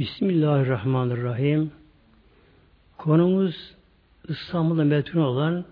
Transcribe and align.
Bismillahirrahmanirrahim. 0.00 1.72
Konumuz 2.98 3.74
İstanbul'da 4.28 4.84
metun 4.84 5.20
olan 5.20 5.64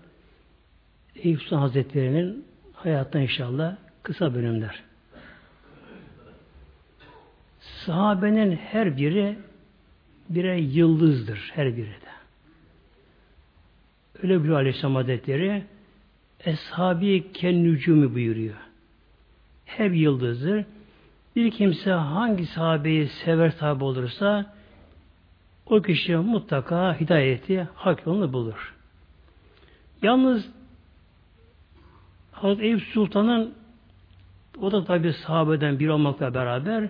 Eyüp 1.15 1.41
Sultan 1.41 1.57
Hazretleri'nin 1.57 2.45
hayattan 2.73 3.21
inşallah 3.21 3.75
kısa 4.03 4.35
bölümler. 4.35 4.83
Sahabenin 7.59 8.55
her 8.55 8.97
biri 8.97 9.37
birer 10.29 10.57
yıldızdır. 10.57 11.51
Her 11.53 11.77
biri 11.77 11.87
de. 11.87 12.11
Öyle 14.23 14.43
bir 14.43 14.49
Aleyhisselam 14.49 14.95
Hazretleri 14.95 15.63
Eshabi 16.39 17.31
ken 17.33 17.63
nücumu 17.63 18.13
buyuruyor. 18.13 18.57
Hep 19.65 19.95
yıldızdır. 19.95 20.65
Bir 21.35 21.51
kimse 21.51 21.91
hangi 21.91 22.45
sahabeyi 22.45 23.07
sever 23.07 23.49
sahabe 23.49 23.83
olursa 23.83 24.53
o 25.65 25.81
kişi 25.81 26.15
mutlaka 26.15 26.99
hidayeti, 26.99 27.67
hak 27.75 28.05
yolunu 28.05 28.33
bulur. 28.33 28.75
Yalnız 30.01 30.49
Hazreti 32.31 32.63
Eyüp 32.63 32.81
Sultan'ın 32.81 33.53
o 34.61 34.71
da 34.71 34.83
tabi 34.83 35.13
sahabeden 35.13 35.79
bir 35.79 35.87
olmakla 35.87 36.33
beraber 36.33 36.89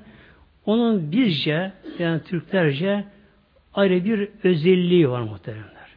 onun 0.65 1.11
bizce 1.11 1.73
yani 1.99 2.23
Türklerce 2.23 3.05
ayrı 3.73 4.05
bir 4.05 4.29
özelliği 4.43 5.09
var 5.09 5.21
muhteremler. 5.21 5.89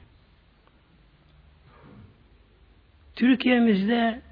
Türkiye'mizde 3.16 4.22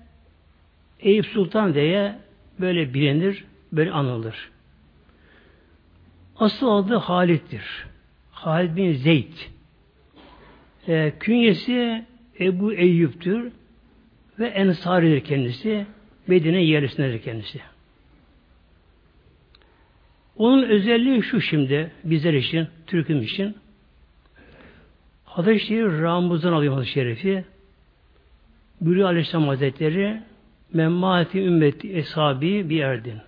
Eyüp 1.00 1.26
Sultan 1.26 1.74
diye 1.74 2.18
böyle 2.60 2.94
bilinir, 2.94 3.44
böyle 3.72 3.90
anılır. 3.90 4.50
Asıl 6.36 6.68
adı 6.68 6.96
Halit'tir. 6.96 7.86
Halid 8.30 8.76
bin 8.76 8.92
Zeyd. 8.92 9.32
E, 10.88 11.12
künyesi 11.20 12.04
Ebu 12.40 12.72
Eyyub'tür 12.72 13.52
ve 14.38 14.46
Ensari'dir 14.46 15.24
kendisi. 15.24 15.86
Medine 16.26 16.62
yerlisindedir 16.62 17.22
kendisi. 17.22 17.60
Onun 20.36 20.62
özelliği 20.62 21.22
şu 21.22 21.40
şimdi 21.40 21.90
bizler 22.04 22.34
için, 22.34 22.68
Türk'üm 22.86 23.22
için. 23.22 23.56
Hadis-i 25.24 25.66
Şerif 25.66 26.02
Ramuz'dan 26.02 26.52
alıyor 26.52 26.74
hadis 26.74 26.88
Şerif'i. 26.88 27.44
Buyuruyor 28.80 29.08
Aleyhisselam 29.08 29.48
Hazretleri 29.48 30.20
Memmati 30.72 31.40
ümmeti 31.40 31.92
eshabi 31.92 32.70
bir 32.70 32.80
erdin. 32.80 33.18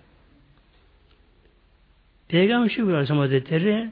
Peygamber 2.33 2.69
şu 2.69 2.77
buyuruyor 2.77 2.97
Aleyhisselam 2.97 3.20
Hazretleri 3.20 3.91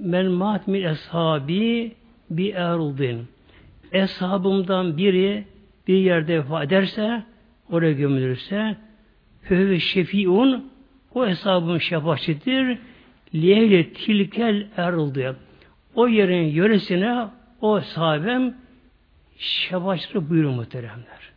Men 0.00 0.26
matmil 0.26 0.84
eshabi 0.84 1.92
bir 2.30 2.54
eruldin. 2.54 3.28
Eshabımdan 3.92 4.96
biri 4.96 5.44
bir 5.88 5.94
yerde 5.94 6.38
vefat 6.38 6.64
ederse, 6.64 7.22
oraya 7.70 7.92
gömülürse, 7.92 8.76
fehve 9.42 9.78
şefiun, 9.78 10.70
o 11.14 11.26
hesabın 11.26 11.78
şefaatçidir, 11.78 12.78
liyeyle 13.34 13.92
tilkel 13.92 14.66
eruldu. 14.76 15.36
O 15.94 16.08
yerin 16.08 16.46
yöresine 16.46 17.26
o 17.60 17.80
sahabem 17.80 18.54
şefaatçilik 19.38 20.30
buyuruyor 20.30 20.54
muhteremler. 20.54 21.32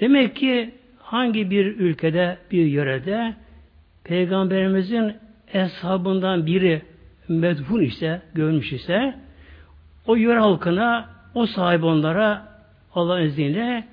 Demek 0.00 0.36
ki 0.36 0.74
hangi 0.98 1.50
bir 1.50 1.66
ülkede, 1.66 2.38
bir 2.50 2.66
yörede 2.66 3.34
Peygamberimizin 4.06 5.16
eshabından 5.52 6.46
biri 6.46 6.82
medfun 7.28 7.80
ise, 7.80 8.22
görmüş 8.34 8.72
ise 8.72 9.14
o 10.06 10.14
yöre 10.14 10.38
halkına, 10.38 11.08
o 11.34 11.46
sahibi 11.46 11.86
onlara 11.86 12.48
Allah'ın 12.94 13.22
izniyle 13.22 13.84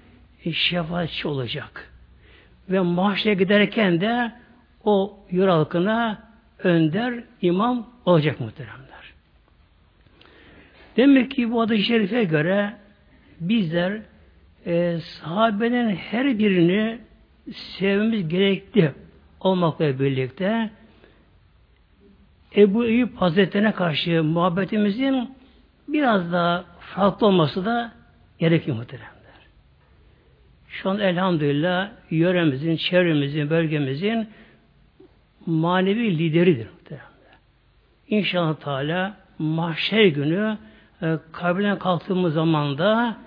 şefaatçi 0.52 1.28
olacak. 1.28 1.92
Ve 2.70 2.80
mahşere 2.80 3.34
giderken 3.34 4.02
de 4.02 4.32
o 4.84 5.20
yöre 5.32 5.52
halkına 5.52 6.24
önder, 6.64 7.24
imam 7.42 7.88
olacak 8.06 8.40
muhteremler. 8.40 9.14
Demek 10.98 11.32
ki 11.32 11.52
bu 11.52 11.62
adı 11.62 11.78
şerife 11.78 12.24
göre 12.24 12.74
bizler 13.40 14.02
e, 14.66 14.98
sahabenin 15.00 15.96
her 15.96 16.40
birini 16.40 17.00
sevmemiz 17.52 18.28
gerekli 18.28 18.92
olmakla 19.44 20.00
birlikte 20.00 20.70
Ebu 22.56 22.86
Eyüp 22.86 23.16
Hazretlerine 23.16 23.72
karşı 23.72 24.24
muhabbetimizin 24.24 25.30
biraz 25.88 26.32
daha 26.32 26.66
farklı 26.80 27.28
olması 27.28 27.66
da 27.66 27.92
gerekiyor 28.40 28.78
muhteremler. 28.78 29.14
Şu 30.68 30.90
an 30.90 31.00
elhamdülillah 31.00 31.90
yöremizin, 32.10 32.76
çevremizin, 32.76 33.50
bölgemizin 33.50 34.28
manevi 35.46 36.18
lideridir 36.18 36.68
muhteremler. 36.70 37.38
İnşallah 38.08 38.56
Teala 38.56 39.18
mahşer 39.40 40.06
günü 40.06 40.58
e, 41.02 41.18
kabrinden 41.32 41.80
kalktığımız 41.80 42.34
zaman 42.34 42.78
da 42.78 43.18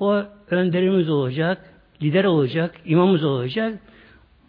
o 0.00 0.22
önderimiz 0.50 1.10
olacak, 1.10 1.74
lider 2.02 2.24
olacak, 2.24 2.74
imamımız 2.84 3.24
olacak. 3.24 3.78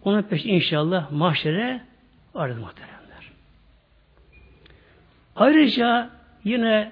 Ona 0.08 0.22
peş 0.22 0.46
inşallah 0.46 1.12
mahşere 1.12 1.82
varız 2.34 2.58
muhteremler. 2.58 3.32
Ayrıca 5.36 6.10
yine 6.44 6.92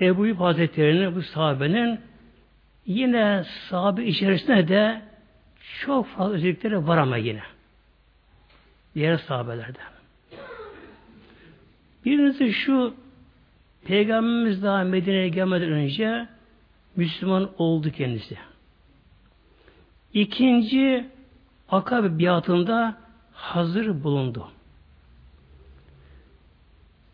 Ebu 0.00 0.26
Yub 0.26 0.40
Hazretleri'nin 0.40 1.14
bu 1.14 1.22
sahabenin 1.22 2.00
yine 2.86 3.44
sahabe 3.70 4.04
içerisinde 4.04 4.68
de 4.68 5.02
çok 5.80 6.06
fazla 6.06 6.34
özellikleri 6.34 6.86
var 6.86 6.98
ama 6.98 7.16
yine. 7.16 7.42
Diğer 8.94 9.16
sahabelerden. 9.16 9.86
Birincisi 12.04 12.52
şu 12.52 12.94
Peygamberimiz 13.84 14.62
daha 14.62 14.84
Medine'ye 14.84 15.28
gelmeden 15.28 15.72
önce 15.72 16.28
Müslüman 16.96 17.50
oldu 17.58 17.90
kendisi. 17.90 18.36
İkinci 20.12 21.13
Akabe 21.68 22.18
biatında 22.18 22.96
hazır 23.32 24.04
bulundu. 24.04 24.48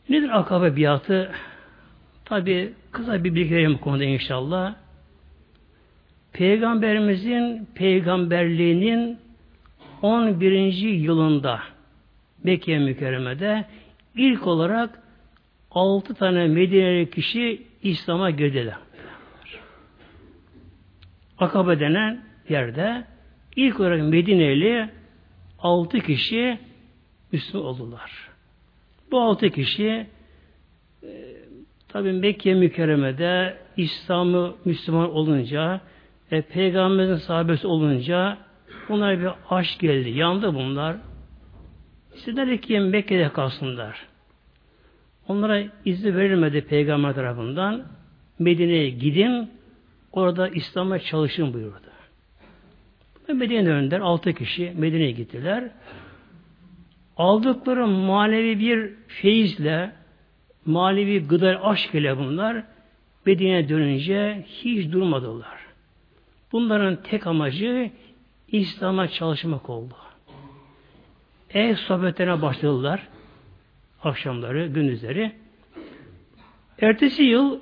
Nedir 0.09 0.39
Akabe 0.39 0.77
biatı? 0.77 1.33
Tabi 2.25 2.75
kısa 2.93 3.25
bir 3.25 3.35
bilgi 3.35 3.55
vereyim 3.55 3.75
bu 3.75 3.81
konuda 3.81 4.05
inşallah. 4.05 4.75
Peygamberimizin 6.33 7.69
peygamberliğinin 7.75 9.19
11. 10.03 10.73
yılında 10.83 11.61
Mekke 12.45 12.79
mükerremede 12.79 13.65
ilk 14.15 14.47
olarak 14.47 15.03
altı 15.71 16.15
tane 16.15 16.47
Medineli 16.47 17.11
kişi 17.11 17.67
İslam'a 17.83 18.31
girdiler. 18.31 18.75
Akabe 21.39 21.81
denen 21.81 22.25
yerde 22.49 23.05
ilk 23.57 23.81
olarak 23.81 24.03
Medineli 24.03 24.89
altı 25.59 26.01
kişi 26.01 26.59
Müslüman 27.33 27.67
oldular. 27.67 28.31
Bu 29.11 29.21
altı 29.21 29.51
kişi 29.51 30.07
e, 31.03 31.09
tabi 31.89 32.13
Mekke 32.13 32.55
mükerremede 32.55 33.57
İslam'ı 33.77 34.55
Müslüman 34.65 35.15
olunca 35.15 35.81
e, 36.31 36.43
Peygamberimizin 36.43 37.27
sahabesi 37.27 37.67
olunca 37.67 38.39
bunlar 38.89 39.21
bir 39.21 39.31
aşk 39.51 39.81
geldi. 39.81 40.11
Yandı 40.11 40.55
bunlar. 40.55 40.97
İstediler 42.15 42.59
ki 42.59 42.81
Mekke'de 42.81 43.29
kalsınlar. 43.29 44.07
Onlara 45.29 45.63
izni 45.85 46.17
verilmedi 46.17 46.61
peygamber 46.61 47.15
tarafından. 47.15 47.87
Medine'ye 48.39 48.91
gidin, 48.91 49.51
orada 50.13 50.49
İslam'a 50.49 50.99
çalışın 50.99 51.55
buyurdu. 51.55 51.90
Medine'ye 53.33 53.67
döndüler, 53.67 54.01
altı 54.01 54.33
kişi 54.33 54.73
Medine'ye 54.77 55.11
gittiler. 55.11 55.71
Aldıkları 57.17 57.87
manevi 57.87 58.59
bir 58.59 58.91
feyizle, 59.09 59.93
manevi 60.67 61.27
gıda 61.27 61.65
aşk 61.65 61.95
ile 61.95 62.19
bunlar 62.19 62.65
Medine'ye 63.27 63.69
dönünce 63.69 64.45
hiç 64.47 64.93
durmadılar. 64.93 65.61
Bunların 66.53 67.03
tek 67.03 67.27
amacı 67.27 67.91
İslam'a 68.49 69.09
çalışmak 69.09 69.71
oldu. 69.71 69.95
Ev 71.55 71.75
sohbetlerine 71.75 72.43
başladılar 72.43 73.09
akşamları, 74.05 74.67
gündüzleri. 74.67 75.33
Ertesi 76.81 77.23
yıl 77.23 77.61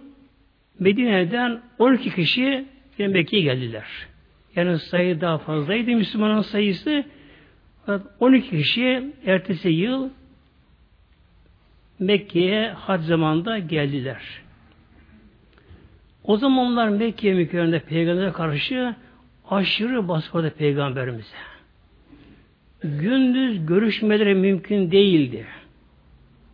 Medine'den 0.79 1.63
12 1.79 2.15
kişi 2.15 2.65
Mekke'ye 2.99 3.43
geldiler. 3.43 3.87
Yani 4.59 4.79
sayı 4.79 5.21
daha 5.21 5.39
fazlaydı 5.39 5.91
Müslümanın 5.91 6.43
sayısı. 6.43 7.05
12 8.21 8.51
kişi 8.51 9.13
ertesi 9.27 9.69
yıl 9.69 10.09
Mekke'ye 11.99 12.71
hac 12.71 13.03
zamanında 13.03 13.59
geldiler. 13.59 14.23
O 16.25 16.37
zamanlar 16.37 16.89
Mekke 16.89 17.35
mükerremede 17.35 17.81
peygambere 17.81 18.33
karşı 18.33 18.95
aşırı 19.51 20.09
baskı 20.09 20.39
vardı 20.39 20.53
peygamberimize. 20.59 21.37
Gündüz 22.83 23.67
görüşmeleri 23.67 24.35
mümkün 24.35 24.91
değildi. 24.91 25.47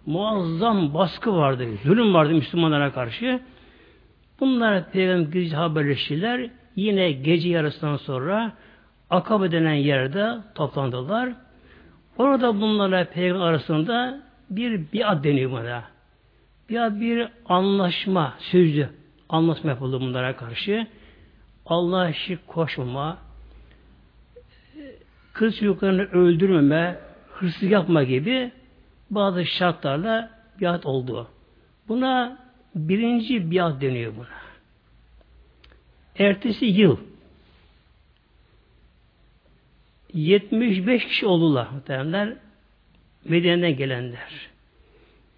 Muazzam 0.06 0.94
baskı 0.94 1.36
vardı, 1.36 1.66
zulüm 1.84 2.14
vardı 2.14 2.34
Müslümanlara 2.34 2.92
karşı. 2.92 3.40
Bunlar 4.40 4.90
peygamber 4.90 5.50
haberleştiler. 5.50 6.50
Yine 6.76 7.12
gece 7.12 7.48
yarısından 7.48 7.96
sonra 7.96 8.52
Akabe 9.10 9.52
denen 9.52 9.74
yerde 9.74 10.38
toplandılar. 10.54 11.32
Orada 12.18 12.60
bunlarla 12.60 13.04
peygamber 13.04 13.46
arasında 13.46 14.20
bir 14.50 14.92
biat 14.92 15.24
deniyor 15.24 15.50
buna. 15.50 15.84
Biat 16.70 17.00
bir 17.00 17.28
anlaşma, 17.48 18.34
sözlü 18.38 18.88
anlaşma 19.28 19.70
yapıldı 19.70 20.00
bunlara 20.00 20.36
karşı. 20.36 20.86
Allah'a 21.66 22.12
şirk 22.12 22.48
koşmama, 22.48 23.18
kız 25.32 25.56
çocuklarını 25.56 26.02
öldürmeme, 26.02 26.98
hırsız 27.32 27.70
yapma 27.70 28.02
gibi 28.02 28.52
bazı 29.10 29.44
şartlarla 29.44 30.30
biat 30.60 30.86
oldu. 30.86 31.28
Buna 31.88 32.38
birinci 32.74 33.50
biat 33.50 33.80
deniyor 33.80 34.12
buna. 34.16 34.43
Ertesi 36.18 36.66
yıl 36.66 36.96
75 40.14 41.06
kişi 41.06 41.26
oldular 41.26 41.68
muhtemelenler. 41.70 42.36
Medine'den 43.24 43.76
gelenler. 43.76 44.48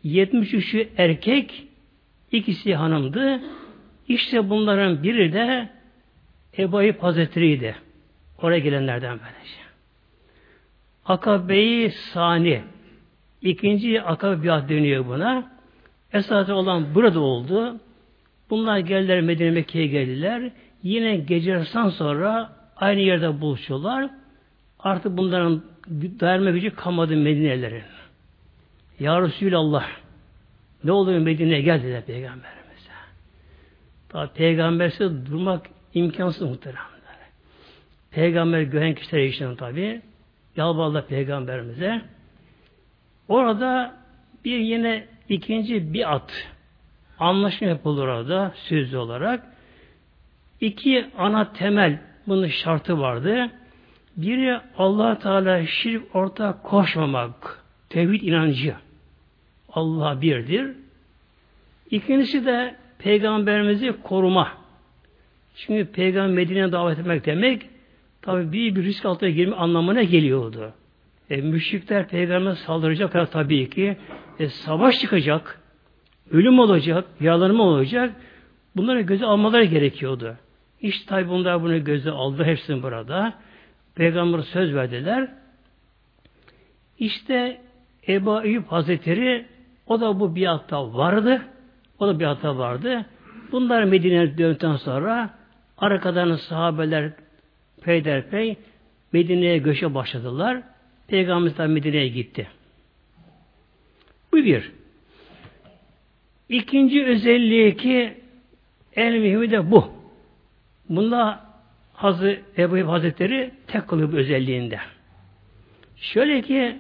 73'ü 0.04 0.88
erkek, 0.96 1.66
ikisi 2.32 2.74
hanımdı. 2.74 3.40
İşte 4.08 4.50
bunların 4.50 5.02
biri 5.02 5.32
de 5.32 5.68
Ebu 6.58 6.76
Ayyub 6.76 7.02
Hazretleri'ydi. 7.02 7.76
Oraya 8.42 8.58
gelenlerden 8.58 9.18
böylece. 9.18 9.60
Akabe-i 11.04 11.90
Sani. 11.90 12.62
İkinci 13.42 14.02
akabe 14.02 14.44
biat 14.44 14.68
dönüyor 14.68 15.06
buna. 15.06 15.52
Esası 16.12 16.54
olan 16.54 16.94
burada 16.94 17.20
oldu. 17.20 17.80
Bunlar 18.50 18.78
geldiler 18.78 19.20
Medine 19.20 19.50
Mekke'ye 19.50 19.86
geldiler. 19.86 20.50
Yine 20.86 21.16
gece 21.16 21.64
sonra 21.64 22.52
aynı 22.76 23.00
yerde 23.00 23.40
buluşuyorlar. 23.40 24.10
Artık 24.78 25.16
bunların 25.16 25.62
dayanma 26.20 26.50
gücü 26.50 26.74
kalmadı 26.74 27.16
Medine'lerin. 27.16 27.82
Ya 29.00 29.22
Resulallah 29.22 29.86
ne 30.84 30.92
oluyor 30.92 31.18
Medine'ye 31.18 31.60
geldiler 31.60 32.04
Peygamberimize. 32.04 32.90
Tabi 34.08 34.32
Peygambersiz 34.32 35.26
durmak 35.26 35.66
imkansız 35.94 36.42
muhteremler. 36.42 36.86
Peygamber 38.10 38.62
gören 38.62 38.94
kişiler 38.94 39.22
için 39.22 39.56
tabi 39.56 40.02
yalvarlar 40.56 41.06
Peygamberimize. 41.06 42.02
Orada 43.28 43.96
bir 44.44 44.58
yine 44.58 45.06
ikinci 45.28 45.92
bir 45.92 46.14
at 46.14 46.48
anlaşma 47.18 47.66
yapılır 47.66 48.08
orada 48.08 48.52
sözlü 48.56 48.96
olarak. 48.96 49.55
İki 50.60 51.06
ana 51.18 51.52
temel 51.52 51.98
bunun 52.26 52.46
şartı 52.46 53.00
vardı. 53.00 53.50
Biri 54.16 54.60
allah 54.78 55.18
Teala 55.18 55.66
şirk 55.66 56.16
ortak 56.16 56.64
koşmamak. 56.64 57.64
Tevhid 57.88 58.22
inancı. 58.22 58.74
Allah 59.72 60.22
birdir. 60.22 60.70
İkincisi 61.90 62.46
de 62.46 62.76
peygamberimizi 62.98 63.94
koruma. 64.02 64.52
Çünkü 65.56 65.92
peygamber 65.92 66.34
Medine'ye 66.34 66.72
davet 66.72 66.98
etmek 66.98 67.26
demek 67.26 67.62
tabi 68.22 68.52
büyük 68.52 68.76
bir 68.76 68.82
risk 68.82 69.04
altına 69.04 69.30
girme 69.30 69.56
anlamına 69.56 70.02
geliyordu. 70.02 70.72
E, 71.30 71.36
müşrikler 71.36 72.08
peygamber 72.08 72.52
saldıracak 72.52 73.32
tabii 73.32 73.70
ki. 73.70 73.96
E, 74.38 74.48
savaş 74.48 75.00
çıkacak. 75.00 75.60
Ölüm 76.30 76.58
olacak. 76.58 77.04
Yaralanma 77.20 77.62
olacak. 77.62 78.14
Bunları 78.76 79.00
göze 79.00 79.26
almaları 79.26 79.64
gerekiyordu. 79.64 80.36
İşte 80.86 81.06
tabi 81.06 81.28
bunlar 81.28 81.62
bunu 81.62 81.84
göze 81.84 82.10
aldı. 82.10 82.44
Hepsini 82.44 82.82
burada. 82.82 83.34
Peygamber 83.94 84.40
söz 84.40 84.74
verdiler. 84.74 85.28
İşte 86.98 87.60
Ebu 88.08 88.42
Eyyub 88.42 88.64
Hazretleri 88.66 89.46
o 89.86 90.00
da 90.00 90.20
bu 90.20 90.36
biatta 90.36 90.94
vardı. 90.94 91.42
O 91.98 92.08
da 92.08 92.20
biatta 92.20 92.58
vardı. 92.58 93.06
Bunlar 93.52 93.84
Medine'ye 93.84 94.38
döndükten 94.38 94.76
sonra 94.76 95.30
arkadan 95.78 96.36
sahabeler 96.36 97.12
peyderpey 97.82 98.56
Medine'ye 99.12 99.58
göçe 99.58 99.94
başladılar. 99.94 100.62
Peygamber 101.08 101.66
Medine'ye 101.66 102.08
gitti. 102.08 102.48
Bu 104.32 104.36
bir. 104.36 104.72
İkinci 106.48 107.04
özelliği 107.04 107.76
ki 107.76 108.14
en 108.96 109.12
mühimi 109.12 109.50
de 109.50 109.70
bu. 109.70 109.95
Bunda 110.88 111.46
Hazreti 111.92 112.62
Ebu 112.62 112.92
Hazretleri 112.92 113.50
tek 113.66 113.88
kılıp 113.88 114.14
özelliğinde. 114.14 114.78
Şöyle 115.96 116.42
ki 116.42 116.76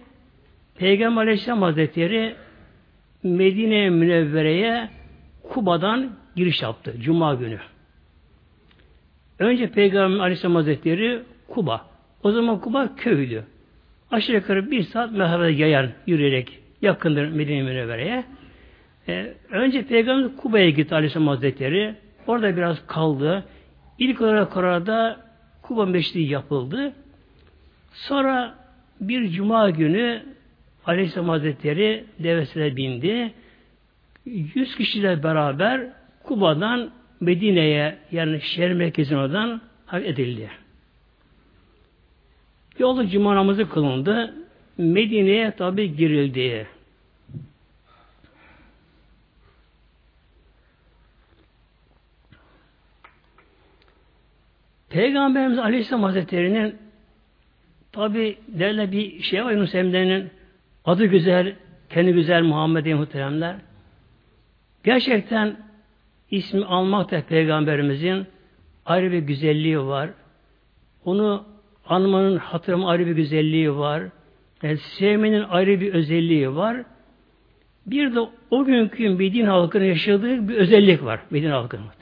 Peygamber 0.78 1.22
Aleyhisselam 1.22 1.62
Hazretleri 1.62 2.34
Medine 3.22 3.90
Münevvere'ye 3.90 4.88
Kuba'dan 5.42 6.10
giriş 6.36 6.62
yaptı. 6.62 6.94
Cuma 7.00 7.34
günü. 7.34 7.58
Önce 9.38 9.70
Peygamber 9.70 10.18
Aleyhisselam 10.18 10.54
Hazretleri 10.54 11.22
Kuba. 11.48 11.86
O 12.22 12.30
zaman 12.30 12.60
Kuba 12.60 12.94
köydü. 12.96 13.44
Aşağı 14.10 14.36
yukarı 14.36 14.70
bir 14.70 14.82
saat 14.82 15.12
mehabe 15.12 15.52
yayan 15.52 15.90
yürüyerek 16.06 16.58
yakındır 16.82 17.28
Medine 17.28 17.62
Münevvere'ye. 17.62 18.24
Ee, 19.08 19.34
önce 19.50 19.82
Peygamber 19.82 20.36
Kuba'ya 20.36 20.70
gitti 20.70 20.94
Aleyhisselam 20.94 21.28
Hazretleri. 21.28 21.94
Orada 22.26 22.56
biraz 22.56 22.86
kaldı. 22.86 23.44
İlk 23.98 24.20
olarak 24.20 24.56
orada 24.56 25.20
Kuba 25.62 25.86
Meşridi 25.86 26.32
yapıldı. 26.32 26.92
Sonra 27.92 28.54
bir 29.00 29.30
cuma 29.30 29.70
günü 29.70 30.22
Aleyhisselam 30.86 31.28
Hazretleri 31.28 32.04
devesine 32.18 32.76
bindi. 32.76 33.32
Yüz 34.26 34.76
kişiyle 34.76 35.22
beraber 35.22 35.86
Kuba'dan 36.22 36.90
Medine'ye 37.20 37.98
yani 38.12 38.40
şehir 38.40 38.72
merkezine 38.72 39.18
oradan 39.18 39.60
edildi. 39.92 40.50
Yolda 42.78 43.08
cuma 43.08 43.34
namazı 43.34 43.68
kılındı. 43.68 44.34
Medine'ye 44.78 45.50
tabi 45.50 45.96
girildi. 45.96 46.66
Peygamberimiz 54.96 55.58
Aleyhisselam 55.58 56.02
Hazretleri'nin 56.02 56.76
tabi 57.92 58.38
derler 58.48 58.92
bir 58.92 59.22
şey 59.22 59.44
var 59.44 59.52
Yunus 59.52 59.74
Emre'nin 59.74 60.30
adı 60.84 61.04
güzel, 61.06 61.54
kendi 61.90 62.12
güzel 62.12 62.42
Muhammed'e 62.42 62.94
muhteremler. 62.94 63.56
Gerçekten 64.84 65.56
ismi 66.30 66.64
almak 66.64 67.10
da 67.10 67.22
Peygamberimizin 67.22 68.26
ayrı 68.86 69.12
bir 69.12 69.18
güzelliği 69.18 69.80
var. 69.80 70.10
Onu 71.04 71.44
anmanın 71.86 72.36
hatırım 72.36 72.86
ayrı 72.86 73.06
bir 73.06 73.12
güzelliği 73.12 73.76
var. 73.76 74.02
Yani 74.62 74.78
sevmenin 74.78 75.42
ayrı 75.42 75.80
bir 75.80 75.94
özelliği 75.94 76.56
var. 76.56 76.76
Bir 77.86 78.14
de 78.14 78.20
o 78.50 78.64
günkü 78.64 79.08
Medine 79.08 79.48
halkının 79.48 79.84
yaşadığı 79.84 80.48
bir 80.48 80.54
özellik 80.54 81.04
var. 81.04 81.20
Medine 81.30 81.52
halkının. 81.52 81.95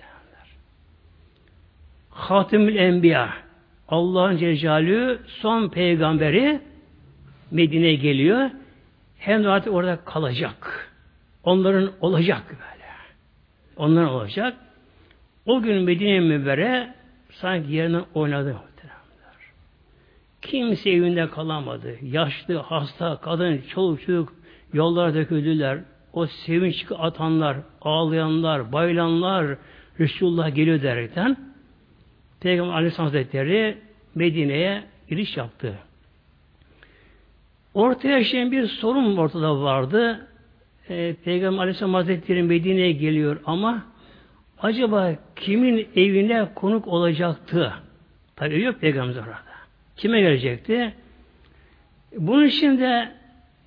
Hatimül 2.15 2.77
Enbiya 2.77 3.35
Allah'ın 3.89 4.37
Cecalü 4.37 5.19
son 5.27 5.69
peygamberi 5.69 6.61
Medine'ye 7.51 7.95
geliyor. 7.95 8.51
Hem 9.19 9.45
de 9.45 9.49
artık 9.49 9.73
orada 9.73 10.05
kalacak. 10.05 10.91
Onların 11.45 11.91
olacak 12.01 12.43
böyle. 12.51 12.85
Onların 13.77 14.11
olacak. 14.11 14.55
O 15.47 15.63
gün 15.63 15.83
Medine 15.83 16.21
Mübere 16.21 16.95
sanki 17.31 17.73
yerinden 17.73 18.05
oynadı 18.15 18.57
Kimse 20.43 20.91
evinde 20.91 21.31
kalamadı. 21.31 21.97
Yaşlı, 22.03 22.57
hasta, 22.57 23.17
kadın, 23.17 23.63
çoluk 23.69 24.01
çocuk 24.01 24.33
yollara 24.73 25.15
döküldüler. 25.15 25.79
O 26.13 26.27
sevinç 26.27 26.87
atanlar, 26.99 27.57
ağlayanlar, 27.83 28.73
bayılanlar 28.73 29.57
Resulullah 30.01 30.55
geliyor 30.55 30.83
derken 30.83 31.54
Peygamber 32.45 32.75
Aleyhisselam 32.75 33.07
Hazretleri 33.07 33.77
Medine'ye 34.15 34.83
giriş 35.09 35.37
yaptı. 35.37 35.79
Ortaya 37.75 38.19
yaşayan 38.19 38.53
bir 38.53 38.67
sorun 38.67 39.17
ortada 39.17 39.61
vardı. 39.61 40.29
e, 40.89 41.15
Peygamber 41.25 41.59
Aleyhisselam 41.59 41.95
Hazretleri 41.95 42.43
Medine'ye 42.43 42.93
geliyor 42.93 43.41
ama 43.47 43.87
acaba 44.59 45.15
kimin 45.37 45.89
evine 45.97 46.49
konuk 46.55 46.89
olacaktı? 46.89 47.73
Tabi 48.37 48.63
yok 48.63 48.81
Peygamber 48.81 49.21
orada. 49.21 49.39
Kime 49.97 50.21
gelecekti? 50.21 50.95
Bunun 52.19 52.45
için 52.45 52.79
de 52.79 53.13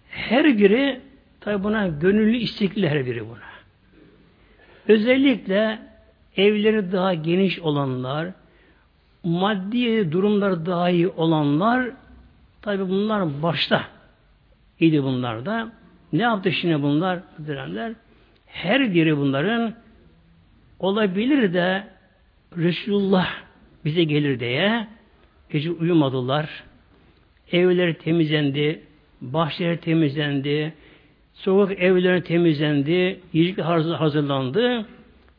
her 0.09 0.57
biri 0.57 1.01
tabi 1.41 1.63
buna 1.63 1.87
gönüllü 1.87 2.37
istekli 2.37 2.89
her 2.89 3.05
biri 3.05 3.29
buna. 3.29 3.47
Özellikle 4.87 5.79
evleri 6.35 6.91
daha 6.91 7.13
geniş 7.13 7.59
olanlar, 7.59 8.27
maddi 9.23 10.11
durumları 10.11 10.65
daha 10.65 10.89
iyi 10.89 11.07
olanlar 11.07 11.89
tabi 12.61 12.89
bunlar 12.89 13.43
başta 13.43 13.87
idi 14.79 15.03
bunlar 15.03 15.45
da. 15.45 15.71
Ne 16.13 16.21
yaptı 16.21 16.51
şimdi 16.51 16.81
bunlar? 16.81 17.19
Direnler? 17.47 17.93
Her 18.45 18.93
biri 18.93 19.17
bunların 19.17 19.73
olabilir 20.79 21.53
de 21.53 21.87
Resulullah 22.57 23.27
bize 23.85 24.03
gelir 24.03 24.39
diye 24.39 24.87
gece 25.49 25.71
uyumadılar. 25.71 26.63
Evleri 27.51 27.97
temizlendi, 27.97 28.81
bahçeleri 29.21 29.77
temizlendi, 29.77 30.73
sokak 31.33 31.79
evleri 31.79 32.23
temizlendi, 32.23 33.19
yiyecek 33.33 33.65
hazırlandı, 33.65 34.85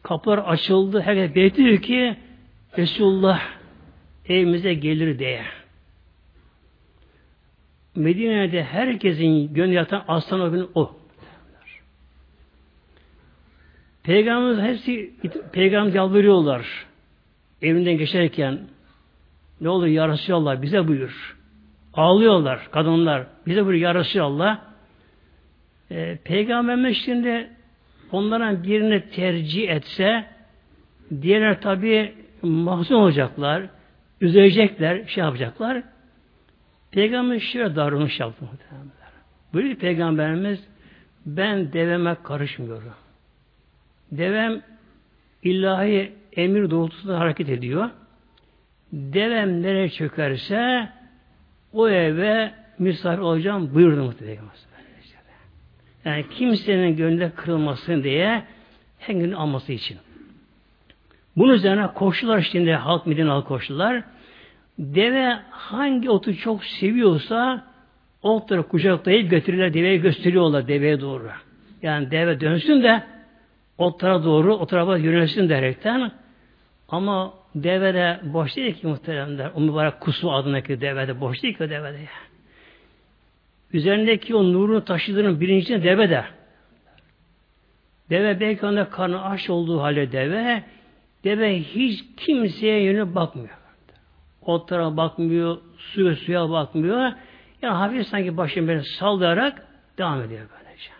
kapılar 0.03 0.39
açıldı, 0.39 1.01
herkes 1.01 1.35
bekliyor 1.35 1.83
ki 1.83 2.17
Resulullah 2.79 3.58
evimize 4.29 4.75
gelir 4.75 5.19
diye. 5.19 5.45
Medine'de 7.95 8.65
herkesin 8.65 9.55
gönlü 9.55 9.75
yatan 9.75 10.05
aslan 10.09 10.41
o 10.41 10.71
o. 10.75 10.97
Peygamberimiz 14.03 14.65
hepsi 14.65 15.13
peygamber 15.53 15.95
yalvarıyorlar. 15.95 16.67
Evinden 17.63 17.99
geçerken 17.99 18.59
ne 19.61 19.69
olur 19.69 19.87
ya 19.87 20.09
Resulallah 20.09 20.63
bize 20.63 20.89
buyur. 20.89 21.37
Ağlıyorlar 21.95 22.71
kadınlar. 22.71 23.27
Bize 23.47 23.67
buyur 23.67 23.81
ya 23.81 23.95
Resulallah. 23.95 24.61
Ee, 25.91 26.19
Peygamberimiz 26.25 26.97
şimdi 27.05 27.51
onların 28.13 28.65
birini 28.65 29.11
tercih 29.11 29.71
etse 29.71 30.25
diğerler 31.23 31.61
tabi 31.61 32.15
mahzun 32.43 32.95
olacaklar. 32.95 33.63
Üzülecekler, 34.21 35.07
şey 35.07 35.25
yapacaklar. 35.25 35.83
Peygamber 36.91 37.41
şöyle 37.41 37.77
davranış 37.77 38.21
yaptı 38.21 38.45
muhtemelen. 38.45 38.91
Böyle 39.55 39.75
peygamberimiz 39.75 40.69
ben 41.27 41.73
deveme 41.73 42.17
karışmıyorum. 42.23 42.95
Devem 44.13 44.63
ilahi 45.43 46.13
emir 46.33 46.71
doğrultusunda 46.71 47.19
hareket 47.19 47.49
ediyor. 47.49 47.91
Devem 48.93 49.63
nereye 49.63 49.89
çökerse 49.89 50.89
o 51.73 51.89
eve 51.89 52.55
misafir 52.79 53.19
olacağım 53.19 53.75
buyurdu 53.75 54.05
muhtemelen. 54.05 54.39
Yani 56.05 56.29
kimsenin 56.31 56.97
gönlü 56.97 57.31
kırılmasın 57.31 58.03
diye 58.03 58.45
her 58.99 59.15
gün 59.15 59.33
alması 59.33 59.73
için. 59.73 59.99
Bunun 61.39 61.53
üzerine 61.53 61.87
koşular 61.87 62.41
şimdi 62.41 62.73
halk 62.73 63.07
Medine 63.07 63.29
halk 63.29 63.47
koşular. 63.47 64.03
Deve 64.79 65.39
hangi 65.51 66.11
otu 66.11 66.37
çok 66.37 66.65
seviyorsa 66.65 67.65
otları 68.23 68.63
kucaklayıp 68.63 69.31
götürürler, 69.31 69.75
deveye 69.75 69.97
gösteriyorlar 69.97 70.69
deveye 70.69 71.01
doğru. 71.01 71.31
Yani 71.83 72.11
deve 72.11 72.41
dönsün 72.41 72.83
de 72.83 73.03
otlara 73.79 74.25
doğru, 74.25 74.57
o 74.57 74.97
yönelsin 74.97 75.49
derekten 75.49 76.13
ama 76.89 77.35
deve 77.55 77.95
de 77.95 78.21
boş 78.23 78.57
değil 78.57 78.75
ki 78.75 78.87
muhteremler. 78.87 79.51
O 79.55 79.61
mübarek 79.61 80.01
kusu 80.01 80.33
adındaki 80.33 80.81
deve 80.81 81.09
de 81.09 81.21
boş 81.21 81.43
değil 81.43 81.57
ki 81.57 81.65
o 81.65 81.71
deve 81.71 81.93
de. 81.93 81.99
Üzerindeki 83.73 84.35
o 84.35 84.45
nurunu 84.45 84.85
taşıdığının 84.85 85.41
birincisi 85.41 85.83
deve 85.83 86.11
de. 86.11 86.25
Deve 88.11 88.41
belki 88.41 88.67
onda 88.67 88.91
karnı 88.91 89.25
aç 89.25 89.51
olduğu 89.51 89.83
halde 89.83 90.13
deve, 90.13 90.63
deve 91.25 91.63
hiç 91.63 92.05
kimseye 92.17 92.83
yönü 92.83 93.15
bakmıyor 93.15 93.59
otlara 94.49 94.97
bakmıyor, 94.97 95.59
suya 95.77 96.17
suya 96.17 96.51
bakmıyor. 96.51 97.13
Yani 97.63 97.75
hafif 97.75 98.07
sanki 98.07 98.37
başını 98.37 98.69
böyle 98.69 98.83
sallayarak 98.83 99.67
devam 99.99 100.23
ediyor 100.23 100.47
böylece. 100.57 100.91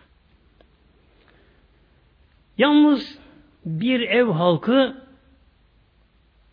Yalnız 2.59 3.19
bir 3.65 4.01
ev 4.01 4.27
halkı 4.27 4.97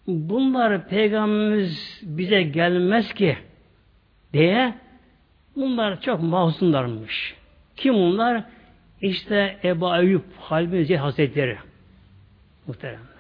bunlar 0.08 0.88
peygamberimiz 0.88 2.02
bize 2.04 2.42
gelmez 2.42 3.14
ki 3.14 3.38
diye 4.34 4.74
bunlar 5.56 6.02
çok 6.02 6.22
mahzunlarmış. 6.22 7.36
Kim 7.76 7.94
bunlar? 7.94 8.44
İşte 9.02 9.60
Ebu 9.64 9.88
Ayyub 9.88 10.24
Halbi 10.40 10.96
Hazretleri 10.96 11.58
muhteremler. 12.68 13.15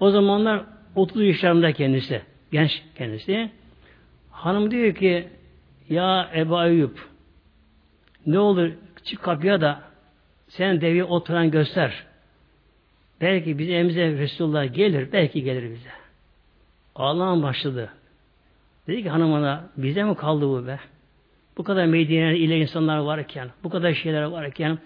O 0.00 0.10
zamanlar 0.10 0.64
30 0.94 1.22
yaşlarında 1.22 1.72
kendisi. 1.72 2.22
Genç 2.52 2.82
kendisi. 2.94 3.50
Hanım 4.30 4.70
diyor 4.70 4.94
ki 4.94 5.28
ya 5.88 6.30
Ebu 6.34 6.56
Ayyub 6.56 6.96
ne 8.26 8.38
olur 8.38 8.70
çık 9.04 9.22
kapıya 9.22 9.60
da 9.60 9.80
sen 10.48 10.80
devi 10.80 11.04
oturan 11.04 11.50
göster. 11.50 12.04
Belki 13.20 13.58
bizim 13.58 13.74
evimize 13.74 14.12
Resulullah 14.18 14.74
gelir. 14.74 15.12
Belki 15.12 15.42
gelir 15.42 15.70
bize. 15.70 15.90
Ağlamam 16.94 17.42
başladı. 17.42 17.90
Dedi 18.86 19.02
ki 19.02 19.10
hanım 19.10 19.32
ona 19.32 19.64
bize 19.76 20.04
mi 20.04 20.14
kaldı 20.14 20.48
bu 20.48 20.66
be? 20.66 20.78
Bu 21.56 21.64
kadar 21.64 21.86
Medine'de 21.86 22.38
ile 22.38 22.58
insanlar 22.58 22.98
varken, 22.98 23.48
bu 23.64 23.70
kadar 23.70 23.94
şeyler 23.94 24.22
varken 24.22 24.78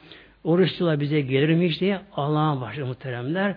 o 0.44 0.59
Resulullah 0.59 1.00
bize 1.00 1.21
gelirmiş 1.21 1.80
diye 1.80 2.00
Allah'a 2.16 2.61
başladı 2.61 2.87
muhteremler. 2.87 3.54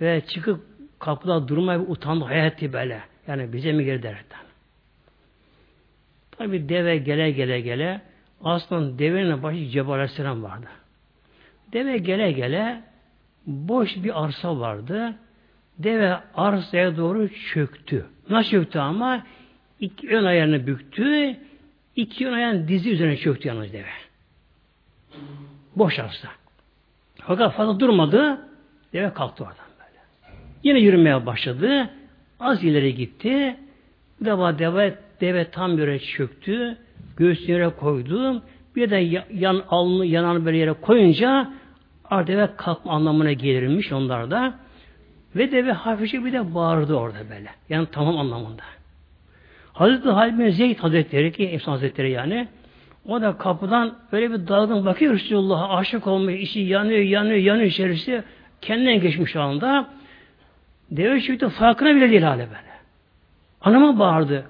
Ve 0.00 0.20
çıkıp 0.20 0.60
kapıda 0.98 1.48
durmaya 1.48 1.80
utandı 1.80 2.24
hayat 2.24 2.62
böyle. 2.62 3.00
Yani 3.26 3.52
bize 3.52 3.72
mi 3.72 3.84
gelir 3.84 4.02
derken. 4.02 4.40
Tabi 6.30 6.68
deve 6.68 6.96
gele 6.98 7.30
gele 7.30 7.60
gele 7.60 8.00
aslında 8.44 8.98
devenin 8.98 9.42
başı 9.42 9.68
Cebrail 9.68 9.94
Aleyhisselam 9.94 10.42
vardı. 10.42 10.66
Deve 11.72 11.98
gele 11.98 12.32
gele 12.32 12.82
boş 13.46 13.96
bir 13.96 14.24
arsa 14.24 14.60
vardı. 14.60 15.14
Deve 15.78 16.18
arsaya 16.34 16.96
doğru 16.96 17.28
çöktü. 17.28 18.06
Nasıl 18.30 18.50
çöktü 18.50 18.78
ama? 18.78 19.26
İki 19.80 20.08
ön 20.08 20.24
ayağını 20.24 20.66
büktü. 20.66 21.36
iki 21.96 22.28
ön 22.28 22.32
ayağını 22.32 22.68
dizi 22.68 22.90
üzerine 22.90 23.16
çöktü 23.16 23.48
yalnız 23.48 23.72
deve. 23.72 23.88
Boş 25.76 25.98
arsa. 25.98 26.28
Fakat 27.16 27.54
fazla 27.54 27.80
durmadı. 27.80 28.48
Deve 28.92 29.12
kalktı 29.12 29.44
oradan. 29.44 29.67
Yine 30.62 30.78
yürümeye 30.78 31.26
başladı. 31.26 31.90
Az 32.40 32.64
ileri 32.64 32.94
gitti. 32.94 33.56
Bir 34.20 34.26
defa 34.26 34.58
deve, 35.20 35.50
tam 35.50 35.78
yere 35.78 35.98
çöktü. 35.98 36.76
Göğsünü 37.16 37.50
yere 37.50 37.68
koydu. 37.68 38.42
Bir 38.76 38.90
de 38.90 39.24
yan 39.34 39.62
alnı 39.68 40.06
yanan 40.06 40.44
böyle 40.46 40.56
yere 40.56 40.72
koyunca 40.72 41.50
deve 42.10 42.48
kalkma 42.56 42.92
anlamına 42.92 43.32
gelirmiş 43.32 43.92
onlarda. 43.92 44.54
Ve 45.36 45.52
deve 45.52 45.72
hafifçe 45.72 46.24
bir 46.24 46.32
de 46.32 46.54
bağırdı 46.54 46.94
orada 46.94 47.18
böyle. 47.30 47.50
Yani 47.68 47.86
tamam 47.92 48.18
anlamında. 48.18 48.62
Hazreti 49.72 50.08
Halid 50.08 50.38
bin 50.38 50.50
Zeyd 50.50 50.78
Hazretleri 50.78 51.32
ki 51.32 51.46
Efsan 51.46 51.72
Hazretleri 51.72 52.10
yani 52.10 52.48
o 53.06 53.22
da 53.22 53.38
kapıdan 53.38 53.94
böyle 54.12 54.30
bir 54.30 54.48
dalgın 54.48 54.86
bakıyor 54.86 55.14
Resulullah'a 55.14 55.76
aşık 55.76 56.06
olmuş, 56.06 56.34
işi 56.34 56.60
yanıyor, 56.60 57.00
yanıyor, 57.00 57.36
yanıyor 57.36 57.66
içerisi. 57.66 58.22
Kendinden 58.60 59.00
geçmiş 59.00 59.36
anda. 59.36 59.88
Deve 60.90 61.20
çıktı 61.20 61.48
farkına 61.48 61.94
bile 61.94 62.10
değil 62.10 62.22
hale 62.22 62.46
böyle. 62.46 62.68
Anama 63.60 63.98
bağırdı. 63.98 64.44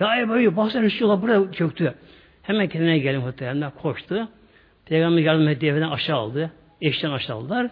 Ya 0.00 0.20
Ebu 0.20 0.36
Eyyub 0.36 0.56
baksana 0.56 0.82
Resulullah 0.82 1.22
buraya 1.22 1.52
çöktü. 1.52 1.94
Hemen 2.42 2.68
kendine 2.68 2.98
gelin 2.98 3.20
muhtemelen 3.20 3.70
koştu. 3.70 4.28
Peygamber 4.86 5.22
yardım 5.22 5.48
etti 5.48 5.66
evden 5.66 5.90
aşağı 5.90 6.16
aldı. 6.16 6.50
Eşten 6.80 7.10
aşağı 7.10 7.36
aldılar. 7.36 7.70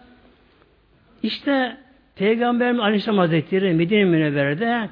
İşte 1.22 1.76
Peygamberimiz 2.16 2.80
Aleyhisselam 2.80 3.18
Hazretleri 3.18 3.74
Medine 3.74 4.04
Münevvere'de 4.04 4.88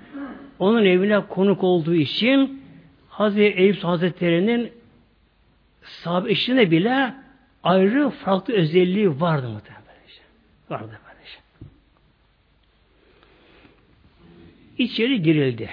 onun 0.59 0.85
evine 0.85 1.21
konuk 1.21 1.65
olduğu 1.65 1.95
için 1.95 2.63
Hazreti 3.09 3.61
Eyüp 3.61 3.85
Hazretleri'nin 3.85 4.73
sahabe 5.83 6.31
işine 6.31 6.71
bile 6.71 7.15
ayrı 7.63 8.11
farklı 8.11 8.55
özelliği 8.55 9.21
vardı 9.21 9.49
muhtemelen. 9.49 9.85
Vardı. 10.71 11.01
İçeri 14.79 15.23
girildi. 15.23 15.71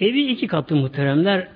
Evi 0.00 0.26
iki 0.26 0.46
katlı 0.46 0.76
muhteremler. 0.76 1.48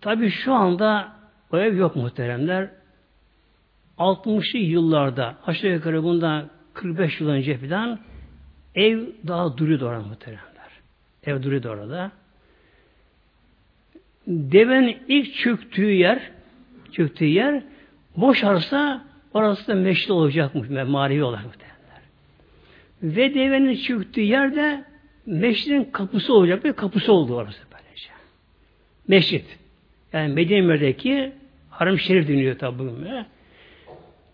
Tabii 0.00 0.30
şu 0.30 0.54
anda 0.54 1.12
o 1.52 1.58
ev 1.58 1.76
yok 1.76 1.96
muhteremler. 1.96 2.70
60'lı 3.98 4.58
yıllarda 4.58 5.36
aşağı 5.46 5.72
yukarı 5.72 6.02
bundan 6.02 6.50
45 6.74 7.20
yıl 7.20 7.28
önce 7.28 7.58
falan 7.58 8.00
ev 8.74 9.06
daha 9.26 9.56
duruyordu 9.58 9.86
orada 9.86 10.02
muhteremler. 10.02 10.70
Ev 11.24 11.42
duruyordu 11.42 11.68
orada. 11.68 12.12
Devenin 14.26 14.98
ilk 15.08 15.34
çöktüğü 15.34 15.90
yer 15.90 16.30
çöktüğü 16.92 17.24
yer 17.24 17.62
boş 18.16 18.44
arsa 18.44 19.04
orası 19.34 19.68
da 19.68 19.74
meşri 19.74 20.12
olacakmış 20.12 20.68
manevi 20.68 21.24
olarak 21.24 21.44
muhteremler. 21.44 21.75
Ve 23.06 23.34
devenin 23.34 23.76
çöktüğü 23.76 24.20
yerde 24.20 24.84
meşridin 25.26 25.84
kapısı 25.84 26.34
olacak 26.34 26.64
bir 26.64 26.72
kapısı 26.72 27.12
oldu 27.12 27.34
orası 27.34 27.62
böylece. 27.72 28.08
Meşrit. 29.08 29.58
Yani 30.12 30.34
Medine'deki 30.34 31.32
Haram 31.70 31.98
Şerif 31.98 32.28
deniyor 32.28 32.58
tabi 32.58 32.78
bugün. 32.78 33.08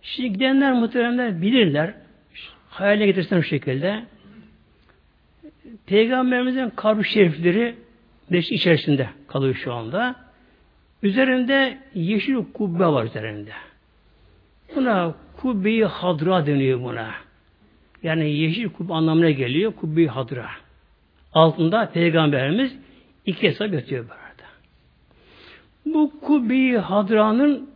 Şimdi 0.03 0.33
gidenler 0.33 0.73
muhteremler 0.73 1.43
bilirler. 1.43 1.95
Hayaline 2.69 3.07
getirsen 3.07 3.39
bu 3.39 3.43
şekilde. 3.43 4.05
Peygamberimizin 5.87 6.71
kabri 6.71 7.05
şerifleri 7.05 7.75
beş 8.31 8.53
içerisinde 8.53 9.09
kalıyor 9.29 9.55
şu 9.55 9.73
anda. 9.73 10.17
Üzerinde 11.03 11.79
yeşil 11.95 12.37
kubbe 12.53 12.87
var 12.87 13.05
üzerinde. 13.05 13.51
Buna 14.77 15.15
kubbe-i 15.37 15.85
hadra 15.85 16.47
deniyor 16.47 16.83
buna. 16.83 17.11
Yani 18.03 18.31
yeşil 18.31 18.69
kubbe 18.69 18.95
anlamına 18.95 19.31
geliyor. 19.31 19.73
Kubbe-i 19.73 20.09
hadra. 20.09 20.47
Altında 21.33 21.91
Peygamberimiz 21.91 22.77
iki 23.27 23.49
hesap 23.49 23.73
yatıyor 23.73 24.05
burada. 24.05 24.49
Bu 25.87 26.21
kubbe-i 26.21 26.79
hadranın 26.79 27.71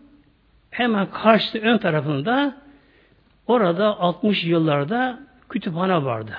hemen 0.71 1.11
karşı 1.11 1.59
ön 1.59 1.79
tarafında 1.79 2.57
orada 3.47 4.01
60 4.01 4.45
yıllarda 4.45 5.21
kütüphane 5.49 6.05
vardı. 6.05 6.33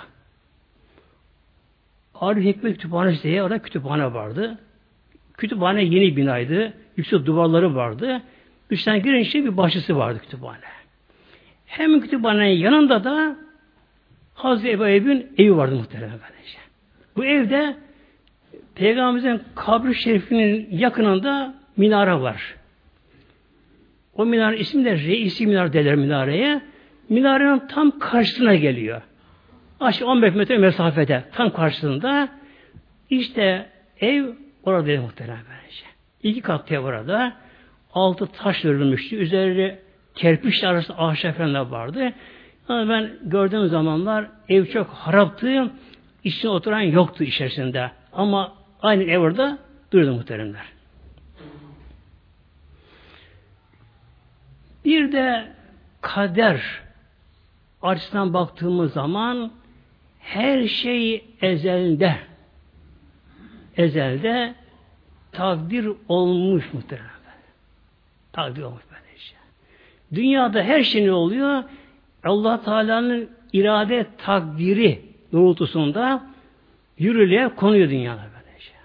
Arif 2.16 2.44
Hikmet 2.44 2.74
Kütüphanesi 2.74 3.24
diye 3.24 3.44
orada 3.44 3.60
kütüphane 3.60 4.14
vardı. 4.14 4.58
Kütüphane 5.38 5.84
yeni 5.84 6.18
binaydı. 6.18 6.74
Yüksek 6.98 7.26
duvarları 7.26 7.76
vardı. 7.76 8.22
Dıştan 8.70 9.02
girince 9.02 9.44
bir 9.44 9.58
bahçesi 9.58 9.96
vardı 9.96 10.20
kütüphane. 10.20 10.60
Hem 11.66 12.02
kütüphanenin 12.02 12.58
yanında 12.58 13.04
da 13.04 13.36
Hazreti 14.38 14.70
Ebu 14.72 14.88
Eyyub'un 14.88 15.26
evi 15.38 15.58
vardı 15.58 15.76
muhtemelen 15.76 16.10
böylece. 16.12 16.58
Bu 17.16 17.26
evde 17.26 17.76
Peygamberimizin 18.76 19.42
kabri 19.56 19.96
şerifinin 19.96 20.68
yakınında 20.72 21.56
minare 21.78 22.22
var. 22.22 22.56
O 24.14 24.26
minare 24.26 24.58
ismi 24.58 24.86
de 24.86 24.92
reisi 24.92 25.48
minare 25.48 25.74
derler 25.74 25.96
minareye. 25.96 26.62
Minarenin 27.10 27.68
tam 27.68 28.00
karşısına 28.00 28.56
geliyor. 28.56 29.02
Aşağı 29.80 30.08
15 30.08 30.36
metre 30.36 30.58
mesafede 30.58 31.24
tam 31.32 31.50
karşısında 31.50 32.30
işte 33.10 33.70
ev 34.02 34.26
orada 34.64 35.02
muhtemelen 35.02 35.40
böylece. 35.50 35.86
İki 36.24 36.42
katlı 36.42 36.76
ev 36.76 36.80
orada. 36.80 37.34
Altı 37.94 38.28
taş 38.28 38.66
örülmüştü. 38.66 39.16
Üzeri 39.16 39.80
kerpiç 40.16 40.64
arası 40.64 40.94
ahşap 40.94 41.40
vardı. 41.40 42.14
Ama 42.70 42.90
ben 42.90 43.12
gördüğüm 43.24 43.68
zamanlar 43.68 44.28
ev 44.50 44.66
çok 44.66 44.88
haraptı. 44.88 45.72
İçine 46.24 46.52
oturan 46.52 46.80
yoktu 46.80 47.24
içerisinde. 47.24 47.92
Ama 48.14 48.54
aynı 48.82 49.04
ev 49.04 49.20
orada 49.20 49.58
durdu 49.92 50.14
muhteremler. 50.14 50.66
Bir 54.86 55.12
de 55.12 55.52
kader 56.02 56.62
açısından 57.82 58.34
baktığımız 58.34 58.94
zaman 58.94 59.52
her 60.20 60.68
şey 60.68 61.26
ezelde 61.42 62.18
ezelde 63.78 64.56
takdir 65.32 65.90
olmuş 66.08 66.74
muhtemelen. 66.74 67.08
Takdir 68.34 68.62
olmuş 68.62 68.84
böyle 68.92 69.20
şey. 69.20 69.38
Dünyada 70.14 70.64
her 70.64 70.84
şey 70.84 71.06
ne 71.06 71.12
oluyor? 71.12 71.64
Allah 72.24 72.62
Teala'nın 72.62 73.30
irade 73.54 74.06
takdiri 74.18 75.02
doğrultusunda 75.32 76.26
yürürlüğe 76.98 77.50
konuyor 77.50 77.90
dünyada 77.90 78.22
böyle 78.22 78.60
şey. 78.60 78.76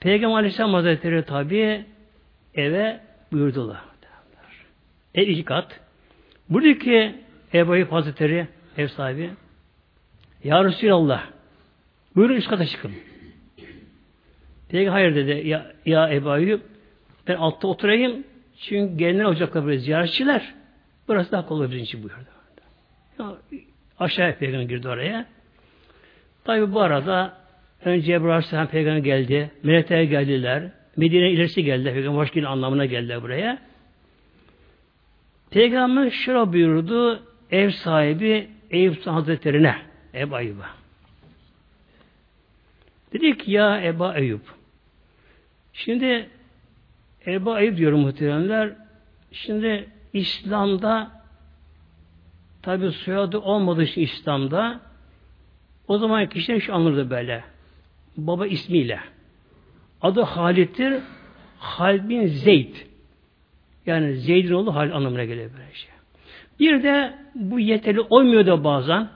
Peygamber 0.00 0.36
Aleyhisselam 0.36 0.74
Hazretleri 0.74 1.24
tabi 1.24 1.84
eve 2.54 3.00
buyurdular. 3.32 3.90
El 5.14 5.28
iki 5.28 5.44
kat. 5.44 5.80
Buradaki 6.48 7.14
Ebu 7.54 7.74
Eyyub 7.74 7.92
Hazretleri 7.92 8.46
ev 8.76 8.88
sahibi 8.88 9.30
Ya 10.44 10.64
Resulallah 10.64 11.26
buyurun 12.16 12.34
üst 12.34 12.48
kata 12.48 12.66
çıkın. 12.66 12.92
Peki 14.68 14.88
hayır 14.88 15.14
dedi. 15.14 15.48
Ya, 15.48 15.72
ya 15.86 16.12
Ebu 16.12 16.36
Eyyub 16.36 16.60
ben 17.28 17.36
altta 17.36 17.68
oturayım 17.68 18.24
çünkü 18.60 18.96
gelenler 18.96 19.24
olacaklar 19.24 19.66
böyle 19.66 19.78
ziyaretçiler. 19.78 20.54
Burası 21.10 21.32
daha 21.32 21.46
kolay 21.46 21.70
bizim 21.70 21.82
için 21.82 22.02
buyurdu. 22.02 22.18
Ya, 23.18 23.36
aşağıya 23.98 24.38
peygamber 24.38 24.64
girdi 24.64 24.88
oraya. 24.88 25.26
Tabi 26.44 26.72
bu 26.72 26.80
arada 26.80 27.36
önce 27.84 28.12
Ebu 28.12 28.26
Aleyhisselam 28.26 28.66
peygamber 28.66 28.98
geldi. 28.98 29.50
Melekler 29.62 30.02
geldiler. 30.02 30.70
Medine 30.96 31.30
ilerisi 31.30 31.64
geldi. 31.64 31.92
Peygamber 31.92 32.18
hoş 32.18 32.36
anlamına 32.36 32.86
geldi 32.86 33.22
buraya. 33.22 33.58
Peygamber 35.50 36.10
şöyle 36.10 36.52
buyurdu 36.52 37.22
ev 37.50 37.70
sahibi 37.70 38.48
Eyüp 38.70 39.06
Hazretlerine 39.06 39.76
Ebu 40.14 40.38
Eyyub'a. 40.38 40.70
Dedik 43.12 43.48
ya 43.48 43.82
Ebu 43.82 44.14
Eyyub. 44.14 44.40
Şimdi 45.72 46.28
Ebu 47.26 47.58
Eyyub 47.58 47.76
diyorum 47.76 48.00
muhteremler. 48.00 48.72
Şimdi 49.32 49.88
İslam'da 50.12 51.10
tabi 52.62 52.92
soyadı 52.92 53.38
olmadığı 53.38 53.82
için 53.82 54.00
İslam'da 54.00 54.80
o 55.88 55.98
zaman 55.98 56.28
kişiler 56.28 56.60
şu 56.60 56.74
anlardı 56.74 57.10
böyle. 57.10 57.44
Baba 58.16 58.46
ismiyle. 58.46 59.00
Adı 60.02 60.22
Halit'tir. 60.22 60.94
Halid 61.58 62.08
bin 62.08 62.26
Zeyd. 62.26 62.74
Yani 63.86 64.14
Zeyd'in 64.14 64.52
oğlu 64.52 64.74
Halid 64.74 64.92
anlamına 64.92 65.24
geliyor 65.24 65.50
böyle 65.52 65.74
şey. 65.74 65.90
Bir 66.60 66.82
de 66.82 67.14
bu 67.34 67.60
yeterli 67.60 68.00
olmuyordu 68.00 68.64
bazen. 68.64 69.08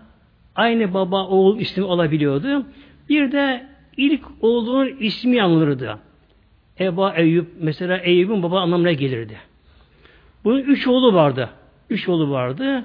Aynı 0.54 0.94
baba 0.94 1.26
oğul 1.26 1.61
ismi 1.61 1.85
olabiliyordu. 1.85 2.66
Bir 3.09 3.33
de 3.33 3.66
ilk 3.96 4.24
oğlunun 4.40 4.96
ismi 5.00 5.42
anılırdı. 5.42 5.98
Eba 6.80 7.14
Eyüp 7.14 7.48
mesela 7.61 7.96
Eyüp'ün 7.98 8.42
baba 8.42 8.61
anlamına 8.61 8.92
gelirdi. 8.92 9.38
Bunun 10.44 10.59
üç 10.59 10.87
oğlu 10.87 11.14
vardı. 11.14 11.50
Üç 11.90 12.09
oğlu 12.09 12.30
vardı. 12.30 12.85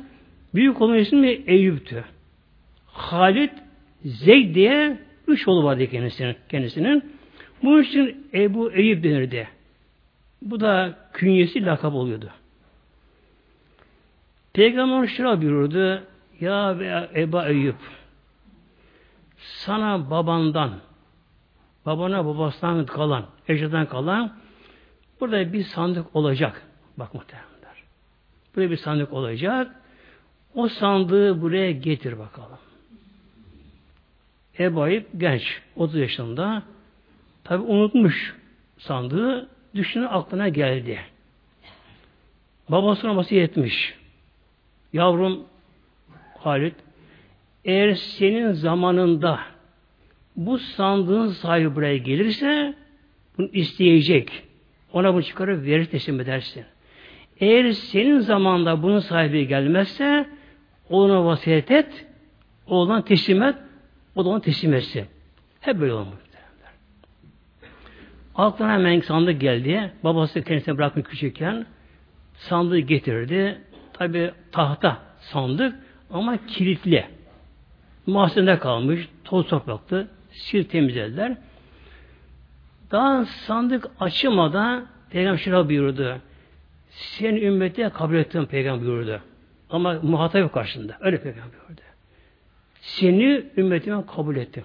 Büyük 0.55 0.81
oğlunun 0.81 0.97
ismi 0.97 1.27
Eyüp'tü. 1.27 2.05
Halid 2.85 3.51
Zeyd 4.05 4.55
diye 4.55 4.99
üç 5.27 5.47
oğlu 5.47 5.63
vardı 5.63 5.87
kendisinin. 5.87 6.35
kendisinin. 6.49 7.13
Bunun 7.63 7.83
için 7.83 8.27
Ebu 8.33 8.71
Eyüp 8.71 9.03
denirdi. 9.03 9.47
Bu 10.41 10.59
da 10.59 10.97
künyesi 11.13 11.65
lakap 11.65 11.93
oluyordu. 11.93 12.29
Peygamber 14.53 15.07
şuna 15.07 15.41
buyurdu. 15.41 16.03
Ya 16.39 16.77
Eba 17.15 17.47
Eyüp 17.47 17.75
sana 19.37 20.09
babandan 20.09 20.71
babana 21.85 22.25
babasından 22.25 22.85
kalan, 22.85 23.25
eşyadan 23.47 23.85
kalan 23.85 24.33
burada 25.19 25.53
bir 25.53 25.63
sandık 25.63 26.15
olacak. 26.15 26.68
Bak 26.99 27.13
muhtemelenler. 27.13 27.83
Burada 28.55 28.71
bir 28.71 28.77
sandık 28.77 29.13
olacak. 29.13 29.75
O 30.55 30.67
sandığı 30.67 31.41
buraya 31.41 31.71
getir 31.71 32.19
bakalım. 32.19 32.57
Ebu 34.59 34.81
Ayyub 34.81 35.03
genç. 35.17 35.61
30 35.75 35.95
yaşında. 35.95 36.63
Tabi 37.43 37.63
unutmuş 37.63 38.35
sandığı. 38.77 39.49
Düşünü 39.75 40.07
aklına 40.07 40.49
geldi. 40.49 40.99
Babasına 42.69 43.15
vasiyet 43.15 43.49
etmiş. 43.49 43.95
Yavrum 44.93 45.45
Halit 46.37 46.75
eğer 47.65 47.93
senin 47.93 48.51
zamanında 48.51 49.39
bu 50.35 50.57
sandığın 50.57 51.27
sahibi 51.27 51.75
buraya 51.75 51.97
gelirse 51.97 52.75
bunu 53.37 53.49
isteyecek. 53.53 54.43
Ona 54.93 55.13
bunu 55.13 55.23
çıkarıp 55.23 55.65
verir 55.65 55.85
teslim 55.85 56.19
edersin. 56.19 56.65
Eğer 57.39 57.71
senin 57.71 58.19
zamanda 58.19 58.83
bunun 58.83 58.99
sahibi 58.99 59.47
gelmezse 59.47 60.29
ona 60.89 61.25
vasiyet 61.25 61.71
et, 61.71 62.05
oğlan 62.67 63.01
teslim 63.01 63.43
et, 63.43 63.55
o 64.15 64.25
da 64.25 64.29
onu 64.29 64.41
teslim 64.41 64.73
etsin. 64.73 65.05
Hep 65.59 65.79
böyle 65.79 65.93
olmuş. 65.93 66.19
Aklına 68.35 68.73
hemen 68.73 68.99
sandık 68.99 69.41
geldi. 69.41 69.91
Babası 70.03 70.43
kendisine 70.43 70.77
bırakmış 70.77 71.05
küçükken 71.05 71.65
sandığı 72.33 72.79
getirdi. 72.79 73.61
Tabi 73.93 74.31
tahta 74.51 74.97
sandık 75.19 75.75
ama 76.11 76.45
kilitli. 76.45 77.05
Mahzende 78.05 78.59
kalmış. 78.59 79.09
Toz 79.23 79.47
topraktı. 79.47 80.07
Sil 80.43 80.63
temizlediler. 80.63 81.37
Daha 82.91 83.25
sandık 83.25 83.85
açılmadan 83.99 84.85
Peygamber 85.09 85.37
şuna 85.37 85.69
buyurdu. 85.69 86.21
Sen 86.99 87.35
ümmeti 87.35 87.89
kabul 87.93 88.15
ettim 88.15 88.45
Peygamber 88.45 88.87
buyurdu. 88.87 89.21
Ama 89.69 89.99
muhatap 90.03 90.41
yok 90.41 90.53
karşında. 90.53 90.97
Öyle 90.99 91.21
Peygamber 91.21 91.59
buyurdu. 91.67 91.81
Seni 92.81 93.45
ümmetime 93.57 94.05
kabul 94.05 94.35
ettim 94.35 94.63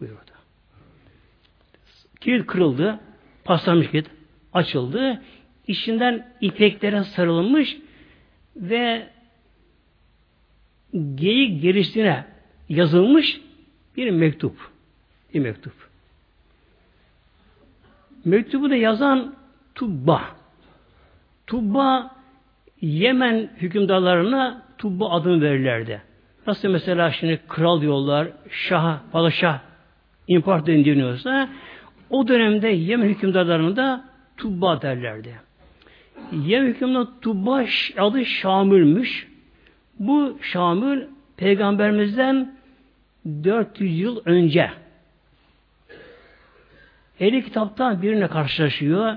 buyurdu. 0.00 0.30
Kilit 2.20 2.46
kırıldı. 2.46 3.00
Paslanmış 3.44 3.90
kilit. 3.90 4.06
Açıldı. 4.52 5.22
İçinden 5.66 6.32
ipeklere 6.40 7.04
sarılmış 7.04 7.76
ve 8.56 9.08
geyik 11.14 11.62
gerisine 11.62 12.24
yazılmış 12.68 13.40
bir 13.96 14.10
mektup. 14.10 14.70
Bir 15.34 15.40
mektup. 15.40 15.74
Mektubu 18.24 18.70
da 18.70 18.76
yazan 18.76 19.34
Tubba. 19.74 20.37
Tubba 21.48 22.10
Yemen 22.80 23.50
hükümdarlarına 23.56 24.62
Tubba 24.78 25.10
adını 25.10 25.42
verirlerdi. 25.42 26.02
Nasıl 26.46 26.68
mesela 26.68 27.10
şimdi 27.10 27.40
kral 27.48 27.80
diyorlar, 27.80 28.28
şah, 28.50 28.98
padişah, 29.12 29.58
imparator 30.28 30.66
deniliyorsa 30.66 31.48
o 32.10 32.28
dönemde 32.28 32.68
Yemen 32.68 33.08
hükümdarlarına 33.08 33.76
da 33.76 34.04
Tubba 34.36 34.82
derlerdi. 34.82 35.34
Yemen 36.32 36.66
hükümdarı 36.66 37.08
Tubba 37.20 37.64
adı 37.98 38.24
Şamül'müş. 38.24 39.28
Bu 39.98 40.38
Şamül 40.42 41.06
peygamberimizden 41.36 42.54
400 43.44 44.00
yıl 44.00 44.22
önce 44.24 44.70
Ehli 47.20 47.44
kitaptan 47.44 48.02
birine 48.02 48.28
karşılaşıyor. 48.28 49.16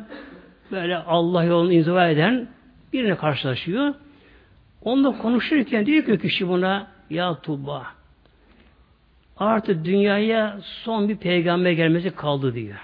Böyle 0.71 0.97
Allah 0.97 1.43
yolunu 1.43 1.73
inziva 1.73 2.07
eden 2.07 2.47
birine 2.93 3.15
karşılaşıyor. 3.15 3.93
Onunla 4.81 5.17
konuşurken 5.17 5.85
diyor 5.85 6.05
ki 6.05 6.19
kişi 6.19 6.47
buna 6.47 6.87
ya 7.09 7.41
Tuba 7.41 7.87
artık 9.37 9.85
dünyaya 9.85 10.59
son 10.61 11.09
bir 11.09 11.17
peygamber 11.17 11.71
gelmesi 11.71 12.11
kaldı 12.11 12.55
diyor. 12.55 12.79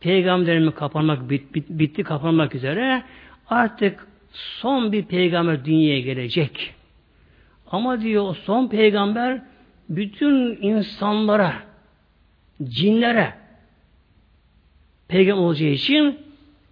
Peygamberimi 0.00 0.74
kapanmak 0.74 1.30
bit, 1.30 1.54
bit, 1.54 1.68
bitti 1.68 2.02
kapanmak 2.02 2.54
üzere 2.54 3.02
artık 3.48 4.06
son 4.32 4.92
bir 4.92 5.04
peygamber 5.04 5.64
dünyaya 5.64 6.00
gelecek. 6.00 6.74
Ama 7.70 8.00
diyor 8.00 8.24
o 8.28 8.34
son 8.34 8.68
peygamber 8.68 9.42
bütün 9.88 10.58
insanlara, 10.62 11.54
cinlere 12.62 13.34
peygamber 15.08 15.42
olacağı 15.42 15.70
için 15.70 16.18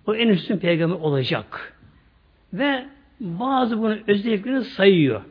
o 0.08 0.14
en 0.14 0.28
üstün 0.28 0.58
peygamber 0.58 0.96
olacak. 0.96 1.78
Ve 2.52 2.84
bazı 3.20 3.78
bunun 3.78 4.00
özelliklerini 4.06 4.64
sayıyor. 4.64 5.22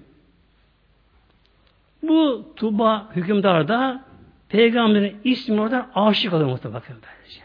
Bu 2.04 2.46
Tuba 2.56 3.10
hükümdar 3.16 3.68
da 3.68 4.04
peygamberin 4.50 5.16
ismi 5.24 5.62
oradan 5.62 5.88
aşık 5.96 6.34
oluyor 6.34 6.50
muhtemelen 6.50 6.82
böylece. 6.88 7.42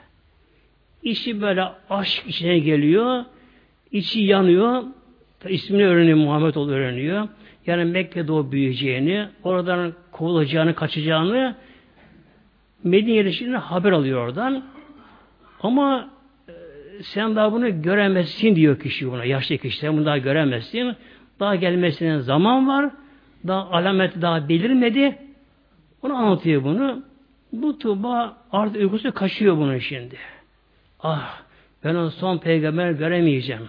İşi 1.03 1.41
böyle 1.41 1.65
aşk 1.91 2.25
içine 2.27 2.59
geliyor. 2.59 3.25
içi 3.93 4.21
yanıyor. 4.21 4.83
İsmini 5.49 5.87
öğreniyor, 5.87 6.19
Muhammed 6.19 6.55
ol 6.55 6.69
öğreniyor. 6.69 7.29
Yani 7.67 7.85
Mekke'de 7.85 8.33
o 8.33 8.53
büyüyeceğini, 8.53 9.29
oradan 9.43 9.93
kovulacağını, 10.13 10.75
kaçacağını 10.75 11.57
Medine 12.85 13.15
yerleşimine 13.15 13.57
haber 13.57 13.93
alıyor 13.93 14.27
oradan. 14.27 14.65
Ama 15.61 16.11
sen 17.03 17.37
daha 17.37 17.53
bunu 17.53 17.83
göremezsin 17.83 18.57
diyor 18.57 18.81
kişi 18.81 19.13
buna. 19.13 19.25
Yaşlı 19.25 19.59
kişi 19.59 19.79
sen 19.79 19.97
bunu 19.97 20.07
daha 20.07 20.19
göremezsin. 20.19 20.97
Daha 21.41 21.55
gelmesine 21.55 22.21
zaman 22.21 22.69
var. 22.69 22.91
Daha 23.47 23.71
alameti 23.71 24.23
daha 24.23 24.49
belirmedi. 24.49 25.19
Onu 26.03 26.15
anlatıyor 26.15 26.65
bunu. 26.65 27.03
Bu 27.53 27.79
Tuba 27.79 28.37
artık 28.53 28.83
uykusu 28.83 29.13
kaçıyor 29.13 29.57
bunu 29.57 29.81
şimdi. 29.81 30.17
Ah 31.01 31.43
ben 31.85 31.95
o 31.95 32.11
son 32.11 32.39
peygamber 32.39 32.91
göremeyeceğim. 32.91 33.69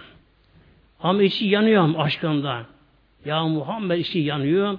Ama 1.00 1.22
içi 1.22 1.46
yanıyor 1.46 1.94
aşkından. 1.96 2.64
Ya 3.24 3.44
Muhammed 3.44 3.98
içi 3.98 4.18
yanıyor. 4.18 4.78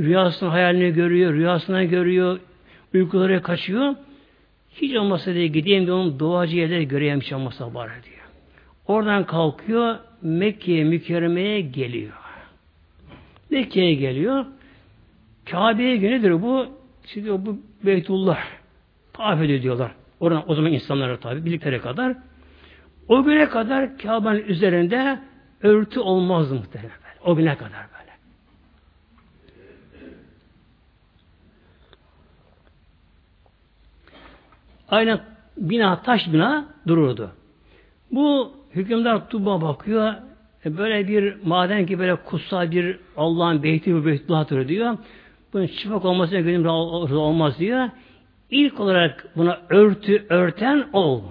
Rüyasını 0.00 0.48
hayalini 0.48 0.94
görüyor, 0.94 1.32
rüyasına 1.32 1.84
görüyor, 1.84 2.40
uykuları 2.94 3.42
kaçıyor. 3.42 3.94
Hiç 4.74 4.96
olmasa 4.96 5.34
diye 5.34 5.46
gideyim 5.46 5.86
de 5.86 5.92
onun 5.92 6.20
doğacı 6.20 6.56
yerleri 6.56 6.88
göreyim 6.88 7.20
hiç 7.20 7.32
olmasa 7.32 7.74
bari 7.74 7.90
diyor. 7.90 8.22
Oradan 8.86 9.26
kalkıyor, 9.26 9.98
Mekke'ye 10.22 10.84
mükerremeye 10.84 11.60
geliyor. 11.60 12.12
Mekke'ye 13.50 13.94
geliyor. 13.94 14.44
Kabe'ye 15.50 15.96
geliyor 15.96 16.42
bu. 16.42 16.66
Şimdi 17.06 17.46
bu 17.46 17.58
Beytullah. 17.84 18.38
Tavaf 19.12 19.42
ediyor 19.42 19.62
diyorlar. 19.62 19.92
Oradan 20.20 20.50
o 20.50 20.54
zaman 20.54 20.72
insanlara 20.72 21.20
tabi 21.20 21.44
bildikleri 21.44 21.80
kadar. 21.80 22.16
O 23.08 23.24
güne 23.24 23.48
kadar 23.48 23.98
Kabe'nin 23.98 24.44
üzerinde 24.44 25.18
örtü 25.62 26.00
olmazdı 26.00 26.54
muhtemelen. 26.54 26.90
O 27.24 27.36
güne 27.36 27.56
kadar 27.56 27.72
böyle. 27.72 28.01
Aynen 34.92 35.20
bina, 35.56 36.02
taş 36.02 36.32
bina 36.32 36.64
dururdu. 36.86 37.30
Bu 38.10 38.52
hükümdar 38.74 39.28
Tuba 39.28 39.62
bakıyor, 39.62 40.14
e, 40.64 40.78
böyle 40.78 41.08
bir 41.08 41.34
maden 41.44 41.86
ki 41.86 41.98
böyle 41.98 42.16
kutsal 42.16 42.70
bir 42.70 42.98
Allah'ın 43.16 43.62
beyti 43.62 43.96
ve 43.96 44.06
beytullah'tır 44.06 44.68
diyor. 44.68 44.98
Bunun 45.52 45.66
çıplak 45.66 46.04
olmasına 46.04 46.40
gönül 46.40 46.64
olmaz 46.64 47.58
diyor. 47.58 47.88
İlk 48.50 48.80
olarak 48.80 49.28
buna 49.36 49.60
örtü 49.68 50.26
örten 50.28 50.84
o 50.92 51.00
oldu. 51.00 51.26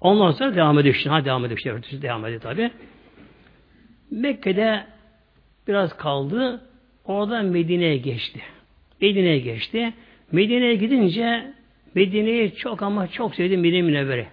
Ondan 0.00 0.30
sonra 0.30 0.54
devam 0.54 0.78
ediyor. 0.78 1.02
Ha 1.08 1.24
devam 1.24 1.44
ediyor. 1.44 1.58
İşte 1.58 1.72
örtüsü 1.72 2.02
devam 2.02 2.26
ediyor 2.26 2.40
tabi. 2.40 2.70
Mekke'de 4.10 4.84
biraz 5.68 5.96
kaldı. 5.96 6.60
Oradan 7.04 7.44
Medine'ye 7.44 7.96
geçti. 7.96 8.40
Medine'ye 9.00 9.38
geçti. 9.38 9.92
Medine'ye 10.32 10.74
gidince 10.74 11.54
Medine'yi 11.94 12.54
çok 12.54 12.82
ama 12.82 13.08
çok 13.08 13.34
sevdi 13.34 13.56
Medine 13.56 13.82
Münevvere. 13.82 14.26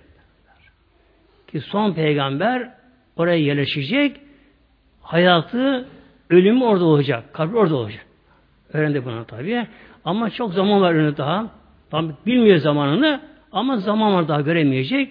Ki 1.47 1.61
son 1.61 1.93
peygamber 1.93 2.69
oraya 3.15 3.37
yerleşecek. 3.37 4.17
Hayatı, 5.01 5.87
ölümü 6.29 6.63
orada 6.63 6.85
olacak. 6.85 7.33
Kabri 7.33 7.57
orada 7.57 7.75
olacak. 7.75 8.05
Öğrendi 8.73 9.05
bunu 9.05 9.25
tabii. 9.25 9.67
Ama 10.05 10.29
çok 10.29 10.53
zaman 10.53 10.81
var 10.81 10.93
önünde 10.93 11.17
daha. 11.17 11.47
Tam 11.89 12.13
bilmiyor 12.25 12.57
zamanını 12.57 13.21
ama 13.51 13.77
zaman 13.77 14.13
var 14.13 14.27
daha 14.27 14.41
göremeyecek. 14.41 15.09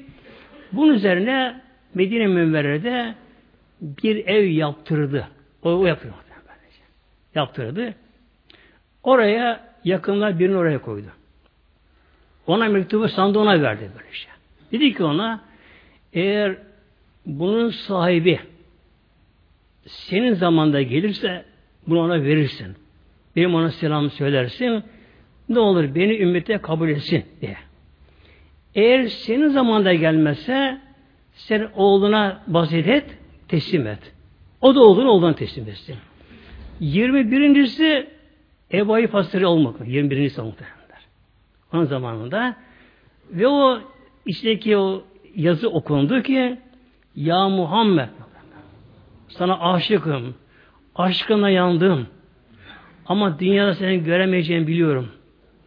Bunun 0.72 0.94
üzerine 0.94 1.60
Medine 1.94 2.26
Münverre'de 2.26 3.14
bir 3.80 4.26
ev 4.26 4.44
yaptırdı. 4.44 5.28
O, 5.62 5.70
o 5.70 5.86
yapıyor. 5.86 6.14
Yaptırdı. 7.34 7.94
Oraya 9.02 9.60
yakınlar 9.84 10.38
birini 10.38 10.56
oraya 10.56 10.78
koydu. 10.78 11.06
Ona 12.46 12.68
mektubu 12.68 13.09
sandı 13.09 13.38
ona 13.38 13.62
verdi 13.62 13.90
böyle 13.98 14.12
şey. 14.12 14.33
Dedi 14.72 14.94
ki 14.94 15.05
ona 15.05 15.40
eğer 16.12 16.57
bunun 17.26 17.70
sahibi 17.70 18.40
senin 19.87 20.35
zamanda 20.35 20.83
gelirse 20.83 21.44
bunu 21.87 22.00
ona 22.00 22.22
verirsin. 22.22 22.76
Benim 23.37 23.55
ona 23.55 23.70
selam 23.70 24.11
söylersin. 24.11 24.83
Ne 25.48 25.59
olur 25.59 25.94
beni 25.94 26.18
ümmete 26.18 26.59
kabul 26.59 26.88
etsin 26.88 27.24
diye. 27.40 27.57
Eğer 28.74 29.07
senin 29.07 29.48
zamanda 29.48 29.94
gelmezse 29.94 30.79
sen 31.33 31.68
oğluna 31.74 32.42
vasiyet 32.48 32.88
et, 32.88 33.05
teslim 33.48 33.87
et. 33.87 34.12
O 34.61 34.74
da 34.74 34.81
oğlunu 34.81 35.09
oğluna 35.09 35.35
teslim 35.35 35.68
etsin. 35.68 35.96
21.si 36.81 38.07
Ebu 38.72 39.12
Hasri 39.12 39.46
olmak. 39.46 39.88
21. 39.88 40.20
muhtemelenler. 40.20 40.80
Onun 41.72 41.85
zamanında 41.85 42.56
ve 43.30 43.48
o 43.48 43.80
içteki 44.26 44.76
o 44.76 45.02
yazı 45.37 45.70
okundu 45.70 46.22
ki 46.22 46.59
Ya 47.16 47.48
Muhammed 47.48 48.09
sana 49.28 49.61
aşıkım. 49.61 50.35
Aşkına 50.94 51.50
yandım. 51.50 52.06
Ama 53.06 53.38
dünyada 53.38 53.74
seni 53.74 54.04
göremeyeceğimi 54.04 54.66
biliyorum. 54.66 55.09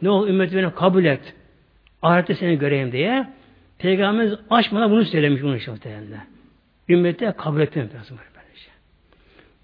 Ne 0.02 0.10
ol 0.10 0.28
ümmeti 0.28 0.56
beni 0.56 0.74
kabul 0.74 1.06
et. 1.06 1.36
Ahirette 2.02 2.36
seni 2.36 2.60
göreyim 2.60 2.92
diye 2.92 3.28
Peygamberimiz 3.78 4.40
açmadan 4.50 4.92
bunu 4.92 5.06
söylemiş 5.06 5.44
bunu 5.44 5.58
muhtemelen. 5.68 6.26
Ümmete 6.90 7.34
kabul 7.38 7.62
etmemek 7.62 7.96
lazım. 7.96 8.18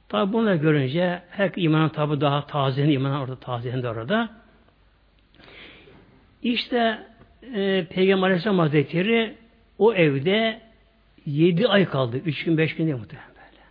Tabi 0.10 0.34
bunları 0.34 0.56
görünce 0.56 1.21
her 1.30 1.52
imanın 1.56 1.89
tabi 1.89 2.21
daha 2.21 2.47
taze, 2.47 2.84
imanın 2.84 3.19
orada 3.19 3.36
tazelendi 3.36 3.88
orada. 3.88 4.30
İşte 6.43 7.08
e, 7.56 7.86
Peygamber 7.89 8.28
Aleyhisselam 8.28 8.60
Hazretleri 8.60 9.36
o 9.78 9.93
evde 9.93 10.62
yedi 11.25 11.67
ay 11.67 11.86
kaldı. 11.86 12.17
Üç 12.17 12.43
gün, 12.43 12.58
beş 12.58 12.75
gün 12.75 12.86
değil 12.86 12.97
muhtemelen 12.97 13.30
böyle. 13.30 13.63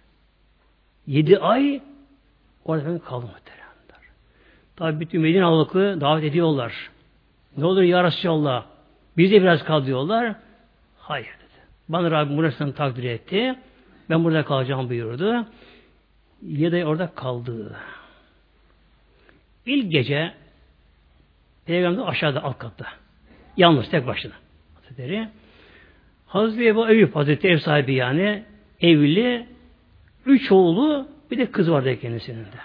Yedi 1.07 1.39
ay 1.39 1.81
orada 2.65 2.99
kaldı 2.99 3.27
muhtemelen. 3.27 3.59
Tabi 4.79 5.01
bütün 5.01 5.21
Medine 5.21 5.43
halkı 5.43 5.99
davet 6.01 6.25
ediyorlar. 6.25 6.91
Ne 7.57 7.65
olur 7.65 7.83
ya 7.83 8.05
Resulallah 8.05 8.65
biz 9.17 9.33
de 9.33 9.43
biraz 9.43 9.65
kal 9.65 9.87
diyorlar. 9.87 10.35
Hayır 10.99 11.27
dedi. 11.27 11.67
Bana 11.89 12.11
Rabbim 12.11 12.37
burasını 12.37 12.75
takdir 12.75 13.05
etti. 13.05 13.55
Ben 14.11 14.25
burada 14.25 14.45
kalacağım 14.45 14.89
buyurdu. 14.89 15.47
Ya 16.43 16.73
da 16.73 16.85
orada 16.85 17.11
kaldı. 17.15 17.77
İlk 19.67 19.93
gece 19.93 20.33
Peygamber 21.69 22.03
aşağıda 22.07 22.45
alt 22.45 22.59
katta. 22.59 22.87
Yalnız 23.57 23.91
tek 23.91 24.07
başına. 24.07 24.33
Hazretleri. 24.75 25.29
Hazreti 26.27 26.67
Ebu 26.67 26.89
Eyüp 26.89 27.17
Hazreti 27.17 27.49
ev 27.49 27.59
sahibi 27.59 27.95
yani 27.95 28.43
evli 28.81 29.47
üç 30.27 30.53
oğlu 30.53 31.09
bir 31.31 31.39
de 31.39 31.51
kız 31.51 31.71
vardı 31.71 32.01
kendisinin 32.01 32.45
de. 32.45 32.59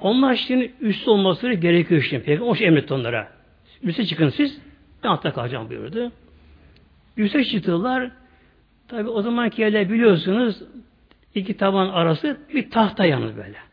Onlar 0.00 0.34
şimdi 0.34 0.72
üst 0.80 1.08
olması 1.08 1.52
gerekiyor 1.52 2.02
şimdi. 2.02 2.24
Peygamber 2.24 2.54
şey 2.54 2.66
emretti 2.66 2.94
onlara. 2.94 3.28
Üste 3.82 4.06
çıkın 4.06 4.28
siz. 4.28 4.60
Ben 5.04 5.08
altta 5.08 5.32
kalacağım 5.32 5.68
buyurdu. 5.68 6.12
Üste 7.16 7.44
çıktılar. 7.44 8.10
Tabi 8.88 9.08
o 9.08 9.22
zamanki 9.22 9.62
yerler 9.62 9.90
biliyorsunuz 9.90 10.62
iki 11.34 11.56
taban 11.56 11.88
arası 11.88 12.40
bir 12.54 12.70
tahta 12.70 13.04
yalnız 13.04 13.36
böyle. 13.36 13.67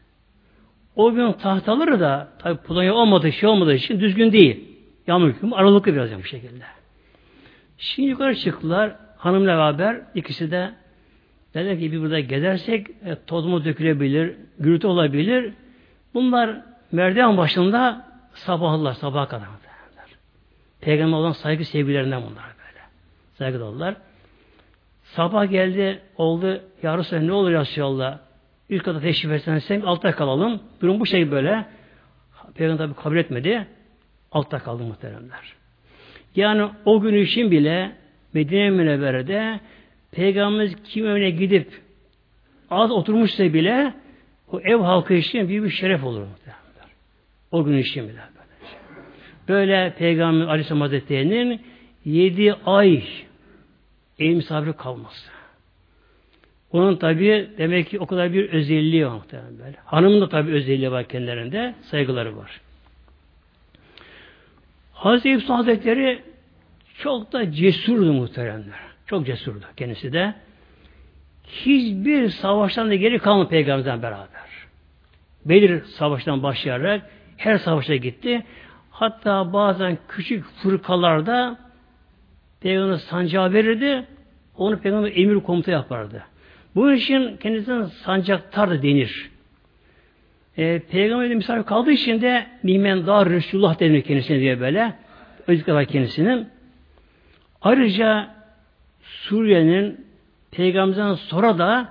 O 0.95 1.13
gün 1.13 1.31
tahtaları 1.31 1.99
da 1.99 2.27
tabi 2.39 2.57
polonya 2.57 2.93
olmadığı 2.93 3.31
şey 3.31 3.49
olmadığı 3.49 3.73
için 3.73 3.99
düzgün 3.99 4.31
değil. 4.31 4.63
Yağmur 5.07 5.27
hüküm 5.27 5.53
aralıklı 5.53 5.93
biraz 5.93 6.17
bu 6.17 6.23
şekilde. 6.23 6.63
Şimdi 7.77 8.09
yukarı 8.09 8.35
çıktılar. 8.35 8.95
Hanımla 9.17 9.47
beraber 9.47 10.01
ikisi 10.15 10.51
de 10.51 10.71
dediler 11.53 11.79
ki 11.79 11.91
bir 11.91 12.01
burada 12.01 12.19
gezersek 12.19 12.87
e, 12.89 13.15
toz 13.27 13.45
mu 13.45 13.65
dökülebilir, 13.65 14.35
gürültü 14.59 14.87
olabilir. 14.87 15.53
Bunlar 16.13 16.61
merdiven 16.91 17.37
başında 17.37 18.07
sabahlar, 18.33 18.93
sabaha 18.93 19.27
kadar. 19.27 19.47
Peygamber 20.81 21.17
olan 21.17 21.31
saygı 21.31 21.65
sevgilerinden 21.65 22.21
bunlar 22.21 22.43
böyle. 22.43 22.79
Saygı 23.33 23.59
dolular. 23.59 23.95
Sabah 25.03 25.49
geldi, 25.49 25.99
oldu. 26.17 26.61
Ya 26.83 26.97
Resulallah 26.97 27.25
ne 27.25 27.31
olur 27.31 27.51
ya 27.51 27.61
Resulallah? 27.61 28.19
Üst 28.69 28.83
kata 28.83 28.99
teşrif 28.99 29.31
etsen 29.31 29.57
sen 29.57 29.81
altta 29.81 30.11
kalalım. 30.11 30.61
Durum 30.81 30.99
bu 30.99 31.05
şey 31.05 31.31
böyle. 31.31 31.65
Peygamber 32.55 32.85
tabi 32.85 32.95
kabul 32.95 33.17
etmedi. 33.17 33.67
Altta 34.31 34.59
kaldı 34.59 34.83
muhteremler. 34.83 35.55
Yani 36.35 36.69
o 36.85 37.01
gün 37.01 37.15
için 37.15 37.51
bile 37.51 37.91
Medine 38.33 38.69
Münevvere'de 38.69 39.59
Peygamberimiz 40.11 40.75
kim 40.83 41.07
evine 41.07 41.29
gidip 41.29 41.81
az 42.69 42.91
oturmuşsa 42.91 43.53
bile 43.53 43.93
o 44.51 44.59
ev 44.59 44.77
halkı 44.77 45.13
için 45.13 45.47
büyük 45.47 45.65
bir 45.65 45.69
şeref 45.69 46.03
olur 46.03 46.21
muhteremler. 46.21 46.89
O 47.51 47.63
gün 47.63 47.77
için 47.77 48.09
bile. 48.09 48.21
Böyle 49.47 49.93
Peygamber 49.97 50.47
Aleyhisselam 50.47 50.81
Hazretleri'nin 50.81 51.61
yedi 52.05 52.53
ay 52.65 53.03
ev 54.19 54.35
misafiri 54.35 54.73
kalması. 54.73 55.34
Onun 56.75 56.95
tabi 56.95 57.49
demek 57.57 57.89
ki 57.89 57.99
o 57.99 58.05
kadar 58.05 58.33
bir 58.33 58.49
özelliği 58.49 59.07
var 59.07 59.11
muhtemelen 59.11 59.59
böyle. 59.59 59.77
Hanımın 59.85 60.21
da 60.21 60.29
tabi 60.29 60.51
özelliği 60.51 60.91
var 60.91 61.07
kendilerinde. 61.07 61.75
Saygıları 61.81 62.37
var. 62.37 62.61
Hazreti 64.93 65.27
Yusuf 65.27 65.49
Hazretleri 65.49 66.21
çok 66.97 67.33
da 67.33 67.51
cesurdu 67.51 68.13
muhteremler. 68.13 68.79
Çok 69.05 69.25
cesurdu 69.25 69.65
kendisi 69.77 70.13
de. 70.13 70.33
Hiçbir 71.47 72.29
savaştan 72.29 72.89
da 72.89 72.95
geri 72.95 73.19
kalmadı 73.19 73.49
peygamberden 73.49 74.01
beraber. 74.01 74.49
Belir 75.45 75.83
savaştan 75.83 76.43
başlayarak 76.43 77.09
her 77.37 77.57
savaşa 77.57 77.95
gitti. 77.95 78.45
Hatta 78.91 79.53
bazen 79.53 79.97
küçük 80.07 80.45
fırkalarda 80.45 81.57
Peygamber 82.61 82.95
sancağı 82.95 83.53
verirdi. 83.53 84.05
Onu 84.57 84.79
Peygamber 84.79 85.11
emir 85.15 85.39
komuta 85.39 85.71
yapardı. 85.71 86.23
Bu 86.75 86.91
için 86.91 87.37
kendisine 87.37 87.85
sancaktar 87.85 88.83
denir. 88.83 89.29
E, 90.57 90.79
Peygamber'in 90.79 91.37
misafir 91.37 91.63
kaldığı 91.63 91.91
için 91.91 92.21
de 92.21 92.45
Nimen 92.63 93.07
Dar 93.07 93.29
Resulullah 93.29 93.79
denir 93.79 94.01
kendisine 94.01 94.39
diye 94.39 94.59
böyle. 94.59 94.93
Özellikle 95.47 95.73
var 95.73 95.85
kendisinin. 95.85 96.47
Ayrıca 97.61 98.35
Suriye'nin 99.01 100.05
Peygamber'den 100.51 101.13
sonra 101.13 101.57
da 101.57 101.89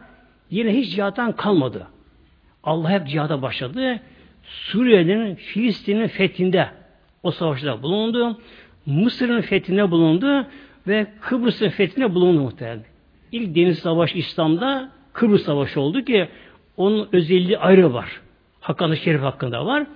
yine 0.51 0.75
hiç 0.77 0.95
cihattan 0.95 1.33
kalmadı. 1.33 1.87
Allah 2.65 2.91
hep 2.91 3.09
cihada 3.09 3.43
başladı. 3.43 4.01
Suriye'nin 4.43 5.35
Filistin'in 5.35 6.07
fethinde 6.07 6.69
o 7.23 7.31
savaşta 7.31 7.83
bulundu. 7.83 8.41
Mısır'ın 8.87 9.41
fethine 9.41 9.91
bulundu 9.91 10.47
ve 10.87 11.07
Kıbrıs'ın 11.21 11.69
fethine 11.69 12.15
bulundu 12.15 12.41
muhtemelen. 12.41 12.94
İlk 13.35 13.55
deniz 13.57 13.79
savaşı 13.79 14.19
İslam'da 14.19 14.91
Kıbrıs 15.13 15.45
Savaşı 15.45 15.81
oldu 15.81 16.05
ki 16.05 16.29
onun 16.77 17.09
özelliği 17.13 17.59
ayrı 17.59 17.95
var. 17.95 18.21
Hakkında 18.61 18.97
Şerif 18.97 19.21
hakkında 19.21 19.67
var. 19.67 19.87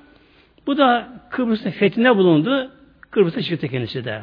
Bu 0.67 0.79
da 0.79 1.09
Kıbrıs'ın 1.31 1.71
fethine 1.71 2.17
bulundu. 2.17 2.71
Kıbrıs'a 3.11 3.43
çıktı 3.43 3.69
kendisi 3.69 4.05
de. 4.05 4.23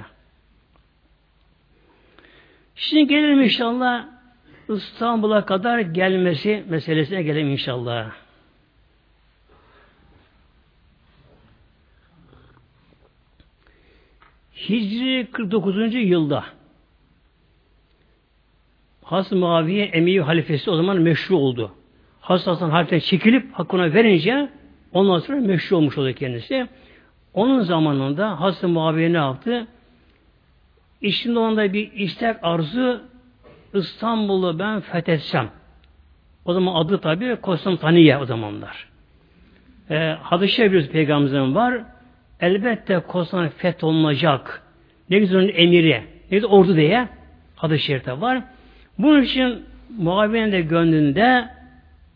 Şimdi 2.76 3.08
gelelim 3.08 3.42
inşallah 3.42 4.06
İstanbul'a 4.70 5.46
kadar 5.46 5.80
gelmesi 5.80 6.64
meselesine 6.70 7.24
gelelim 7.24 7.50
inşallah. 7.50 8.12
Hicri 14.70 15.28
49. 15.32 15.94
yılda 15.94 16.46
Has-ı 19.06 19.36
Muaviye 19.36 19.86
Emevi 19.86 20.20
halifesi 20.20 20.70
o 20.70 20.76
zaman 20.76 21.02
meşru 21.02 21.38
oldu. 21.38 21.72
Has 22.22 22.48
Hasan 22.48 22.70
halifeden 22.70 23.00
çekilip 23.00 23.54
hakkına 23.54 23.94
verince 23.94 24.50
ondan 24.94 25.20
sonra 25.20 25.38
meşru 25.38 25.78
olmuş 25.78 25.98
oldu 25.98 26.14
kendisi. 26.14 26.68
Onun 27.34 27.62
zamanında 27.62 28.42
Has-ı 28.42 28.68
Muaviye 28.68 29.14
ne 29.14 29.18
yaptı? 29.18 29.68
İçinde 31.02 31.40
onda 31.40 31.74
bir 31.74 31.92
istek 31.94 32.36
arzu 32.42 33.02
İstanbul'u 33.74 34.60
ben 34.60 34.80
fethetsem. 34.80 35.50
O 36.46 36.54
zaman 36.54 36.76
adı 36.76 37.02
tabi 37.02 37.36
Konstantiniye 37.36 38.18
o 38.18 38.26
zamanlar. 38.26 38.88
E, 39.90 40.16
hadis-i 40.22 40.90
peygamberimizin 40.92 41.56
var. 41.56 41.82
Elbette 42.40 43.00
Konstantin 43.00 43.58
fetholunacak. 43.58 44.64
Ne 45.10 45.20
güzel 45.20 45.40
onun 45.40 45.52
emiri. 45.54 46.04
Ne 46.32 46.38
güzel 46.38 46.50
ordu 46.50 46.76
diye 46.76 47.08
hadis-i 47.56 47.84
şerifte 47.84 48.22
var. 48.22 48.44
Bunun 49.00 49.22
için 49.22 49.64
Muaviye'nin 49.98 50.52
de 50.52 50.62
gönlünde 50.62 51.48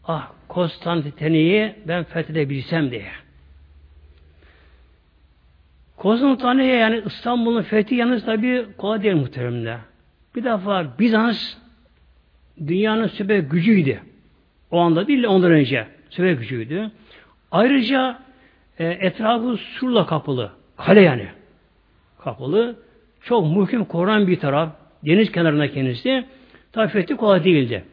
ah 0.04 0.32
Konstantiniye'yi 0.48 1.76
ben 1.88 2.04
fethedebilsem 2.04 2.92
diye. 2.92 3.12
Konstantiniye 5.98 6.76
yani 6.76 7.02
İstanbul'un 7.06 7.62
fethi 7.62 7.96
yalnız 7.96 8.26
tabi 8.26 8.66
kolay 8.78 9.04
değil 9.04 9.16
muhteremde. 9.16 9.78
Bir 10.36 10.44
defa 10.44 10.88
Bizans 11.00 11.54
dünyanın 12.68 13.08
süper 13.08 13.40
gücüydü. 13.40 14.00
O 14.72 14.80
anda 14.80 15.08
değil 15.08 15.24
de 15.24 15.28
ondan 15.28 15.52
önce 15.52 15.88
süper 16.10 16.32
gücüydü. 16.32 16.92
Ayrıca 17.52 18.20
e, 18.80 18.86
etrafı 18.86 19.58
surla 19.58 20.06
kapılı. 20.06 20.52
Kale 20.78 21.02
yani. 21.02 21.28
Kapılı. 22.24 22.76
Çok 23.22 23.46
muhkim 23.46 23.86
korunan 23.86 24.28
bir 24.28 24.40
taraf. 24.40 24.70
Deniz 25.06 25.32
kenarında 25.32 25.72
kendisi. 25.72 26.26
Tabi 26.72 26.88
fethi 26.88 27.16
kolay 27.16 27.44
değildi. 27.44 27.84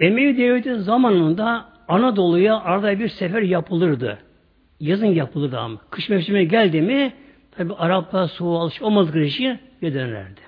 Emevi 0.00 0.38
Devleti 0.38 0.74
zamanında 0.74 1.68
Anadolu'ya 1.88 2.60
arada 2.60 2.98
bir 2.98 3.08
sefer 3.08 3.42
yapılırdı. 3.42 4.18
Yazın 4.80 5.06
yapılırdı 5.06 5.58
ama. 5.58 5.80
Kış 5.90 6.08
mevsimine 6.08 6.44
geldi 6.44 6.82
mi 6.82 7.12
tabi 7.50 7.74
Araplar 7.74 8.28
soğuğa 8.28 8.62
alışık 8.62 8.82
olmadıkları 8.82 9.24
için 9.24 9.58
dönerlerdi. 9.82 10.40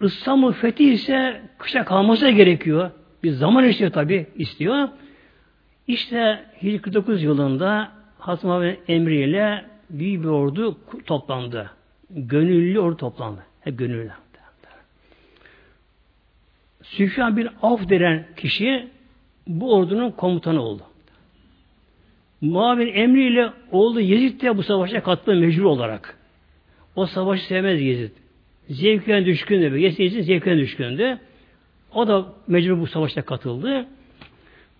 İstanbul 0.00 0.52
fethi 0.52 0.92
ise 0.92 1.42
kışa 1.58 1.84
kalması 1.84 2.30
gerekiyor. 2.30 2.90
Bir 3.22 3.30
zaman 3.30 3.64
istiyor 3.64 3.90
tabi 3.90 4.26
istiyor. 4.36 4.88
İşte 5.86 6.44
1949 6.62 7.22
yılında 7.22 7.92
Hasan 8.18 8.76
emriyle 8.88 9.64
büyük 9.90 10.22
bir 10.22 10.28
ordu 10.28 10.78
toplandı. 11.06 11.70
Gönüllü 12.10 12.80
orada 12.80 12.96
toplandı. 12.96 13.40
Hep 13.60 13.78
gönüllü. 13.78 14.23
Süfyan 16.96 17.36
bin 17.36 17.48
Af 17.62 17.88
denen 17.88 18.26
kişi 18.36 18.88
bu 19.46 19.74
ordunun 19.74 20.10
komutanı 20.10 20.62
oldu. 20.62 20.82
Muavin 22.40 22.94
emriyle 22.94 23.52
oğlu 23.72 24.00
Yezid 24.00 24.40
de 24.40 24.56
bu 24.56 24.62
savaşa 24.62 25.02
katıldı 25.02 25.36
mecbur 25.36 25.64
olarak. 25.64 26.18
O 26.96 27.06
savaşı 27.06 27.44
sevmez 27.44 27.80
Yezid. 27.80 28.10
Zevkine 28.68 29.26
düşkündü. 29.26 29.78
Yezid 29.78 29.98
için 29.98 30.22
zevkine 30.22 30.56
düşkündü. 30.56 31.18
O 31.94 32.08
da 32.08 32.26
mecbur 32.46 32.80
bu 32.80 32.86
savaşta 32.86 33.22
katıldı. 33.22 33.86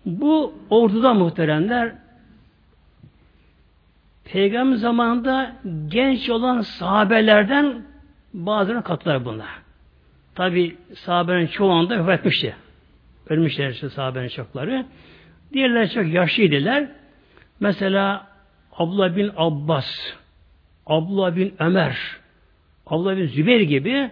Bu 0.05 0.53
orduda 0.69 1.13
muhteremler 1.13 1.95
Peygamber 4.25 4.75
zamanında 4.75 5.55
genç 5.87 6.29
olan 6.29 6.61
sahabelerden 6.61 7.85
bazılarına 8.33 8.83
kattılar 8.83 9.25
bunlar. 9.25 9.64
Tabi 10.35 10.77
sahabenin 10.93 11.47
çoğu 11.47 11.71
anda 11.71 11.99
vefat 11.99 12.19
etmişti. 12.19 12.55
Ölmüşler 13.29 13.69
işte 13.69 13.89
sahabenin 13.89 14.27
çokları. 14.27 14.85
Diğerleri 15.53 15.89
çok 15.89 16.07
yaşlıydılar. 16.07 16.87
Mesela 17.59 18.27
Abdullah 18.71 19.15
bin 19.15 19.31
Abbas, 19.37 20.13
Abdullah 20.85 21.35
bin 21.35 21.53
Ömer, 21.59 21.97
Abdullah 22.85 23.17
bin 23.17 23.25
Zübeyir 23.25 23.61
gibi 23.61 24.11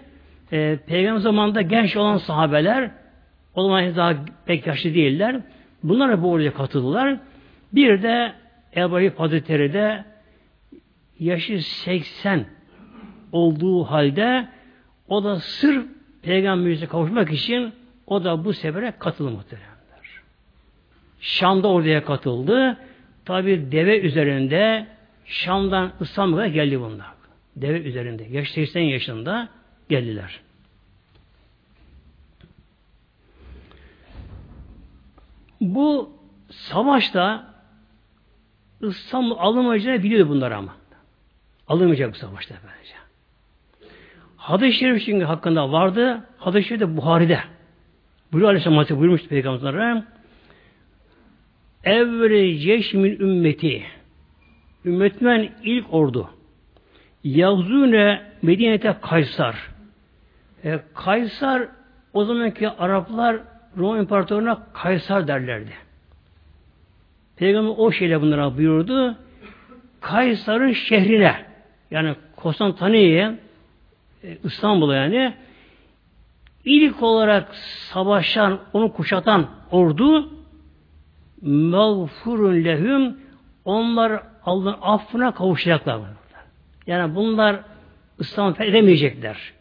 e, 0.52 0.80
Peygamber 0.88 1.20
zamanında 1.20 1.62
genç 1.62 1.98
olan 1.98 2.18
sahabeler 2.18 2.92
o 3.56 3.64
zaman 3.64 3.96
daha 3.96 4.16
pek 4.46 4.68
yaşlı 4.68 4.94
değiller. 4.94 5.42
Bunlar 5.84 6.24
bu 6.24 6.32
oraya 6.32 6.54
katıldılar. 6.54 7.18
Bir 7.74 8.04
de 8.04 8.34
Ebu 8.76 8.96
Ayyub 8.96 9.20
Hazretleri 9.20 9.74
de 9.74 10.06
yaşı 11.20 11.62
80 11.62 12.46
olduğu 13.32 13.84
halde 13.84 14.48
o 15.08 15.24
da 15.24 15.40
sırf 15.40 15.86
Peygamberimize 16.24 16.86
kavuşmak 16.86 17.32
için 17.32 17.74
o 18.08 18.24
da 18.24 18.46
bu 18.46 18.54
sefere 18.54 18.94
katıldı 19.00 19.32
muhteremler. 19.32 19.74
Şam'da 21.20 21.68
oraya 21.68 22.06
katıldı. 22.06 22.78
Tabi 23.26 23.72
deve 23.72 24.00
üzerinde 24.00 24.88
Şam'dan 25.26 25.92
İstanbul'a 26.00 26.48
geldi 26.48 26.80
bunlar. 26.80 27.08
Deve 27.56 27.80
üzerinde. 27.80 28.24
Yaş 28.24 28.52
80 28.52 28.82
yaşında 28.82 29.50
geldiler. 29.90 30.40
Bu 35.62 36.12
savaşta 36.50 37.54
İstanbul 38.82 39.36
alınmayacağını 39.38 40.04
biliyordu 40.04 40.30
bunlar 40.30 40.52
ama. 40.52 40.76
Alınmayacak 41.68 42.14
bu 42.14 42.18
savaşta 42.18 42.56
bence. 42.64 43.03
Hadis-i 44.44 44.78
Şerif 44.78 45.06
çünkü 45.06 45.26
hakkında 45.26 45.72
vardı. 45.72 46.24
Hadis-i 46.38 46.68
Şerif 46.68 46.82
de 46.82 46.98
Buhari'de. 46.98 47.40
Buyuruyor 48.32 48.50
Aleyhisselam 48.50 48.78
Hazretleri 48.78 49.00
buyurmuştu 49.00 49.30
Peygamber'e. 49.30 50.04
Evveli 51.84 52.60
ceşmin 52.60 53.20
ümmeti 53.20 53.84
ümmetimen 54.86 55.50
ilk 55.64 55.94
ordu 55.94 56.30
Yavzune 57.24 58.22
Medine'te 58.42 58.96
Kaysar 59.02 59.56
e, 60.64 60.80
Kaysar 60.94 61.68
o 62.14 62.26
zamanki 62.26 62.70
Araplar 62.70 63.38
Roma 63.78 63.98
İmparatorluğu'na 63.98 64.68
Kaysar 64.74 65.28
derlerdi. 65.28 65.74
Peygamber 67.36 67.74
o 67.78 67.92
şeyle 67.92 68.22
bunlara 68.22 68.58
buyurdu. 68.58 69.16
Kaysar'ın 70.02 70.72
şehrine 70.72 71.36
yani 71.92 72.16
Konstantiniye'ye 72.36 73.24
e, 73.24 73.43
İstanbul'a 74.44 74.96
yani 74.96 75.34
ilk 76.66 77.04
olarak 77.04 77.56
savaşan, 77.56 78.60
onu 78.74 78.94
kuşatan 78.94 79.48
ordu 79.72 80.30
mağfurun 81.42 82.64
lehum 82.64 83.18
onlar 83.66 84.24
Allah'ın 84.46 84.78
affına 84.82 85.32
kavuşacaklar. 85.32 86.00
Yani 86.88 87.16
bunlar 87.16 87.60
İslam 88.20 88.56
edemeyecekler. 88.60 89.54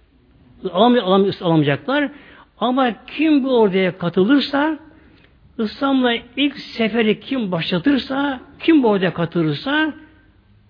Alam, 0.72 0.94
alam, 0.94 1.26
alamayacaklar. 1.40 2.10
Ama 2.58 3.06
kim 3.06 3.44
bu 3.44 3.58
orduya 3.60 3.98
katılırsa 3.98 4.78
İslam'la 5.58 6.14
ilk 6.36 6.58
seferi 6.58 7.20
kim 7.20 7.52
başlatırsa, 7.52 8.40
kim 8.60 8.82
bu 8.82 8.88
orduya 8.88 9.14
katılırsa 9.14 9.94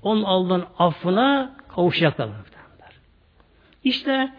onun 0.02 0.22
Allah'ın 0.22 0.64
affına 0.78 1.56
kavuşacaklar. 1.74 2.28
İşte 3.84 4.32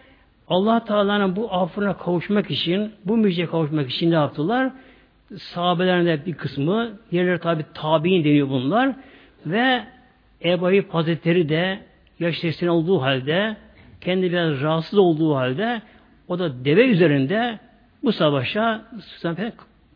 Allah 0.48 0.84
Teala'nın 0.84 1.36
bu 1.36 1.52
affına 1.52 1.96
kavuşmak 1.96 2.50
için, 2.50 2.92
bu 3.04 3.16
müjdeye 3.16 3.46
kavuşmak 3.46 3.90
için 3.90 4.10
ne 4.10 4.14
yaptılar? 4.14 4.72
Sahabelerin 5.36 6.26
bir 6.26 6.34
kısmı, 6.34 6.98
diğerleri 7.10 7.38
tabi 7.38 7.64
tabi'in 7.74 8.24
deniyor 8.24 8.48
bunlar 8.48 8.96
ve 9.46 9.84
Ebu 10.44 10.66
Ayyub 10.66 10.88
Hazretleri 10.88 11.48
de 11.48 11.80
yaş 12.20 12.62
olduğu 12.62 13.02
halde, 13.02 13.56
kendi 14.00 14.32
biraz 14.32 14.62
rahatsız 14.62 14.98
olduğu 14.98 15.34
halde 15.34 15.82
o 16.28 16.38
da 16.38 16.64
deve 16.64 16.86
üzerinde 16.86 17.58
bu 18.02 18.12
savaşa 18.12 18.84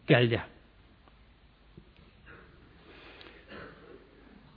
geldi. 0.06 0.40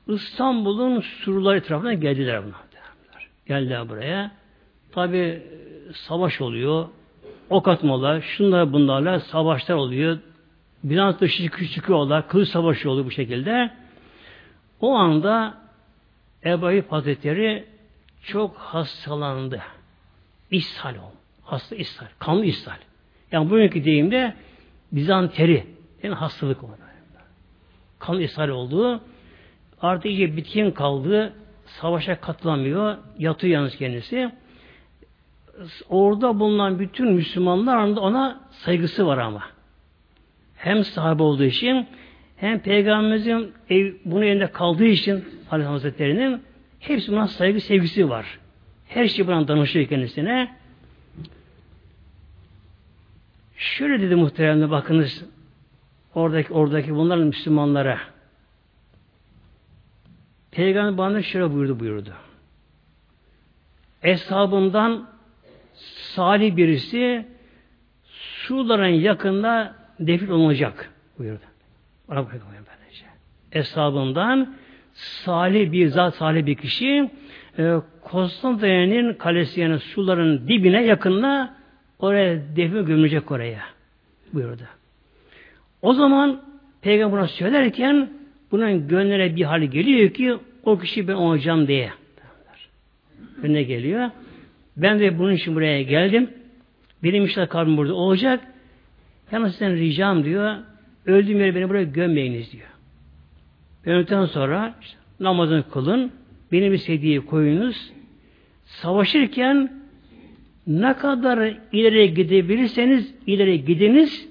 İstanbul'un 0.07 0.99
surları 0.99 1.57
etrafına 1.57 1.93
geldiler 1.93 2.43
bunlar. 2.43 2.61
Geldiler 3.45 3.89
buraya. 3.89 4.40
Tabi 4.91 5.43
savaş 5.93 6.41
oluyor. 6.41 6.87
Ok 7.49 7.67
atmalar, 7.67 8.21
şunlar 8.21 8.73
bunlarla 8.73 9.19
savaşlar 9.19 9.75
oluyor. 9.75 10.17
Bizans 10.83 11.19
dışı 11.19 11.67
çıkıyorlar. 11.73 12.27
Kılıç 12.27 12.49
savaşı 12.49 12.89
oluyor 12.89 13.05
bu 13.05 13.11
şekilde. 13.11 13.71
O 14.81 14.93
anda 14.93 15.57
Ebu 16.45 16.65
Ayyub 16.65 16.91
Hazretleri 16.91 17.65
çok 18.23 18.57
hastalandı. 18.57 19.61
İshal 20.51 20.95
oldu. 20.95 21.15
Hasta 21.43 21.75
ishal. 21.75 22.05
Kanlı 22.19 22.45
ishal. 22.45 22.77
Yani 23.31 23.49
bugünkü 23.49 23.85
deyimde 23.85 24.35
Bizanteri. 24.91 25.65
Yani 26.03 26.15
hastalık 26.15 26.63
oldu. 26.63 26.71
Kan 27.99 28.19
ishal 28.19 28.49
oldu. 28.49 29.01
Artık 29.81 30.05
iyice 30.05 30.37
bitkin 30.37 30.71
kaldı. 30.71 31.33
Savaşa 31.65 32.21
katılamıyor. 32.21 32.97
Yatıyor 33.19 33.53
yalnız 33.53 33.77
kendisi 33.77 34.31
orada 35.89 36.39
bulunan 36.39 36.79
bütün 36.79 37.11
Müslümanlar 37.11 37.77
ona 37.77 38.41
saygısı 38.51 39.07
var 39.07 39.17
ama. 39.17 39.43
Hem 40.55 40.83
sahabe 40.83 41.23
olduğu 41.23 41.43
için 41.43 41.87
hem 42.37 42.59
Peygamberimizin 42.59 43.53
ev, 43.69 43.93
bunun 44.05 44.21
elinde 44.21 44.51
kaldığı 44.51 44.85
için 44.85 45.11
Aleyhisselam 45.11 45.71
Hazretleri'nin 45.71 46.41
hepsi 46.79 47.11
buna 47.11 47.27
saygı 47.27 47.61
sevgisi 47.61 48.09
var. 48.09 48.39
Her 48.87 49.07
şey 49.07 49.27
buna 49.27 49.47
danışıyor 49.47 49.87
kendisine. 49.87 50.55
Şöyle 53.57 54.01
dedi 54.01 54.15
muhteremde 54.15 54.69
bakınız 54.69 55.25
oradaki 56.15 56.53
oradaki 56.53 56.95
bunların 56.95 57.27
Müslümanlara 57.27 57.99
Peygamber 60.51 60.97
bana 60.97 61.21
şöyle 61.21 61.53
buyurdu 61.53 61.79
buyurdu. 61.79 62.13
Eshabımdan 64.03 65.10
salih 66.15 66.55
birisi 66.55 67.25
suların 68.03 68.87
yakında 68.87 69.75
defil 69.99 70.29
olacak 70.29 70.91
buyurdu. 71.19 71.43
Ona 72.09 72.25
bakıyor 72.25 72.41
böylece. 72.47 73.05
Eshabından 73.51 74.55
salih 74.93 75.71
bir 75.71 75.87
zat, 75.87 76.15
salih 76.15 76.45
bir 76.45 76.55
kişi 76.55 77.09
e, 77.59 77.75
Konstantin'in 78.01 79.13
kalesi 79.13 79.61
yani 79.61 79.79
suların 79.79 80.47
dibine 80.47 80.83
yakınına 80.83 81.55
oraya 81.99 82.55
defil 82.55 82.79
gömülecek 82.79 83.31
oraya 83.31 83.61
buyurdu. 84.33 84.63
O 85.81 85.93
zaman 85.93 86.41
Peygamber 86.81 87.19
buna 87.19 87.27
söylerken 87.27 88.09
bunun 88.51 88.87
gönlüne 88.87 89.35
bir 89.35 89.43
hali 89.43 89.69
geliyor 89.69 90.09
ki 90.09 90.37
o 90.63 90.79
kişi 90.79 91.07
ben 91.07 91.13
olacağım 91.13 91.67
diye. 91.67 91.91
Önüne 93.43 93.63
geliyor. 93.63 94.09
Ben 94.77 94.99
de 94.99 95.19
bunun 95.19 95.33
için 95.33 95.55
buraya 95.55 95.81
geldim. 95.81 96.29
Benim 97.03 97.25
işte 97.25 97.45
kalbim 97.45 97.77
burada 97.77 97.93
olacak. 97.93 98.43
Yalnız 99.31 99.51
sizden 99.51 99.75
ricam 99.75 100.23
diyor. 100.23 100.55
Öldüğüm 101.05 101.39
yere 101.39 101.55
beni 101.55 101.69
buraya 101.69 101.83
gömmeyiniz 101.83 102.51
diyor. 102.51 102.67
Ben 103.85 103.93
öldükten 103.93 104.25
sonra 104.25 104.75
işte, 104.81 104.97
namazını 105.19 105.69
kılın. 105.69 106.11
Benim 106.51 106.73
istediği 106.73 107.25
koyunuz. 107.25 107.91
Savaşırken 108.65 109.81
ne 110.67 110.93
kadar 110.93 111.53
ileri 111.71 112.13
gidebilirseniz 112.13 113.15
ileri 113.27 113.65
gidiniz. 113.65 114.29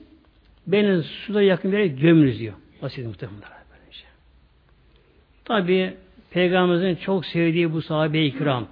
Beni 0.67 1.03
suda 1.03 1.43
yakın 1.43 1.73
bir 1.73 1.79
yere 1.79 1.89
gömünüz 1.89 2.39
diyor. 2.39 2.55
Basit 2.83 3.07
muhtemelen. 3.07 3.41
Böylece. 3.43 4.05
Tabi 5.45 5.95
Peygamberimizin 6.31 6.97
çok 7.05 7.27
sevdiği 7.27 7.73
bu 7.73 7.83
sahabe-i 7.83 8.39
kiram 8.39 8.67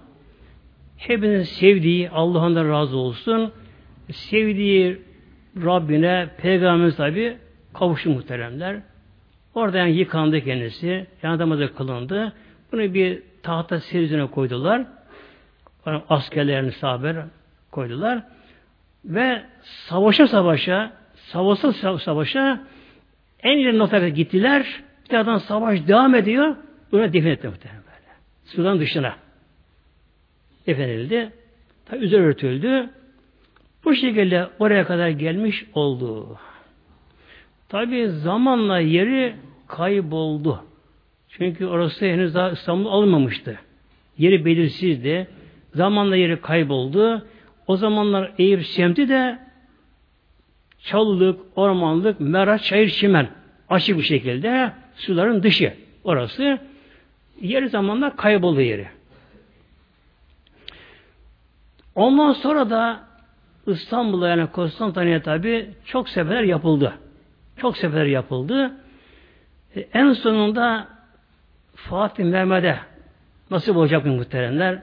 hepinizin 0.99 1.43
sevdiği, 1.43 2.11
Allah'ın 2.11 2.69
razı 2.69 2.97
olsun, 2.97 3.53
sevdiği 4.11 5.03
Rabbine, 5.57 6.29
Peygamberimiz 6.39 6.97
tabi 6.97 7.37
kavuştu 7.75 8.11
muhteremler. 8.11 8.81
Orada 9.55 9.79
yani 9.79 9.93
yıkandı 9.93 10.41
kendisi, 10.41 11.07
yanında 11.23 11.73
kılındı. 11.73 12.33
Bunu 12.73 12.95
bir 12.95 13.23
tahta 13.43 13.81
serizine 13.81 14.27
koydular. 14.27 14.87
Askerlerini 16.09 16.73
sahaber 16.73 17.17
koydular. 17.71 18.23
Ve 19.05 19.43
savaşa 19.63 20.27
savaşa, 20.27 20.93
savaşa 21.15 21.99
savaşa 21.99 22.61
en 23.43 23.59
ileri 23.59 23.79
noktaya 23.79 24.09
gittiler. 24.09 24.67
Bir 25.05 25.09
taraftan 25.09 25.39
savaş 25.39 25.87
devam 25.89 26.15
ediyor. 26.15 26.57
Buna 26.93 27.13
defin 27.13 27.29
etti 27.29 27.49
muhtemelen. 27.49 27.83
Sudan 28.45 28.81
dışına. 28.81 29.28
Defin 30.69 31.31
Tabi 31.87 32.05
üzeri 32.05 32.23
örtüldü. 32.23 32.91
Bu 33.85 33.95
şekilde 33.95 34.49
oraya 34.59 34.87
kadar 34.87 35.09
gelmiş 35.09 35.65
oldu. 35.75 36.39
Tabi 37.69 38.09
zamanla 38.09 38.81
yeri 38.81 39.35
kayboldu. 39.69 40.65
Çünkü 41.29 41.67
orası 41.67 42.05
henüz 42.05 42.35
daha 42.35 42.51
İstanbul 42.51 42.91
alınmamıştı. 42.91 43.59
Yeri 44.19 44.45
belirsizdi. 44.45 45.29
Zamanla 45.75 46.17
yeri 46.17 46.41
kayboldu. 46.41 47.27
O 47.67 47.77
zamanlar 47.77 48.33
Eyüp 48.39 48.67
semti 48.67 49.09
de 49.09 49.39
çalılık, 50.83 51.41
ormanlık, 51.57 52.21
meraç, 52.21 52.65
çayır, 52.65 52.89
çimen 52.89 53.29
açık 53.69 53.99
bir 53.99 54.03
şekilde 54.03 54.73
suların 54.97 55.43
dışı 55.43 55.75
orası. 56.05 56.59
Yeri 57.41 57.69
zamanla 57.69 58.17
kayboldu 58.17 58.61
yeri. 58.61 58.98
Ondan 61.99 62.33
sonra 62.33 62.71
da 62.71 63.01
İstanbul'a 63.67 64.29
yani 64.29 64.47
Konstantiniyye 64.47 65.23
tabi 65.23 65.71
çok 65.85 66.09
seferler 66.09 66.43
yapıldı. 66.43 66.95
Çok 67.57 67.77
seferler 67.77 68.07
yapıldı. 68.07 68.73
E, 69.77 69.81
en 69.81 70.13
sonunda 70.13 70.89
Fatih 71.75 72.25
Mehmet'e 72.25 72.79
nasip 73.51 73.77
olacak 73.77 74.07
mı 74.07 74.13
muhteremler? 74.13 74.83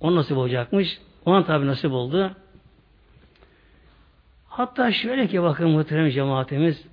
O 0.00 0.14
nasip 0.16 0.36
olacakmış. 0.36 1.00
Ona 1.24 1.44
tabi 1.44 1.66
nasip 1.66 1.92
oldu. 1.92 2.30
Hatta 4.48 4.92
şöyle 4.92 5.26
ki 5.26 5.42
bakın 5.42 5.70
muhterem 5.70 6.10
cemaatimiz 6.10 6.84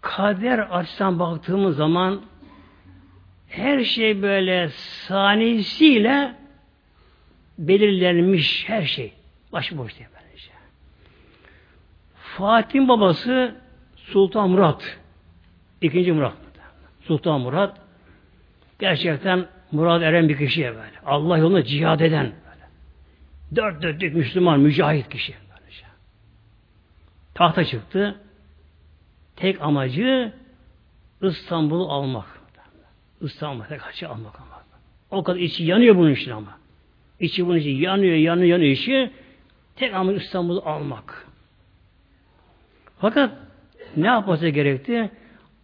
kader 0.00 0.58
açısından 0.58 1.18
baktığımız 1.18 1.76
zaman 1.76 2.20
her 3.48 3.84
şey 3.84 4.22
böyle 4.22 4.68
saniyesiyle 5.08 6.43
belirlenmiş 7.58 8.68
her 8.68 8.82
şey. 8.82 9.12
Başıboş 9.52 9.98
diye 9.98 10.08
böylece. 10.14 10.50
Fatih'in 12.14 12.88
babası 12.88 13.54
Sultan 13.96 14.50
Murat. 14.50 14.98
İkinci 15.80 16.12
Murat. 16.12 16.34
Sultan 17.02 17.40
Murat 17.40 17.80
gerçekten 18.78 19.46
Murad 19.72 20.02
eren 20.02 20.28
bir 20.28 20.38
kişiye 20.38 20.74
böyle. 20.74 21.00
Allah 21.06 21.38
yolunda 21.38 21.64
cihad 21.64 22.00
eden 22.00 22.24
böyle. 22.24 22.68
Dört 23.56 23.82
dörtlük 23.82 24.14
Müslüman, 24.14 24.60
mücahit 24.60 25.08
kişi. 25.08 25.34
Böylece. 25.50 25.86
Tahta 27.34 27.64
çıktı. 27.64 28.20
Tek 29.36 29.60
amacı 29.62 30.32
İstanbul'u 31.22 31.92
almak. 31.92 32.40
İstanbul'u 33.20 33.68
tek 33.68 33.86
açı 33.86 34.08
almak 34.08 34.40
ama. 34.40 34.62
O 35.10 35.24
kadar 35.24 35.38
içi 35.38 35.64
yanıyor 35.64 35.96
bunun 35.96 36.10
için 36.10 36.30
ama. 36.30 36.58
İçi 37.20 37.46
bunun 37.46 37.56
için 37.56 37.70
yanıyor, 37.70 38.16
yanıyor, 38.16 38.46
yanıyor 38.46 38.72
işi. 38.72 39.10
Tek 39.76 39.94
amacı 39.94 40.18
İstanbul'u 40.18 40.62
almak. 40.64 41.26
Fakat 42.98 43.32
ne 43.96 44.06
yapması 44.06 44.48
gerekti? 44.48 45.10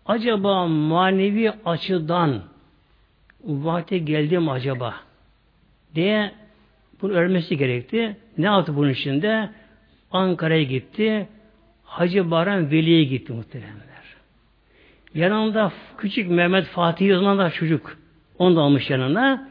Acaba 0.07 0.67
manevi 0.67 1.53
açıdan 1.65 2.43
vakti 3.45 4.05
geldi 4.05 4.39
mi 4.39 4.51
acaba? 4.51 4.95
diye 5.95 6.33
bunu 7.03 7.13
örmesi 7.13 7.57
gerekti. 7.57 8.17
Ne 8.39 8.47
yaptı 8.47 8.77
bunun 8.77 8.91
içinde? 8.91 9.51
Ankara'ya 10.11 10.63
gitti. 10.63 11.29
Hacı 11.85 12.31
Baran 12.31 12.71
Veli'ye 12.71 13.05
gitti 13.05 13.33
muhteremler. 13.33 13.91
Yanında 15.15 15.73
küçük 15.99 16.31
Mehmet 16.31 16.67
Fatih 16.67 17.19
o 17.19 17.39
da 17.39 17.51
çocuk. 17.51 17.97
Onu 18.39 18.57
da 18.57 18.61
almış 18.61 18.91
yanına. 18.91 19.50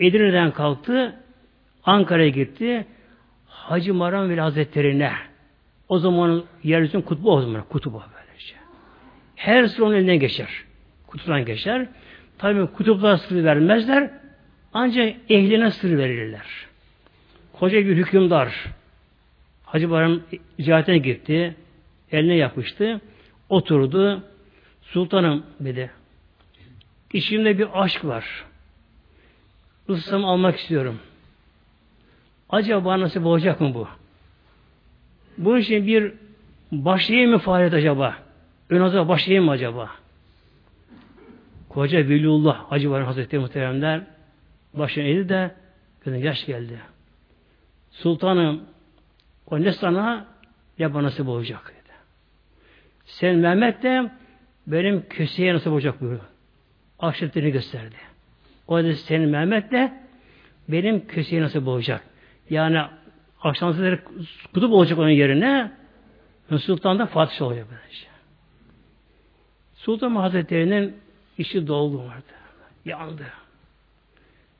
Edirne'den 0.00 0.50
kalktı. 0.50 1.16
Ankara'ya 1.84 2.28
gitti. 2.28 2.86
Hacı 3.46 3.94
Maran 3.94 4.30
Veli 4.30 4.40
Hazretleri'ne 4.40 5.12
o 5.88 5.98
zaman 5.98 6.44
yeryüzünün 6.62 7.02
kutbu 7.02 7.32
o 7.32 7.40
zaman 7.40 7.64
kutubu 7.68 8.02
böylece. 8.14 8.54
Her 9.36 9.66
sır 9.66 9.82
onun 9.82 9.94
elinden 9.94 10.18
geçer. 10.18 10.48
Kutuptan 11.06 11.44
geçer. 11.44 11.86
Tabi 12.38 12.66
kutuplara 12.66 13.18
sır 13.18 13.44
vermezler. 13.44 14.10
Ancak 14.72 15.16
ehline 15.28 15.70
sır 15.70 15.98
verirler. 15.98 16.46
Koca 17.52 17.78
bir 17.78 17.96
hükümdar 17.96 18.66
Hacı 19.64 19.90
Bayram 19.90 20.20
ziyaretine 20.58 20.98
gitti. 20.98 21.54
Eline 22.12 22.34
yapıştı. 22.34 23.00
Oturdu. 23.48 24.22
Sultanım 24.82 25.46
dedi. 25.60 25.90
İçimde 27.12 27.58
bir 27.58 27.82
aşk 27.82 28.04
var. 28.04 28.44
Rüstem 29.90 30.24
almak 30.24 30.56
istiyorum. 30.56 30.98
Acaba 32.50 33.00
nasip 33.00 33.26
olacak 33.26 33.60
mı 33.60 33.74
bu? 33.74 33.88
Bunun 35.38 35.58
için 35.58 35.86
bir 35.86 36.12
başlayayım 36.72 37.30
mı 37.30 37.38
faaliyet 37.38 37.74
acaba? 37.74 38.16
Ön 38.70 38.80
hazır 38.80 39.08
başlayayım 39.08 39.44
mı 39.44 39.50
acaba? 39.50 39.90
Koca 41.68 41.98
Veliullah 41.98 42.72
Hacı 42.72 42.90
Bayram 42.90 43.06
Hazretleri 43.06 43.40
muhteremler 43.40 44.02
başına 44.74 45.04
eğildi 45.04 45.28
de 45.28 45.54
gözüne 46.04 46.24
yaş 46.24 46.46
geldi. 46.46 46.80
Sultanım 47.90 48.62
o 49.50 49.60
ne 49.60 49.72
sana 49.72 50.26
ne 50.78 50.94
bana 50.94 51.02
nasip 51.02 51.28
olacak 51.28 51.72
dedi. 51.74 51.94
Sen 53.04 53.36
Mehmet 53.36 53.82
de 53.82 54.10
benim 54.66 55.08
köseye 55.08 55.54
nasip 55.54 55.72
olacak 55.72 56.00
buyurdu. 56.00 56.24
Aşiretini 56.98 57.50
gösterdi. 57.50 57.96
O 58.68 58.84
da 58.84 58.94
senin 58.94 59.28
Mehmet 59.28 59.70
de 59.72 59.92
benim 60.68 61.06
köseye 61.06 61.42
nasip 61.42 61.68
olacak. 61.68 62.00
Yani 62.50 62.82
akşamları 63.40 64.04
kutup 64.54 64.72
olacak 64.72 64.98
onun 64.98 65.08
yerine 65.08 65.72
Sultan 66.58 66.98
da 66.98 67.06
Fatih 67.06 67.42
olacak. 67.42 67.66
Böylece. 67.70 68.06
Sultan 69.74 70.16
Hazretleri'nin 70.16 70.96
işi 71.38 71.66
doldu 71.66 71.98
vardı. 71.98 72.32
Yandı. 72.84 73.26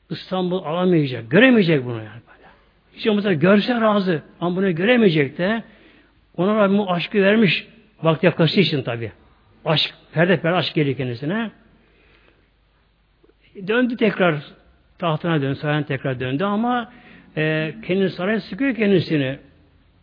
İstanbul 0.09 0.63
alamayacak, 0.63 1.31
göremeyecek 1.31 1.85
bunu 1.85 1.97
yani. 1.97 2.21
Hiç 2.93 3.07
olmazsa 3.07 3.33
görse 3.33 3.81
razı. 3.81 4.21
Ama 4.41 4.55
bunu 4.55 4.75
göremeyecek 4.75 5.37
de 5.37 5.63
ona 6.37 6.55
Rabbim 6.55 6.79
o 6.79 6.91
aşkı 6.93 7.21
vermiş. 7.21 7.67
Vakti 8.03 8.25
yaklaştığı 8.25 8.59
için 8.59 8.83
tabi. 8.83 9.11
Aşk, 9.65 9.93
perde 10.13 10.41
perde 10.41 10.57
aşk 10.57 10.75
geliyor 10.75 10.97
kendisine. 10.97 11.51
Döndü 13.67 13.97
tekrar 13.97 14.35
tahtına 14.99 15.41
döndü, 15.41 15.55
sarayına 15.55 15.85
tekrar 15.85 16.19
döndü 16.19 16.43
ama 16.43 16.91
e, 17.37 17.75
kendini 17.87 18.09
saraya 18.09 18.39
sıkıyor 18.39 18.75
kendisini. 18.75 19.37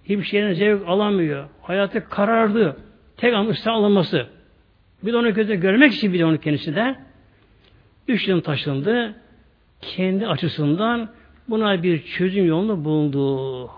Hiçbir 0.05 0.23
şeyden 0.25 0.53
zevk 0.53 0.89
alamıyor. 0.89 1.49
Hayatı 1.63 2.09
karardı. 2.09 2.77
Tek 3.17 3.35
anlıkta 3.35 3.73
alınması. 3.73 4.27
Bir 5.03 5.13
de 5.13 5.17
onu 5.17 5.35
gözle 5.35 5.57
görmek 5.57 5.93
için 5.93 6.13
bir 6.13 6.19
de 6.19 6.25
onu 6.25 6.39
kendisi 6.39 6.75
de 6.77 6.97
üç 8.09 8.29
yıl 8.29 8.41
taşındı. 8.41 9.15
Kendi 9.81 10.27
açısından 10.27 11.11
Buna 11.51 11.83
bir 11.83 12.03
çözüm 12.03 12.47
yolunu 12.47 12.85
buldu. 12.85 13.71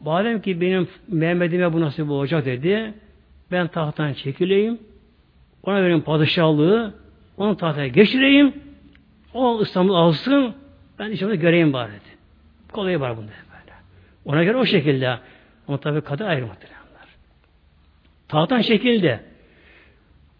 Madem 0.00 0.42
ki 0.42 0.60
benim 0.60 0.88
Mehmet'ime 1.08 1.72
bu 1.72 1.80
nasip 1.80 2.10
olacak 2.10 2.44
dedi. 2.44 2.94
Ben 3.50 3.68
tahttan 3.68 4.12
çekileyim. 4.12 4.78
Ona 5.62 5.82
vereyim 5.82 6.02
padişahlığı. 6.02 6.94
Onu 7.36 7.56
tahtaya 7.56 7.88
geçireyim. 7.88 8.54
O 9.34 9.62
İstanbul 9.62 9.94
alsın. 9.94 10.54
Ben 10.98 11.10
işimi 11.10 11.38
göreyim 11.38 11.72
bari 11.72 11.90
dedi. 11.90 12.18
Kolayı 12.72 13.00
var 13.00 13.16
bunda 13.16 13.30
böyle. 13.30 13.76
Ona 14.24 14.44
göre 14.44 14.56
o 14.56 14.66
şekilde. 14.66 15.18
Ama 15.68 15.80
tabi 15.80 16.00
kadı 16.00 16.24
ayrı 16.24 16.46
muhtemelenler. 16.46 17.08
Tahttan 18.28 18.60
çekildi. 18.60 19.20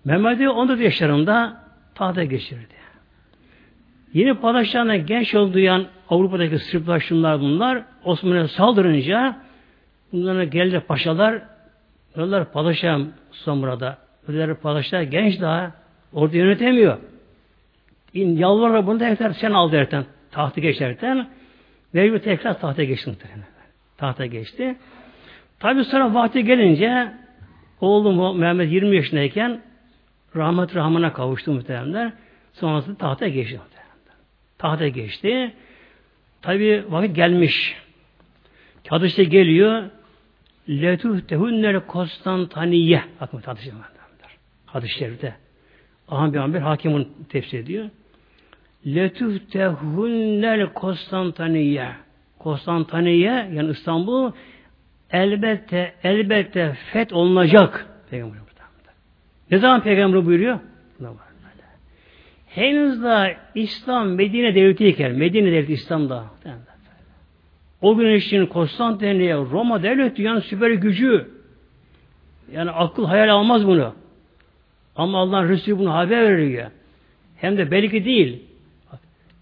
Mehmet'i 0.05 0.49
14 0.49 0.81
yaşlarında 0.81 1.63
tahta 1.95 2.25
geçirdi. 2.25 2.83
Yeni 4.15 4.35
padişahına 4.35 4.97
genç 4.97 5.35
olduğu 5.35 5.87
Avrupa'daki 6.09 6.59
Sırplar 6.59 7.01
şunlar 7.01 7.41
bunlar 7.41 7.83
Osmanlı'ya 8.05 8.49
saldırınca 8.49 9.37
bunlara 10.13 10.45
geldi 10.45 10.81
paşalar 10.89 11.43
diyorlar 12.15 12.53
padişahım 12.53 13.13
Sultan 13.33 13.63
burada. 13.63 13.99
Ödeler 14.29 14.55
padişah 14.55 15.11
genç 15.11 15.41
daha 15.41 15.73
orada 16.13 16.37
yönetemiyor. 16.37 16.99
İn, 18.15 18.37
yalvarır 18.37 18.87
bunu 18.87 18.99
tekrar 18.99 19.33
sen 19.33 19.51
al 19.51 19.73
derken 19.73 20.05
tahtı 20.31 20.61
geçerken 20.61 21.29
mecbur 21.93 22.19
tekrar 22.19 22.61
tahta 22.61 22.85
geçti 22.85 23.11
muhtemelen. 23.11 23.47
Tahta 23.97 24.27
geçti. 24.27 24.77
Tabi 25.59 25.85
sonra 25.85 26.15
vakti 26.15 26.45
gelince 26.45 27.13
oğlum 27.81 28.39
Mehmet 28.39 28.73
20 28.73 28.97
yaşındayken 28.97 29.61
rahmet 30.37 30.77
rahmına 30.77 31.13
kavuştu 31.13 31.53
muhteremler. 31.53 32.13
Sonrasında 32.53 32.97
tahta 32.97 33.29
geçti 33.29 33.59
muhteremler. 33.59 34.17
Tahta 34.59 34.89
geçti. 34.89 35.55
Tabi 36.43 36.85
vakit 36.89 37.17
gelmiş. 37.17 37.77
Hadiste 38.89 39.25
geliyor. 39.25 39.83
Letuhtehunnel 40.69 41.81
Konstantaniye. 41.81 43.03
Bakın 43.21 43.43
hadis-i 43.47 43.73
hadis-i 44.67 44.99
şerifte. 44.99 45.35
Ahmet 46.13 46.37
Amber 46.37 46.61
hakimin 46.61 47.09
tefsir 47.29 47.59
ediyor. 47.59 47.91
Letuhtehunnel 48.87 50.67
Konstantaniye. 50.73 51.89
Konstantaniye 52.39 53.51
yani 53.53 53.71
İstanbul 53.71 54.33
elbette 55.11 55.95
elbette 56.05 56.73
fet 56.93 57.13
olunacak. 57.13 57.87
Peygamber 58.11 58.39
Ne 59.51 59.59
zaman 59.59 59.83
peygamber 59.83 60.27
buyuruyor? 60.27 60.59
Henüz 62.47 63.03
daha 63.03 63.29
İslam 63.55 64.09
Medine 64.09 64.55
devletiyken, 64.55 65.13
Medine 65.13 65.53
devleti 65.53 65.73
İslam'da. 65.73 66.25
O 67.81 67.97
gün 67.97 68.15
için 68.15 68.47
Konstantiniye, 68.47 69.35
Roma 69.35 69.83
devleti 69.83 70.23
yani 70.23 70.41
süper 70.41 70.71
gücü. 70.71 71.31
Yani 72.53 72.71
akıl 72.71 73.05
hayal 73.05 73.29
almaz 73.29 73.67
bunu. 73.67 73.95
Ama 74.97 75.19
Allah'ın 75.19 75.49
Resulü 75.49 75.79
bunu 75.79 75.95
haber 75.95 76.23
veriyor. 76.23 76.71
Hem 77.37 77.59
de 77.59 77.71
belki 77.71 78.05
değil. 78.05 78.43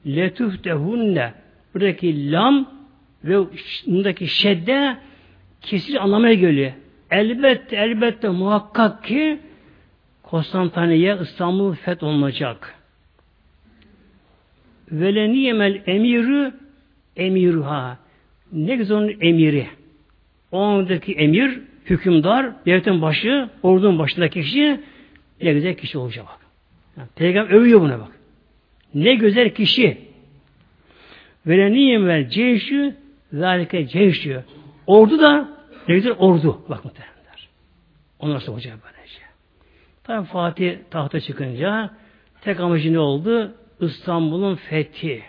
Letuftehunne 0.07 1.33
buradaki 1.75 2.33
lam 2.33 2.69
ve 3.25 3.39
bundaki 3.87 4.27
şedde 4.27 4.97
kesin 5.61 5.97
anlamaya 5.97 6.35
geliyor. 6.35 6.73
Elbette 7.11 7.77
elbette 7.77 8.29
muhakkak 8.29 9.05
ki 9.05 9.41
Konstantiniye 10.31 11.19
İstanbul 11.23 11.75
feth 11.75 12.03
olacak. 12.03 12.75
Veleniyemel 14.93 15.83
emirü 15.87 16.53
emirha. 17.17 17.99
Ne 18.53 18.77
güzel 18.77 18.97
onun 18.97 19.21
emiri. 19.21 19.67
O 20.53 20.61
andaki 20.61 21.13
emir, 21.13 21.61
hükümdar, 21.87 22.47
devletin 22.67 23.03
başı, 23.03 23.49
ordunun 23.63 23.99
başındaki 23.99 24.41
kişi 24.41 24.81
ne 25.43 25.53
güzel 25.53 25.75
kişi 25.75 25.99
olacak 25.99 26.27
bak. 26.27 26.39
Yani, 26.97 27.09
Peygamber 27.17 27.51
övüyor 27.51 27.81
buna 27.81 28.01
bak. 28.01 28.13
Ne 28.95 29.15
güzel 29.15 29.51
kişi. 29.55 29.99
Veleniyemel 31.47 32.29
ceyşü 32.29 32.97
zalike 33.33 33.87
ceyşü. 33.87 34.45
Ordu 34.87 35.21
da 35.21 35.49
ne 35.89 35.95
güzel 35.95 36.13
ordu. 36.13 36.63
Bak 36.69 36.85
muhtemelenler. 36.85 37.49
Onlar 38.19 38.35
nasıl 38.35 38.53
olacak 38.53 38.79
böylece. 38.85 39.21
Tabi 40.05 40.27
Fatih 40.27 40.77
tahta 40.91 41.21
çıkınca 41.21 41.91
tek 42.41 42.61
amacı 42.61 42.93
ne 42.93 42.99
oldu? 42.99 43.55
İstanbul'un 43.81 44.55
fethi. 44.55 45.23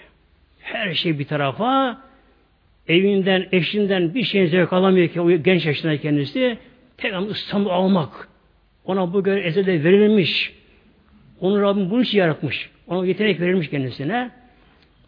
Her 0.60 0.94
şey 0.94 1.20
bir 1.20 1.26
tarafa 1.26 2.02
evinden, 2.88 3.48
eşinden 3.52 4.14
bir 4.14 4.24
şeyin 4.24 4.46
zevk 4.46 4.74
alamıyor 4.74 5.08
ki 5.08 5.22
o 5.22 5.32
genç 5.32 5.66
yaşında 5.66 5.98
kendisi 5.98 6.58
ama 7.14 7.28
İstanbul 7.28 7.70
almak. 7.70 8.28
Ona 8.86 9.14
bu 9.14 9.24
göre 9.24 9.42
ezelde 9.42 9.84
verilmiş. 9.84 10.54
Onu 11.40 11.62
Rabbim 11.62 11.90
bunun 11.90 12.02
için 12.02 12.18
yaratmış. 12.18 12.70
Ona 12.88 13.06
yetenek 13.06 13.40
verilmiş 13.40 13.70
kendisine. 13.70 14.32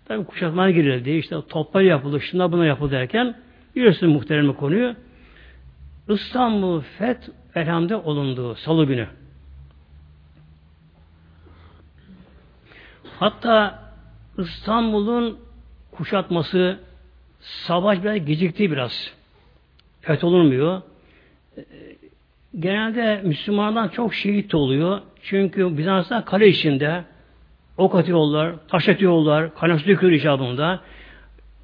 Tabi 0.06 0.26
kuşatmaya 0.26 0.72
girildi. 0.72 1.12
İşte 1.12 1.36
toplar 1.50 1.82
yapıldı, 1.82 2.22
şuna 2.22 2.52
buna 2.52 2.66
yapıldı 2.66 2.92
derken 2.92 3.36
biliyorsun 3.76 4.10
muhterem 4.10 4.54
konuyu. 4.54 4.96
İstanbul 6.10 6.82
Feth 6.82 7.30
elhamde 7.56 7.96
olundu 7.96 8.56
salı 8.56 8.86
günü. 8.86 9.08
Hatta 13.20 13.84
İstanbul'un 14.38 15.40
kuşatması 15.92 16.80
savaş 17.40 18.04
biraz 18.04 18.26
gecikti 18.26 18.72
biraz. 18.72 19.12
Fetholunmuyor. 20.02 20.82
Genelde 22.60 23.22
Müslümanlardan 23.24 23.88
çok 23.90 24.14
şehit 24.14 24.56
oluyor. 24.56 25.02
Çünkü 25.24 25.78
Bizans'ta 25.78 26.26
kale 26.26 26.48
içinde 26.48 27.04
ok 27.78 27.96
atıyorlar, 27.96 28.56
taş 28.68 28.90
atıyorlar, 28.90 29.56
kaynak 29.56 29.88
döküyor 29.88 30.14
icabında. 30.14 30.80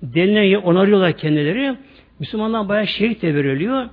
Delineyi 0.01 0.57
onarıyorlar 0.57 1.17
kendileri. 1.17 1.75
Müslümanlar 2.19 2.69
bayağı 2.69 2.87
şehit 2.87 3.21
de 3.21 3.35
veriliyor. 3.35 3.89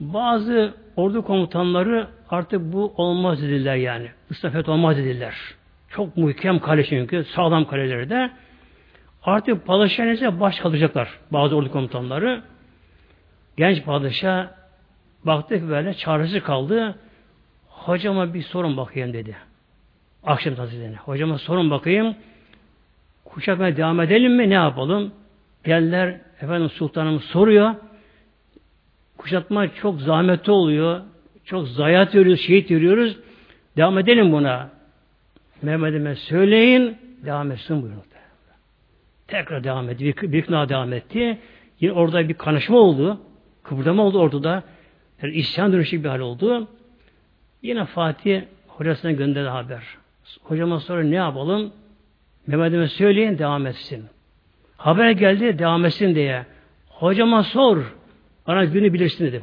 Bazı 0.00 0.74
ordu 0.96 1.22
komutanları 1.22 2.06
artık 2.30 2.60
bu 2.72 2.94
olmaz 2.96 3.42
dediler 3.42 3.76
yani. 3.76 4.08
İstafet 4.30 4.68
olmaz 4.68 4.96
dediler. 4.96 5.34
Çok 5.88 6.16
muhkem 6.16 6.58
kale 6.58 6.84
çünkü. 6.84 7.24
Sağlam 7.24 7.64
kalelerde. 7.64 8.30
Artık 9.22 9.66
padişahınıza 9.66 10.40
baş 10.40 10.60
kalacaklar. 10.60 11.08
Bazı 11.30 11.56
ordu 11.56 11.72
komutanları. 11.72 12.42
Genç 13.56 13.84
padişah 13.84 14.46
baktı 15.26 15.58
ki 15.58 15.68
böyle 15.68 15.94
çaresi 15.94 16.40
kaldı. 16.40 16.94
Hocama 17.68 18.34
bir 18.34 18.42
sorun 18.42 18.76
bakayım 18.76 19.12
dedi. 19.12 19.36
Akşam 20.24 20.54
hazretlerine. 20.54 20.96
Hocama 20.96 21.38
sorun 21.38 21.70
bakayım. 21.70 22.14
Kuşatmaya 23.24 23.76
devam 23.76 24.00
edelim 24.00 24.36
mi? 24.36 24.50
Ne 24.50 24.54
yapalım? 24.54 25.12
Geldiler. 25.64 26.20
Efendim 26.40 26.70
sultanım 26.70 27.20
soruyor. 27.20 27.74
Kuşatma 29.18 29.74
çok 29.74 30.00
zahmetli 30.00 30.52
oluyor. 30.52 31.00
Çok 31.44 31.68
zayiat 31.68 32.14
veriyoruz, 32.14 32.40
şehit 32.40 32.70
veriyoruz. 32.70 33.18
Devam 33.76 33.98
edelim 33.98 34.32
buna. 34.32 34.70
Mehmet'ime 35.62 36.14
söyleyin, 36.14 36.98
devam 37.24 37.52
etsin 37.52 37.82
buyurun. 37.82 38.02
Tekrar 39.28 39.64
devam 39.64 39.90
etti. 39.90 40.04
Bir, 40.04 40.32
bir 40.32 40.48
devam 40.48 40.92
etti. 40.92 41.38
Yine 41.80 41.92
orada 41.92 42.28
bir 42.28 42.34
kanışma 42.34 42.78
oldu. 42.78 43.20
Kıpırdama 43.62 44.02
oldu 44.02 44.18
orada. 44.18 44.62
Yani 45.22 45.34
isyan 45.34 45.72
dönüşük 45.72 46.04
bir 46.04 46.08
hal 46.08 46.20
oldu. 46.20 46.68
Yine 47.62 47.84
Fatih 47.84 48.42
hocasına 48.66 49.12
gönderdi 49.12 49.48
haber. 49.48 49.82
Hocama 50.42 50.80
sonra 50.80 51.02
ne 51.02 51.14
yapalım? 51.14 51.72
Mehmet'ime 52.46 52.88
söyleyin 52.88 53.38
devam 53.38 53.66
etsin. 53.66 54.04
Haber 54.76 55.10
geldi 55.10 55.58
devam 55.58 55.84
etsin 55.84 56.14
diye. 56.14 56.46
Hocama 56.88 57.42
sor. 57.42 57.94
Bana 58.46 58.64
günü 58.64 58.92
bilirsin 58.92 59.24
dedi. 59.24 59.42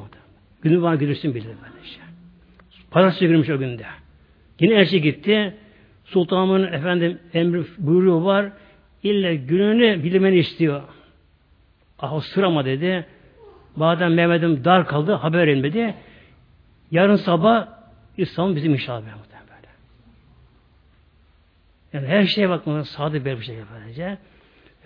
Günü 0.61 0.81
bana 0.81 0.99
bilirsin 0.99 1.35
bildi 1.35 1.47
böylece. 1.47 1.99
Pazartesi 2.91 3.27
günümüş 3.27 3.49
o 3.49 3.57
günde. 3.59 3.85
Yine 4.59 4.73
elçi 4.73 5.01
gitti. 5.01 5.53
Sultanımın 6.05 6.63
efendim 6.63 7.19
emri 7.33 7.63
buyruğu 7.77 8.25
var. 8.25 8.51
İlle 9.03 9.35
gününü 9.35 10.03
bilmeni 10.03 10.37
istiyor. 10.37 10.81
Ah 11.99 12.13
o 12.13 12.19
sırama 12.19 12.65
dedi. 12.65 13.05
Bazen 13.75 14.11
Mehmet'im 14.11 14.63
dar 14.63 14.87
kaldı. 14.87 15.13
Haber 15.13 15.47
inmedi. 15.47 15.95
Yarın 16.91 17.15
sabah 17.15 17.67
İslam 18.17 18.55
bizim 18.55 18.73
inşallah 18.73 19.01
böyle. 19.01 19.67
Yani 21.93 22.07
her 22.07 22.25
şeye 22.25 22.49
bakmadan 22.49 22.81
sadık 22.81 23.25
bir 23.25 23.41
şey 23.41 23.55
böylece. 23.73 24.17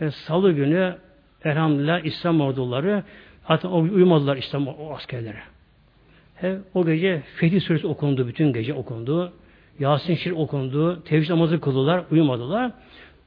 Yani 0.02 0.12
Salı 0.12 0.52
günü 0.52 0.98
elhamdülillah 1.44 2.06
İslam 2.06 2.42
orduları 2.42 3.04
hatta 3.44 3.70
uyumadılar 3.70 4.38
İslam 4.38 4.68
o 4.68 4.96
askerlere. 4.96 5.42
He, 6.36 6.58
o 6.74 6.86
gece 6.86 7.22
Fetih 7.36 7.62
Suresi 7.62 7.88
okundu. 7.88 8.28
Bütün 8.28 8.54
gece 8.54 8.74
okundu. 8.74 9.34
Yasin 9.80 10.16
Şir 10.16 10.32
okundu. 10.32 11.04
Tevhid 11.04 11.30
namazı 11.30 11.62
kıldılar. 11.62 12.04
Uyumadılar. 12.12 12.72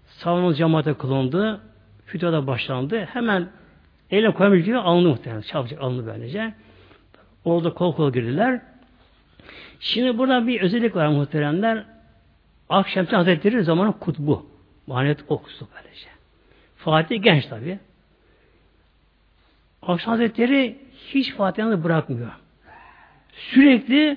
Savunma 0.07 0.55
cemaate 0.55 0.95
kılındı. 0.95 1.61
Fütuhada 2.07 2.47
başlandı. 2.47 3.05
Hemen 3.05 3.49
eline 4.11 4.31
koyamış 4.31 4.65
gibi 4.65 4.79
alındı 4.79 5.09
muhtemelen. 5.09 5.41
Çabucak 5.41 5.83
alındı 5.83 6.07
böylece. 6.07 6.55
Orada 7.45 7.75
kol 7.75 7.95
kol 7.95 8.13
girdiler. 8.13 8.61
Şimdi 9.81 10.19
burada 10.19 10.47
bir 10.47 10.61
özellik 10.61 10.97
var 10.97 11.09
muhteremler. 11.09 11.85
Akşemsi 12.69 13.17
Hazretleri 13.17 13.65
zamanı 13.65 13.99
kutbu. 13.99 14.47
Manet 14.87 15.25
okusu 15.29 15.69
böylece. 15.75 16.09
Fatih 16.77 17.23
genç 17.23 17.47
tabi. 17.47 17.79
Akşam 19.83 20.11
Hazretleri 20.11 20.79
hiç 21.07 21.35
Fatiha'nı 21.35 21.85
bırakmıyor. 21.85 22.31
Sürekli 23.33 24.17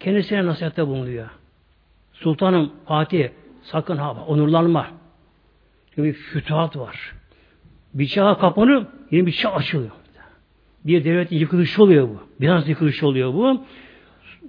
kendisine 0.00 0.46
nasihatte 0.46 0.86
bulunuyor. 0.86 1.28
Sultanım 2.12 2.72
Fatih 2.86 3.28
sakın 3.62 3.96
ha 3.96 4.24
onurlanma. 4.26 4.86
Bir 5.96 6.12
fütuhat 6.12 6.76
var. 6.76 7.14
Bir 7.94 8.06
çağa 8.06 8.38
kapanıp 8.38 8.97
yeni 9.10 9.26
bir 9.26 9.32
çağ 9.32 9.52
açılıyor. 9.52 9.90
Bir 10.84 11.04
devlet 11.04 11.32
yıkılışı 11.32 11.82
oluyor 11.82 12.08
bu. 12.08 12.20
Biraz 12.40 12.68
yıkılışı 12.68 13.06
oluyor 13.06 13.34
bu. 13.34 13.64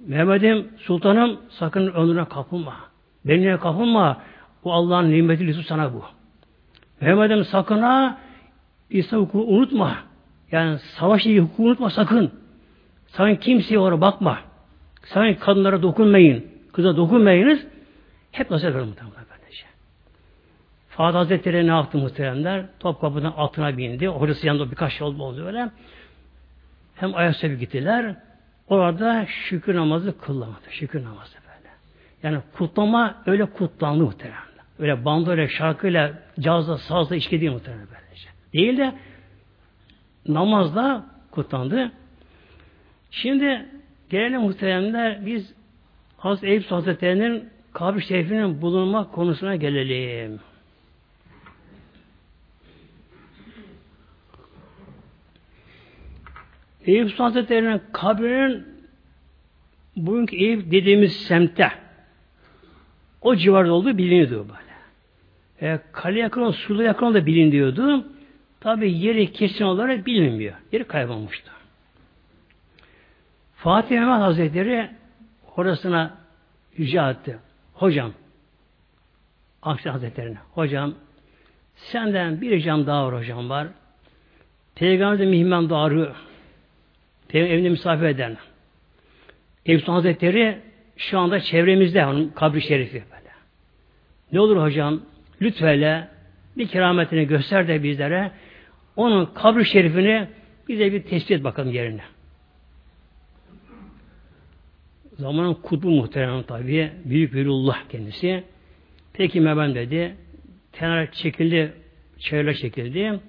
Mehmet'im, 0.06 0.68
sultanım 0.78 1.40
sakın 1.48 1.86
önüne 1.86 2.24
kapılma. 2.24 2.74
Benimle 3.24 3.56
kapılma. 3.56 4.22
Bu 4.64 4.72
Allah'ın 4.72 5.10
nimeti 5.10 5.46
lütfu 5.46 5.62
sana 5.62 5.92
bu. 5.92 6.02
Mehmet'im 7.00 7.44
sakın 7.44 7.82
ha 7.82 8.18
İsa 8.90 9.16
hukuku 9.16 9.38
unutma. 9.38 9.96
Yani 10.52 10.78
savaş 10.78 11.26
ilgili 11.26 11.40
hukuku 11.40 11.62
unutma 11.62 11.90
sakın. 11.90 12.30
Sakın 13.06 13.34
kimseye 13.34 13.78
oraya 13.78 14.00
bakma. 14.00 14.38
Sakın 15.02 15.34
kadınlara 15.34 15.82
dokunmayın. 15.82 16.46
Kıza 16.72 16.96
dokunmayınız. 16.96 17.66
Hep 18.32 18.50
nasıl 18.50 18.72
kardeşim. 18.72 18.94
Fatih 21.00 21.18
Hazretleri 21.18 21.66
ne 21.66 21.70
yaptı 21.70 21.98
muhteremler? 21.98 22.64
Topkapı'dan 22.80 23.32
altına 23.32 23.76
bindi. 23.76 24.06
Hocası 24.06 24.46
yanında 24.46 24.70
birkaç 24.70 25.00
yol 25.00 25.18
oldu 25.18 25.44
böyle. 25.44 25.70
Hem 26.94 27.14
Ayasofya 27.14 27.56
gittiler. 27.56 28.16
Orada 28.68 29.26
şükür 29.26 29.74
namazı 29.74 30.20
kılamadı. 30.20 30.70
Şükür 30.70 31.04
namazı 31.04 31.34
böyle. 31.34 31.68
Yani 32.22 32.42
kutlama 32.52 33.22
öyle 33.26 33.44
kutlandı 33.44 34.04
muhtemelen. 34.04 34.40
Öyle 34.78 35.04
bandoyla, 35.04 35.48
şarkıyla, 35.48 36.12
cazla, 36.40 36.78
sazla 36.78 37.16
içki 37.16 37.40
değil 37.40 37.52
muhtemelen 37.52 37.86
böylece. 37.86 38.28
Değil 38.52 38.78
de 38.78 38.94
namazda 40.28 41.06
kutlandı. 41.30 41.92
Şimdi 43.10 43.66
gelelim 44.10 44.40
muhteremler 44.40 45.26
biz 45.26 45.54
Hazreti 46.16 46.46
Eyüp 46.46 46.70
Hazretleri'nin 46.70 47.48
kabri 47.72 48.02
şerifinin 48.02 48.62
bulunma 48.62 49.10
konusuna 49.10 49.56
gelelim. 49.56 50.40
Eyüp 56.86 57.20
Hazretleri'nin 57.20 57.82
kabrinin 57.92 58.66
bugünkü 59.96 60.36
Eyüp 60.36 60.70
dediğimiz 60.70 61.16
semtte 61.16 61.72
o 63.20 63.36
civarda 63.36 63.72
olduğu 63.72 63.98
biliniyordu 63.98 64.46
böyle. 64.48 64.70
E, 65.72 65.80
kale 65.92 66.20
yakın, 66.20 66.50
sulu 66.50 66.82
yakın 66.82 67.14
da 67.14 67.26
biliniyordu. 67.26 68.06
Tabi 68.60 68.92
yeri 68.92 69.32
kesin 69.32 69.64
olarak 69.64 70.06
bilinmiyor. 70.06 70.54
Yeri 70.72 70.84
kaybolmuştu. 70.84 71.50
Fatih 73.56 74.00
Mehmet 74.00 74.20
Hazretleri 74.20 74.90
orasına 75.56 76.18
rica 76.78 77.10
etti. 77.10 77.38
Hocam, 77.74 78.12
Akşam 79.62 79.92
Hazretleri'ne, 79.92 80.38
hocam 80.54 80.94
senden 81.74 82.40
bir 82.40 82.50
ricam 82.50 82.86
daha 82.86 83.06
var 83.06 83.20
hocam 83.20 83.50
var. 83.50 83.68
Peygamber 84.74 85.18
de 85.18 85.26
mihman 85.26 85.70
doğru. 85.70 86.12
Peygamber 87.30 87.54
evinde 87.54 87.68
misafir 87.68 88.06
eden. 88.06 88.36
Eyüp 89.66 89.88
Hazretleri 89.88 90.58
şu 90.96 91.18
anda 91.18 91.40
çevremizde 91.40 92.06
onun 92.06 92.28
kabri 92.28 92.62
şerifi 92.62 92.94
böyle. 92.94 93.30
Ne 94.32 94.40
olur 94.40 94.62
hocam 94.62 95.00
lütfeyle 95.42 96.08
bir 96.56 96.68
kerametini 96.68 97.26
göster 97.26 97.68
de 97.68 97.82
bizlere 97.82 98.30
onun 98.96 99.26
kabri 99.26 99.64
şerifini 99.64 100.28
bize 100.68 100.92
bir 100.92 101.02
tespit 101.02 101.30
et 101.30 101.44
bakalım 101.44 101.72
yerine. 101.72 102.02
Zamanın 105.18 105.54
kutbu 105.54 105.90
muhterem 105.90 106.42
tabi. 106.42 106.92
Büyük 107.04 107.34
Velullah 107.34 107.88
kendisi. 107.88 108.44
Peki 109.12 109.46
ben 109.46 109.74
dedi. 109.74 110.16
Kenara 110.72 111.12
çekildi. 111.12 111.72
Çevre 112.18 112.54
çekildi. 112.54 113.20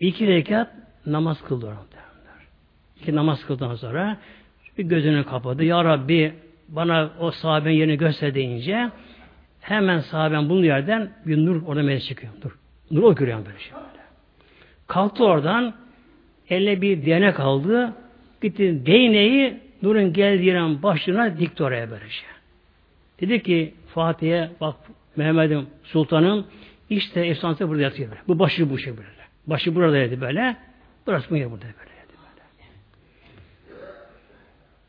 İki 0.00 0.26
rekat 0.26 0.70
namaz 1.06 1.42
kıldı. 1.42 1.76
İki 3.02 3.16
namaz 3.16 3.46
kıldıktan 3.46 3.74
sonra 3.74 4.16
bir 4.78 4.84
gözünü 4.84 5.24
kapadı. 5.24 5.64
Ya 5.64 5.84
Rabbi 5.84 6.32
bana 6.68 7.10
o 7.20 7.30
sahabenin 7.30 7.74
yerini 7.74 7.96
göster 7.98 8.34
deyince 8.34 8.90
hemen 9.60 10.00
sahaben 10.00 10.48
bulunduğu 10.48 10.66
yerden 10.66 11.10
bir 11.26 11.46
nur 11.46 11.62
orada 11.66 11.82
meclis 11.82 12.08
çıkıyor. 12.08 12.32
Nur. 12.44 12.50
Nur 12.90 13.02
o 13.02 13.14
görüyor 13.14 13.38
böyle 13.46 13.58
şey. 13.58 13.72
Kalktı 14.86 15.24
oradan 15.24 15.74
eline 16.48 16.82
bir 16.82 17.06
değnek 17.06 17.40
aldı. 17.40 17.92
Gitti 18.42 18.86
değneği 18.86 19.60
Nur'un 19.82 20.12
geldiği 20.12 20.46
yerin 20.46 20.82
başına 20.82 21.38
dikti 21.38 21.64
oraya 21.64 21.90
böyle 21.90 22.10
şey. 22.10 22.28
Dedi 23.20 23.42
ki 23.42 23.74
Fatih'e 23.94 24.50
bak 24.60 24.76
Mehmet'im 25.16 25.66
Sultanım 25.84 26.46
işte 26.90 27.20
efsanesi 27.20 27.68
burada 27.68 27.82
yatıyor 27.82 28.10
böyle. 28.10 28.20
Bu 28.28 28.38
başı 28.38 28.70
bu 28.70 28.78
şey 28.78 28.96
böyle. 28.96 29.08
Başı 29.46 29.74
burada 29.74 29.94
dedi 29.94 30.20
böyle. 30.20 30.56
Burası 31.06 31.30
bu 31.30 31.36
yer 31.36 31.50
burada 31.50 31.64
böyle. 31.64 31.91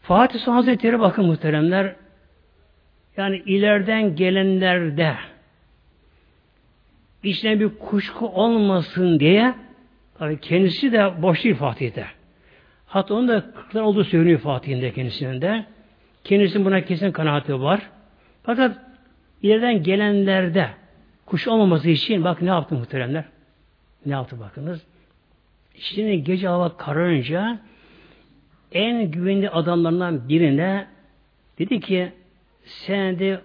Fatih 0.04 0.40
Sultan 0.40 0.54
Hazretleri 0.54 1.00
bakın 1.00 1.26
muhteremler 1.26 1.96
yani 3.18 3.38
ileriden 3.46 4.16
gelenlerde 4.16 5.16
içine 7.24 7.60
bir 7.60 7.70
kuşku 7.80 8.28
olmasın 8.28 9.20
diye 9.20 9.54
tabii 10.18 10.40
kendisi 10.40 10.92
de 10.92 11.22
boş 11.22 11.44
değil 11.44 11.56
Fatih'te. 11.56 12.06
Hatta 12.86 13.14
onun 13.14 13.28
da 13.28 13.52
kırklar 13.52 13.82
olduğu 13.82 14.04
söyleniyor 14.04 14.40
Fatih'in 14.40 14.82
de 14.82 14.94
kendisinin 14.94 15.42
de. 15.42 15.66
Kendisinin 16.24 16.66
buna 16.66 16.86
kesin 16.86 17.12
kanaati 17.12 17.62
var. 17.62 17.90
Fakat 18.44 18.78
ileriden 19.42 19.84
gelenlerde 19.84 20.70
kuş 21.26 21.48
olmaması 21.48 21.90
için 21.90 22.24
bak 22.24 22.42
ne 22.42 22.50
yaptı 22.50 22.76
muhteremler? 22.76 23.24
Ne 24.06 24.14
yaptı 24.14 24.40
bakınız? 24.40 24.86
Şimdi 25.76 26.24
gece 26.24 26.48
hava 26.48 26.78
kararınca 26.78 27.60
en 28.74 29.12
güvenli 29.12 29.50
adamlarından 29.50 30.30
birine 30.30 30.88
dedi 31.60 31.80
ki 31.80 32.12
sen 32.66 33.20
de 33.20 33.42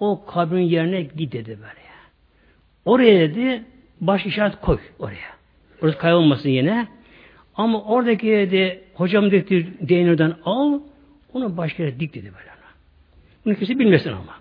o 0.00 0.24
kabrin 0.26 0.62
yerine 0.62 1.02
git 1.02 1.32
dedi 1.32 1.48
böyle. 1.48 1.82
Oraya 2.84 3.20
dedi 3.20 3.64
baş 4.00 4.26
işaret 4.26 4.60
koy 4.60 4.78
oraya. 4.98 5.32
Orası 5.82 5.98
kaybolmasın 5.98 6.48
yine. 6.48 6.88
Ama 7.54 7.82
oradaki 7.82 8.26
de 8.26 8.84
hocam 8.94 9.30
dedi 9.30 9.66
değnerden 9.80 10.34
al 10.44 10.80
onu 11.32 11.56
başka 11.56 11.82
yere 11.82 12.00
dik 12.00 12.14
dedi 12.14 12.32
böyle. 12.38 12.52
Bunu 13.44 13.54
kimse 13.54 13.78
bilmesin 13.78 14.10
ama. 14.12 14.34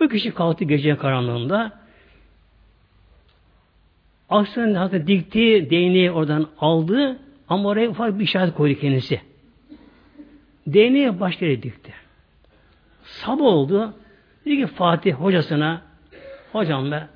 Bu 0.00 0.08
kişi 0.08 0.30
kalktı 0.30 0.64
gece 0.64 0.96
karanlığında 0.96 1.72
aslında 4.28 4.80
hatta 4.80 5.06
dikti 5.06 5.70
değneği 5.70 6.10
oradan 6.10 6.48
aldı 6.58 7.18
ama 7.48 7.68
oraya 7.68 7.88
ufak 7.88 8.18
bir 8.18 8.24
işaret 8.24 8.54
koydu 8.54 8.80
kendisi. 8.80 9.20
Değneği 10.66 11.20
başka 11.20 11.46
yere 11.46 11.62
dikti. 11.62 11.92
Sabah 13.02 13.44
oldu. 13.44 13.94
Dedi 14.44 14.56
ki 14.56 14.66
Fatih 14.66 15.14
hocasına 15.14 15.82
hocam 16.52 16.90
be 16.90 17.06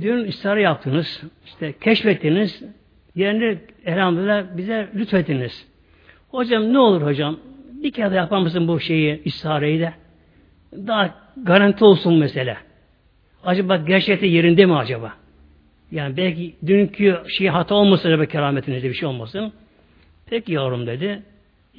dün 0.00 0.24
istihare 0.24 0.62
yaptınız, 0.62 1.22
işte 1.46 1.74
keşfettiniz, 1.80 2.62
Yerini 3.14 3.58
elhamdülillah 3.84 4.56
bize 4.56 4.88
lütfettiniz. 4.94 5.66
Hocam 6.28 6.72
ne 6.72 6.78
olur 6.78 7.02
hocam 7.02 7.38
bir 7.72 7.92
kere 7.92 8.10
de 8.10 8.14
yapar 8.14 8.38
mısın 8.38 8.68
bu 8.68 8.80
şeyi 8.80 9.22
istihareyi 9.24 9.80
de? 9.80 9.92
Daha 10.72 11.14
garanti 11.36 11.84
olsun 11.84 12.18
mesele. 12.18 12.56
Acaba 13.44 13.76
gerçekte 13.76 14.26
yerinde 14.26 14.66
mi 14.66 14.76
acaba? 14.76 15.12
Yani 15.92 16.16
belki 16.16 16.54
dünkü 16.66 17.22
şey 17.28 17.48
hata 17.48 17.74
olmasın 17.74 18.08
acaba 18.08 18.26
kerametinizde 18.26 18.88
bir 18.88 18.94
şey 18.94 19.08
olmasın. 19.08 19.52
Peki 20.26 20.52
yavrum 20.52 20.86
dedi. 20.86 21.22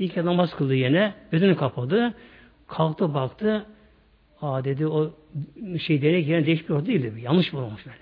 İlk 0.01 0.17
namaz 0.17 0.55
kıldı 0.55 0.75
yine. 0.75 1.13
Gözünü 1.31 1.55
kapadı. 1.55 2.13
Kalktı 2.67 3.13
baktı. 3.13 3.65
Aa 4.41 4.63
dedi 4.63 4.87
o 4.87 5.13
şey 5.79 6.01
değnek 6.01 6.27
yerine 6.27 6.45
değişik 6.45 6.69
bir 6.69 6.85
değildi. 6.85 7.13
Yanlış 7.21 7.53
olmuş 7.53 7.85
böyle. 7.85 7.97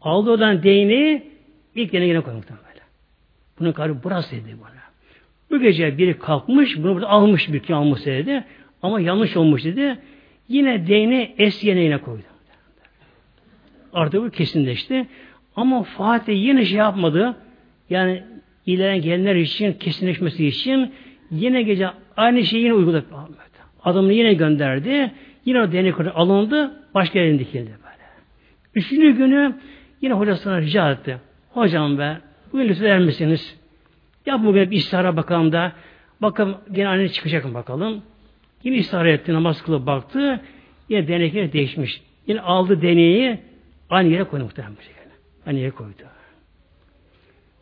Aldı 0.00 0.30
odan 0.30 0.62
değneği 0.62 1.38
İlk 1.74 1.94
yerine 1.94 2.08
yine 2.08 2.20
koymuş 2.20 2.46
böyle. 2.50 2.84
Bunun 3.58 3.72
kalbi 3.72 3.94
burası 4.04 4.36
dedi 4.36 4.56
bana. 4.60 4.82
Bu 5.50 5.60
gece 5.60 5.98
biri 5.98 6.18
kalkmış, 6.18 6.76
bunu 6.76 6.94
burada 6.94 7.08
almış 7.08 7.52
bir 7.52 7.60
ki 7.60 7.74
almış 7.74 8.06
dedi. 8.06 8.44
Ama 8.82 9.00
yanlış 9.00 9.36
olmuş 9.36 9.64
dedi. 9.64 9.98
Yine 10.48 10.86
değneği 10.86 11.34
es 11.38 11.64
yine 11.64 11.98
koydu. 11.98 12.22
Artık 13.92 14.22
bu 14.22 14.30
kesinleşti. 14.30 15.06
Ama 15.56 15.82
Fatih 15.82 16.46
yine 16.46 16.64
şey 16.64 16.78
yapmadı. 16.78 17.36
Yani 17.90 18.22
ilerleyen 18.66 19.02
gelenler 19.02 19.34
için 19.34 19.72
kesinleşmesi 19.72 20.46
için 20.46 20.92
yine 21.30 21.62
gece 21.62 21.88
aynı 22.16 22.44
şeyi 22.44 22.64
yine 22.64 22.74
uyguladı. 22.74 23.06
Adamını 23.84 24.12
yine 24.12 24.34
gönderdi. 24.34 25.12
Yine 25.44 25.62
o 25.62 25.72
değnek 25.72 26.00
alındı. 26.00 26.72
Başka 26.94 27.18
yerine 27.18 27.38
dikildi 27.38 27.70
böyle. 27.70 28.04
Üçüncü 28.74 29.10
günü 29.10 29.54
yine 30.00 30.14
hocasına 30.14 30.60
rica 30.60 30.90
etti. 30.90 31.18
Hocam 31.50 31.98
be, 31.98 32.18
bugün 32.52 32.68
lütfen 32.68 33.02
misiniz? 33.02 33.58
Yap 34.26 34.40
bugün 34.44 34.70
bir 34.70 34.76
istihara 34.76 35.16
bakalım 35.16 35.52
da. 35.52 35.72
Bakalım 36.22 36.56
yine 36.74 36.88
anne 36.88 37.08
çıkacak 37.08 37.44
mı 37.44 37.54
bakalım. 37.54 38.02
Yine 38.64 38.76
istihara 38.76 39.10
etti, 39.10 39.32
namaz 39.32 39.62
kılıp 39.62 39.86
baktı. 39.86 40.40
Yine 40.88 41.08
denekler 41.08 41.52
değişmiş. 41.52 42.02
Yine 42.26 42.40
aldı 42.40 42.82
deneyi 42.82 43.38
aynı 43.90 44.08
yere 44.08 44.24
koydu 44.24 44.44
muhtemelen. 44.44 44.76
Aynı 45.46 45.58
yere 45.58 45.70
koydu. 45.70 46.02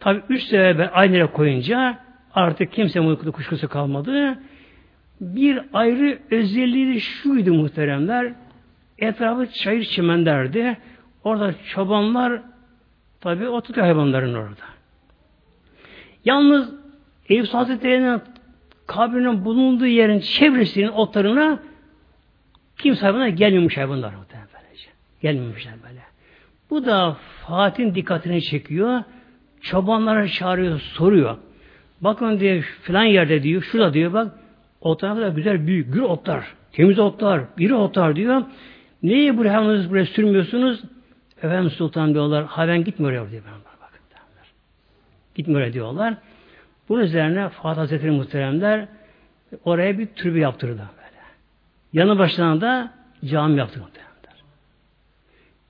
Tabi 0.00 0.22
üç 0.28 0.42
sebebi 0.42 0.82
aynı 0.84 1.14
yere 1.16 1.26
koyunca 1.26 1.98
artık 2.36 2.72
kimse 2.72 3.00
uykuda 3.00 3.30
kuşkusu 3.30 3.68
kalmadı. 3.68 4.38
Bir 5.20 5.62
ayrı 5.72 6.18
özelliği 6.30 6.94
de 6.94 7.00
şuydu 7.00 7.54
muhteremler. 7.54 8.32
Etrafı 8.98 9.52
çayır 9.52 9.84
çimenlerdi. 9.84 10.78
Orada 11.24 11.54
çobanlar 11.68 12.42
tabi 13.20 13.48
oturuyor 13.48 13.86
hayvanların 13.86 14.34
orada. 14.34 14.62
Yalnız 16.24 16.74
Eyüp 17.28 17.46
Hazretleri'nin 17.46 18.20
kabrinin 18.86 19.44
bulunduğu 19.44 19.86
yerin 19.86 20.20
çevresinin 20.20 20.88
otlarına 20.88 21.58
kimse 22.78 23.00
hayvanlar 23.00 23.28
gelmemiş 23.28 23.76
hayvanlar. 23.76 24.14
Gelmemişler 25.22 25.74
böyle. 25.88 26.00
Bu 26.70 26.86
da 26.86 27.16
Fatih'in 27.46 27.94
dikkatini 27.94 28.42
çekiyor. 28.42 29.02
Çobanlara 29.60 30.28
çağırıyor, 30.28 30.80
soruyor. 30.80 31.36
Bakın 32.00 32.40
diye 32.40 32.60
filan 32.60 33.04
yerde 33.04 33.42
diyor, 33.42 33.62
şurada 33.62 33.94
diyor 33.94 34.12
bak 34.12 34.32
o 34.80 34.96
tarafta 34.96 35.28
güzel 35.28 35.66
büyük 35.66 35.94
gür 35.94 36.02
otlar, 36.02 36.44
temiz 36.72 36.98
otlar, 36.98 37.40
iri 37.58 37.74
otlar 37.74 38.16
diyor. 38.16 38.42
Neyi 39.02 39.36
buraya 39.36 39.54
hayvanınızı 39.54 39.90
buraya 39.90 40.06
sürmüyorsunuz? 40.06 40.82
Efendim 41.42 41.70
Sultan 41.70 42.14
diyorlar, 42.14 42.44
hayvan 42.44 42.84
gitmiyor 42.84 43.30
diyor. 43.30 43.42
Bakın, 43.82 44.00
gitmiyor 45.34 45.72
diyorlar. 45.72 46.14
Bunun 46.88 47.02
üzerine 47.02 47.48
Fatih 47.48 47.80
Hazretleri 47.80 48.10
muhteremler 48.10 48.88
oraya 49.64 49.98
bir 49.98 50.06
türbe 50.06 50.38
yaptırdı 50.40 50.82
böyle. 50.96 51.22
Yanı 51.92 52.18
başına 52.18 52.60
da 52.60 52.92
cami 53.24 53.58
yaptırdı. 53.58 54.05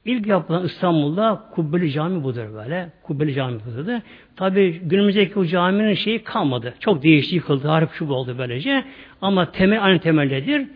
İlk 0.07 0.27
yapılan 0.27 0.65
İstanbul'da 0.65 1.43
Kubbeli 1.55 1.93
Cami 1.93 2.25
budur 2.25 2.55
böyle. 2.55 2.93
Kubbeli 3.03 3.35
Cami 3.35 3.61
budur. 3.67 4.01
Tabi 4.37 4.79
günümüzdeki 4.79 5.39
o 5.39 5.45
caminin 5.45 5.95
şeyi 5.95 6.25
kalmadı. 6.25 6.75
Çok 6.81 7.03
değişti, 7.03 7.35
yıkıldı, 7.35 7.69
harip 7.69 7.91
şu 7.93 8.09
oldu 8.09 8.35
böylece. 8.39 8.85
Ama 9.23 9.53
temel 9.53 9.85
aynı 9.85 9.99
temeldedir. 9.99 10.67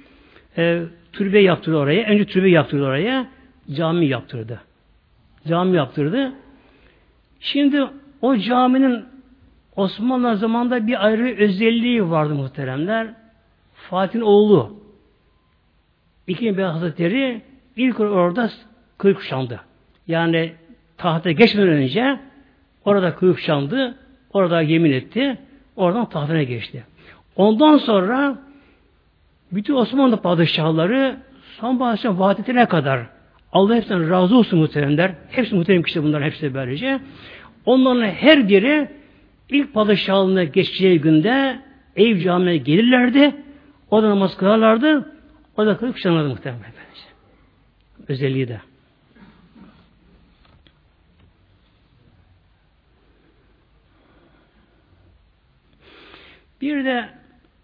E, 0.58 0.82
türbe 1.12 1.40
yaptırdı 1.40 1.76
oraya. 1.76 2.08
Önce 2.08 2.24
türbe 2.24 2.50
yaptırdı 2.50 2.84
oraya. 2.84 3.26
Cami 3.72 4.06
yaptırdı. 4.06 4.60
Cami 5.48 5.76
yaptırdı. 5.76 6.32
Şimdi 7.40 7.84
o 8.22 8.36
caminin 8.36 9.04
Osmanlı 9.76 10.36
zamanında 10.36 10.86
bir 10.86 11.06
ayrı 11.06 11.36
özelliği 11.36 12.10
vardı 12.10 12.34
muhteremler. 12.34 13.14
Fatih'in 13.74 14.22
oğlu 14.22 14.80
İkinci 16.26 16.58
Bey 16.58 16.64
Hazretleri 16.64 17.42
ilk 17.76 18.00
orada 18.00 18.50
kılıç 19.00 19.16
kuşandı. 19.16 19.60
Yani 20.06 20.52
tahta 20.98 21.30
geçmeden 21.30 21.68
önce 21.68 22.20
orada 22.84 23.14
kılıç 23.14 23.36
kuşandı. 23.36 23.94
Orada 24.32 24.62
yemin 24.62 24.92
etti. 24.92 25.38
Oradan 25.76 26.08
tahtına 26.08 26.42
geçti. 26.42 26.84
Ondan 27.36 27.76
sonra 27.76 28.38
bütün 29.52 29.74
Osmanlı 29.74 30.16
padişahları 30.16 31.16
son 31.60 31.78
padişah 31.78 32.18
vahdetine 32.18 32.66
kadar 32.66 33.06
Allah 33.52 33.74
hepsinden 33.74 34.10
razı 34.10 34.36
olsun 34.36 34.58
muhteremler. 34.58 35.14
Hepsi 35.30 35.54
muhterem 35.54 35.82
kişi 35.82 36.02
bunlar 36.02 36.24
hepsi 36.24 36.54
böylece. 36.54 37.00
Onların 37.66 38.02
her 38.02 38.48
biri 38.48 38.88
ilk 39.48 39.74
padişahlığına 39.74 40.44
geçeceği 40.44 41.00
günde 41.00 41.60
ev 41.96 42.18
camiye 42.18 42.56
gelirlerdi. 42.56 43.34
O 43.90 44.02
da 44.02 44.10
namaz 44.10 44.36
kılarlardı. 44.36 45.12
O 45.56 45.66
da 45.66 45.76
kılıp 45.76 45.94
kuşanırdı 45.94 46.28
muhtemelen. 46.28 46.62
Özelliği 48.08 48.48
de. 48.48 48.69
Bir 56.60 56.84
de 56.84 57.08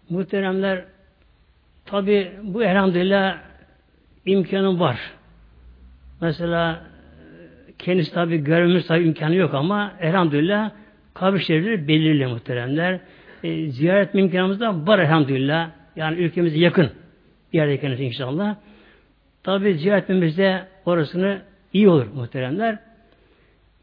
muhteremler 0.09 0.85
tabi 1.85 2.31
bu 2.43 2.63
elhamdülillah 2.63 3.37
imkanım 4.25 4.79
var. 4.79 4.99
Mesela 6.21 6.83
kendisi 7.79 8.13
tabi 8.13 8.37
görmemiz 8.37 8.87
tabi 8.87 9.03
imkanı 9.03 9.35
yok 9.35 9.53
ama 9.53 9.93
elhamdülillah 9.99 10.71
kabir 11.13 11.39
şerifleri 11.39 11.87
belirli 11.87 12.27
muhteremler. 12.27 12.99
E, 13.43 13.69
ziyaret 13.69 14.15
imkanımız 14.15 14.59
da 14.59 14.87
var 14.87 14.99
elhamdülillah. 14.99 15.69
Yani 15.95 16.17
ülkemize 16.17 16.59
yakın 16.59 16.89
bir 17.53 17.57
yerde 17.57 17.79
kendisi 17.79 18.03
inşallah. 18.03 18.55
Tabi 19.43 19.73
ziyaret 19.73 20.03
etmemizde 20.03 20.67
orasını 20.85 21.41
iyi 21.73 21.89
olur 21.89 22.07
muhteremler. 22.15 22.79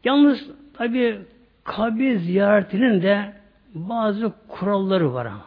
Yalnız 0.03 0.51
tabi 0.73 1.17
kabir 1.63 2.15
ziyaretinin 2.15 3.01
de 3.01 3.33
bazı 3.75 4.33
kuralları 4.47 5.13
var 5.13 5.25
ama. 5.25 5.45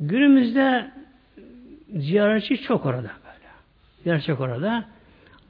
Günümüzde 0.00 0.90
ziyaretçi 1.96 2.62
çok 2.62 2.86
orada 2.86 3.02
böyle. 3.24 3.48
Ziyaretçi 4.02 4.26
çok 4.26 4.40
orada. 4.40 4.84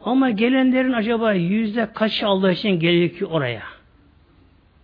Ama 0.05 0.31
gelenlerin 0.31 0.93
acaba 0.93 1.33
yüzde 1.33 1.89
kaç 1.95 2.23
Allah 2.23 2.53
için 2.53 2.71
geliyor 2.71 3.11
ki 3.11 3.27
oraya? 3.27 3.63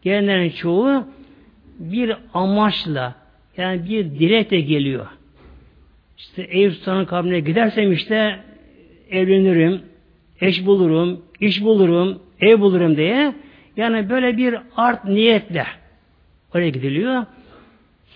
Gelenlerin 0.03 0.51
çoğu 0.51 1.05
bir 1.79 2.17
amaçla 2.35 3.15
yani 3.57 3.89
bir 3.89 4.05
dilekle 4.05 4.61
geliyor. 4.61 5.07
İşte 6.19 6.43
Eyüp 6.43 6.75
Sultan'ın 6.75 7.05
kabrine 7.05 7.41
gidersem 7.41 7.93
işte 7.93 8.41
evlenirim, 9.11 9.83
eş 10.41 10.67
bulurum, 10.67 11.23
iş 11.41 11.63
bulurum, 11.63 12.23
ev 12.41 12.61
bulurum 12.61 12.97
diye 12.97 13.35
yani 13.77 14.11
böyle 14.11 14.37
bir 14.37 14.57
art 14.77 15.05
niyetle 15.05 15.67
Oraya 16.55 16.69
gidiliyor. 16.69 17.27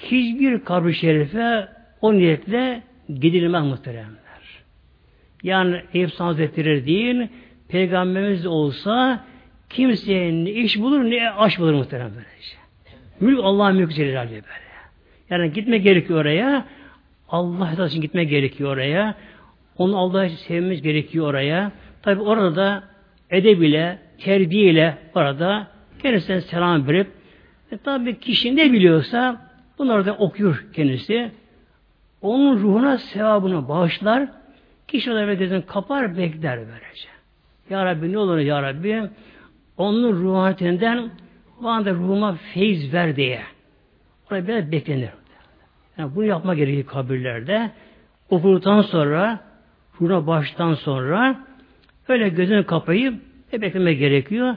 Hiçbir 0.03 0.65
kabri 0.65 0.95
şerife 0.95 1.69
o 2.01 2.15
niyetle 2.15 2.83
gidilmez 3.09 3.65
muhteremler. 3.65 4.23
Yani 5.43 5.83
Eyüp 5.95 6.11
Hazretleri 6.11 6.87
değil, 6.87 7.29
Peygamberimiz 7.69 8.45
de 8.45 8.49
olsa 8.49 9.25
kimseye 9.71 10.45
ne 10.45 10.51
iş 10.51 10.79
bulur 10.79 11.05
ne 11.05 11.31
aş 11.31 11.59
bulur 11.59 11.73
muhterem 11.73 12.11
böylece. 12.15 12.57
Mülk 13.21 13.41
Allah'ın 13.43 13.77
mülkü 13.77 13.95
Celal 13.95 14.31
böyle. 14.31 14.43
Yani 15.31 15.53
gitme 15.53 15.79
gerekiyor 15.79 16.21
oraya. 16.21 16.67
Allah 17.29 17.87
için 17.87 18.01
gitme 18.01 18.25
gerekiyor 18.25 18.71
oraya. 18.71 19.15
Onu 19.79 19.99
Allah'a 19.99 20.29
sevmemiz 20.29 20.83
gerekiyor 20.83 21.27
oraya. 21.27 21.73
Tabi 22.03 22.23
orada 22.23 22.57
da 22.57 22.85
edebiyle, 23.31 23.99
terbiyeyle 24.19 24.99
orada 25.15 25.67
kendisine 26.03 26.41
selam 26.41 26.89
verip 26.89 27.07
e 27.73 27.79
tabi 27.79 28.19
kişi 28.19 28.57
ne 28.57 28.73
biliyorsa 28.73 29.51
bunları 29.79 30.07
da 30.07 30.13
okuyor 30.13 30.65
kendisi. 30.73 31.31
Onun 32.23 32.59
ruhuna 32.59 32.99
sevabını 32.99 33.69
bağışlar. 33.69 34.29
Kişi 34.89 35.13
orada 35.13 35.35
gözünü 35.35 35.67
kapar 35.67 36.17
bekler 36.19 36.59
böylece. 36.59 37.09
Ya 37.71 37.85
Rabbi 37.85 38.13
ne 38.13 38.19
olur 38.19 38.39
Ya 38.39 38.63
Rabbi 38.63 39.03
onun 39.77 40.13
ruhatinden 40.13 41.11
bana 41.61 41.85
da 41.85 41.93
ruhuma 41.93 42.35
feyiz 42.35 42.95
ver 42.95 43.17
diye. 43.17 43.43
Orada 44.31 44.49
böyle 44.49 44.73
beklenir. 44.73 45.11
Yani 45.99 46.15
bunu 46.15 46.25
yapma 46.25 46.55
gerekiyor 46.55 46.87
kabirlerde. 46.87 47.71
Okuduktan 48.31 48.83
sonra 48.83 49.41
ruhuna 50.01 50.27
baştan 50.27 50.75
sonra 50.75 51.37
öyle 52.09 52.29
gözünü 52.29 52.67
kapayıp 52.67 53.15
e 53.53 53.63
beklemek 53.63 53.99
gerekiyor 53.99 54.57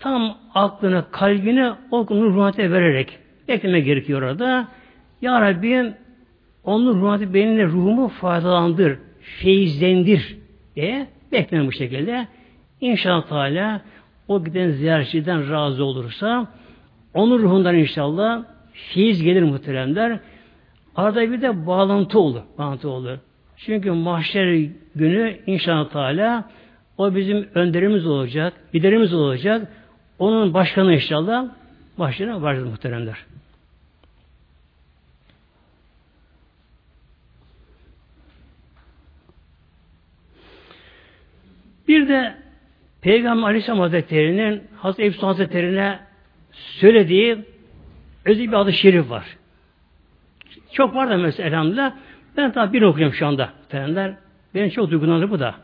tam 0.00 0.36
aklını, 0.54 1.04
kalbini 1.10 1.72
o 1.90 2.06
konunun 2.06 2.34
ruhate 2.34 2.70
vererek 2.70 3.18
bekleme 3.48 3.80
gerekiyor 3.80 4.22
orada. 4.22 4.68
Ya 5.22 5.40
Rabbi 5.40 5.92
onun 6.64 7.00
ruhati 7.00 7.34
benimle 7.34 7.66
ruhumu 7.66 8.08
faydalandır, 8.08 8.98
feyizlendir 9.20 10.36
diye 10.76 11.06
bekleme 11.32 11.66
bu 11.66 11.72
şekilde. 11.72 12.26
İnşallah 12.80 13.26
Teala 13.26 13.80
o 14.28 14.44
giden 14.44 14.70
ziyaretçiden 14.70 15.50
razı 15.50 15.84
olursa 15.84 16.46
onun 17.14 17.38
ruhundan 17.38 17.74
inşallah 17.74 18.44
feyiz 18.72 19.22
gelir 19.22 19.42
muhteremler. 19.42 20.18
Arada 20.96 21.32
bir 21.32 21.42
de 21.42 21.66
bağlantı 21.66 22.18
olur. 22.20 22.40
Bağlantı 22.58 22.88
olur. 22.88 23.18
Çünkü 23.56 23.90
mahşer 23.90 24.68
günü 24.94 25.36
inşallah 25.46 25.88
Teala 25.88 26.50
o 26.98 27.14
bizim 27.14 27.48
önderimiz 27.54 28.06
olacak, 28.06 28.52
liderimiz 28.74 29.14
olacak. 29.14 29.68
Onun 30.20 30.54
başkanı 30.54 30.94
inşallah 30.94 31.48
başına 31.98 32.42
vardır 32.42 32.62
muhteremler. 32.62 33.26
Bir 41.88 42.08
de 42.08 42.34
Peygamber 43.00 43.46
Aleyhisselam 43.46 43.80
Hazretleri'nin 43.80 44.62
Hazreti 44.76 45.02
Eyüp 45.02 45.22
Hazretleri'ne 45.22 46.00
söylediği 46.52 47.38
özel 48.24 48.48
bir 48.48 48.52
adı 48.52 48.72
şerif 48.72 49.10
var. 49.10 49.36
Çok 50.72 50.94
var 50.94 51.10
da 51.10 51.16
mesela 51.16 51.48
elhamdülillah. 51.48 51.92
Ben 52.36 52.52
tabi 52.52 52.72
bir 52.72 52.82
okuyorum 52.82 53.14
şu 53.14 53.26
anda. 53.26 53.52
Muhtemelenler. 53.60 54.14
Beni 54.54 54.70
çok 54.70 54.90
duygulandı 54.90 55.30
bu 55.30 55.40
da. 55.40 55.54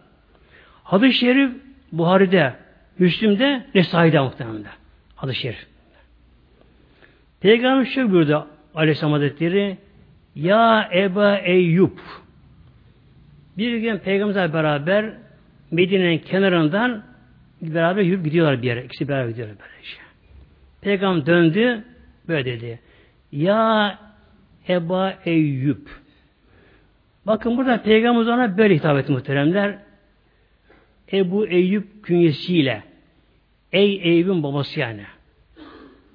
Hadis-i 0.84 1.18
şerif 1.18 1.52
Buhari'de 1.92 2.65
Müslüm'de 2.98 3.66
Nesai'de 3.74 4.20
muhtemelen. 4.20 4.64
Adı 5.18 5.34
şerif. 5.34 5.66
Peygamber 7.40 7.84
şöyle 7.84 8.10
buyurdu 8.10 8.46
Aleyhisselam 8.74 9.12
Hazretleri 9.12 9.76
Ya 10.34 10.90
Eba 10.94 11.36
Eyyub 11.36 11.98
Bir 13.58 13.78
gün 13.78 13.98
Peygamberle 13.98 14.52
beraber 14.52 15.12
Medine'nin 15.70 16.18
kenarından 16.18 17.02
beraber 17.62 18.02
yürüyüp 18.02 18.24
gidiyorlar 18.24 18.62
bir 18.62 18.66
yere. 18.66 18.84
İkisi 18.84 19.08
beraber 19.08 19.28
gidiyorlar 19.28 19.56
böylece. 19.60 19.96
Peygamber 20.80 21.26
döndü 21.26 21.84
böyle 22.28 22.44
dedi. 22.44 22.80
Ya 23.32 23.98
Eba 24.68 25.14
Eyyub. 25.24 25.86
Bakın 27.26 27.56
burada 27.56 27.82
Peygamber 27.82 28.32
ona 28.32 28.58
böyle 28.58 28.74
hitap 28.74 28.98
etti 28.98 29.12
muhteremler. 29.12 29.78
Ebu 31.12 31.46
Eyyub 31.46 31.84
künyesiyle. 32.02 32.82
Ey 33.72 34.00
Eyyub'un 34.02 34.42
babası 34.42 34.80
yani. 34.80 35.04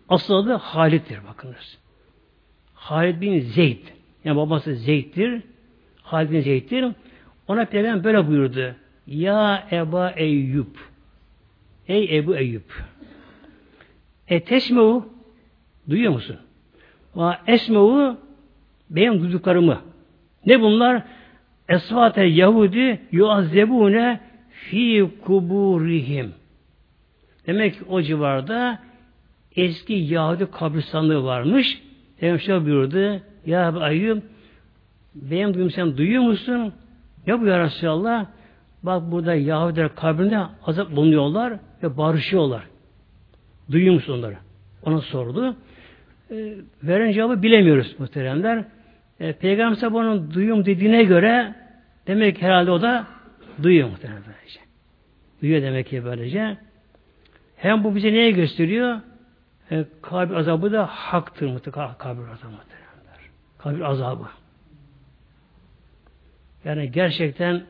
Asıl 0.10 0.34
adı 0.34 0.54
Halid'dir 0.54 1.20
bakınız. 1.28 1.78
Halid 2.74 3.22
bin 3.22 3.40
Zeyd. 3.40 3.86
Yani 4.24 4.38
babası 4.38 4.76
Zeyd'dir. 4.76 5.42
Halid 6.02 6.32
bin 6.32 6.42
Zeyd'dir. 6.42 6.86
Ona 7.48 7.66
Peygamber 7.66 8.04
böyle 8.04 8.28
buyurdu. 8.28 8.76
Ya 9.08 9.68
Eba 9.72 10.10
Eyyub. 10.10 10.76
Ey 11.88 12.18
Ebu 12.18 12.36
Eyyub. 12.36 12.70
E 14.28 14.44
tesmehu 14.44 15.10
duyuyor 15.90 16.12
musun? 16.14 16.38
Ve 17.16 17.32
esmehu 17.48 18.18
benim 18.90 19.20
duyduklarımı. 19.22 19.82
Ne 20.46 20.62
bunlar? 20.62 21.04
Esvate 21.70 22.24
Yahudi 22.24 23.02
yuazzebune 23.12 24.20
fi 24.70 25.10
kuburihim. 25.26 26.34
Demek 27.48 27.74
ki 27.74 27.80
o 27.90 28.02
civarda 28.02 28.80
eski 29.56 29.94
Yahudi 29.94 30.52
kabristanlığı 30.52 31.24
varmış. 31.24 31.82
Peygamber 32.20 32.66
buyurdu. 32.66 33.22
Ya 33.46 33.74
Ayyub 33.74 34.22
benim 35.16 35.54
duyum 35.54 35.72
sen 35.72 35.98
duyuyor 35.98 36.24
musun? 36.24 36.74
Ne 37.28 37.42
bu 37.42 37.46
ya 37.46 37.60
Resulallah? 37.60 38.26
Bak 38.84 39.12
burada 39.12 39.36
Yahudiler 39.36 39.96
kabrinde 39.96 40.40
azap 40.66 40.96
bulunuyorlar 40.96 41.54
ve 41.84 41.98
barışıyorlar. 41.98 42.64
Duyuyor 43.72 43.94
musun 43.94 44.14
onları? 44.14 44.38
Ona 44.84 45.02
sordu. 45.02 45.56
E, 46.32 46.54
veren 46.84 47.12
cevabı 47.12 47.44
bilemiyoruz 47.44 47.96
muhteremler. 48.00 48.66
E, 49.20 49.34
Peygamber 49.34 49.88
onun 49.88 50.34
duyum 50.34 50.66
dediğine 50.66 51.04
göre 51.04 51.56
demek 52.08 52.42
herhalde 52.42 52.72
o 52.72 52.82
da 52.82 53.08
duyuyor 53.64 53.90
muhteremler. 53.90 54.31
Duyuyor 55.42 55.62
demek 55.62 55.88
ki 55.88 56.06
böylece. 56.06 56.58
Hem 57.56 57.84
bu 57.84 57.96
bize 57.96 58.14
neye 58.14 58.32
gösteriyor? 58.32 59.00
E, 59.72 59.86
kabir 60.02 60.36
azabı 60.36 60.72
da 60.72 60.86
haktır 60.86 61.48
mutlaka 61.48 61.98
kabir 61.98 62.22
azabı. 62.22 62.56
Kabir 63.58 63.82
azabı. 63.82 64.28
Yani 66.66 66.92
gerçekten 66.92 67.64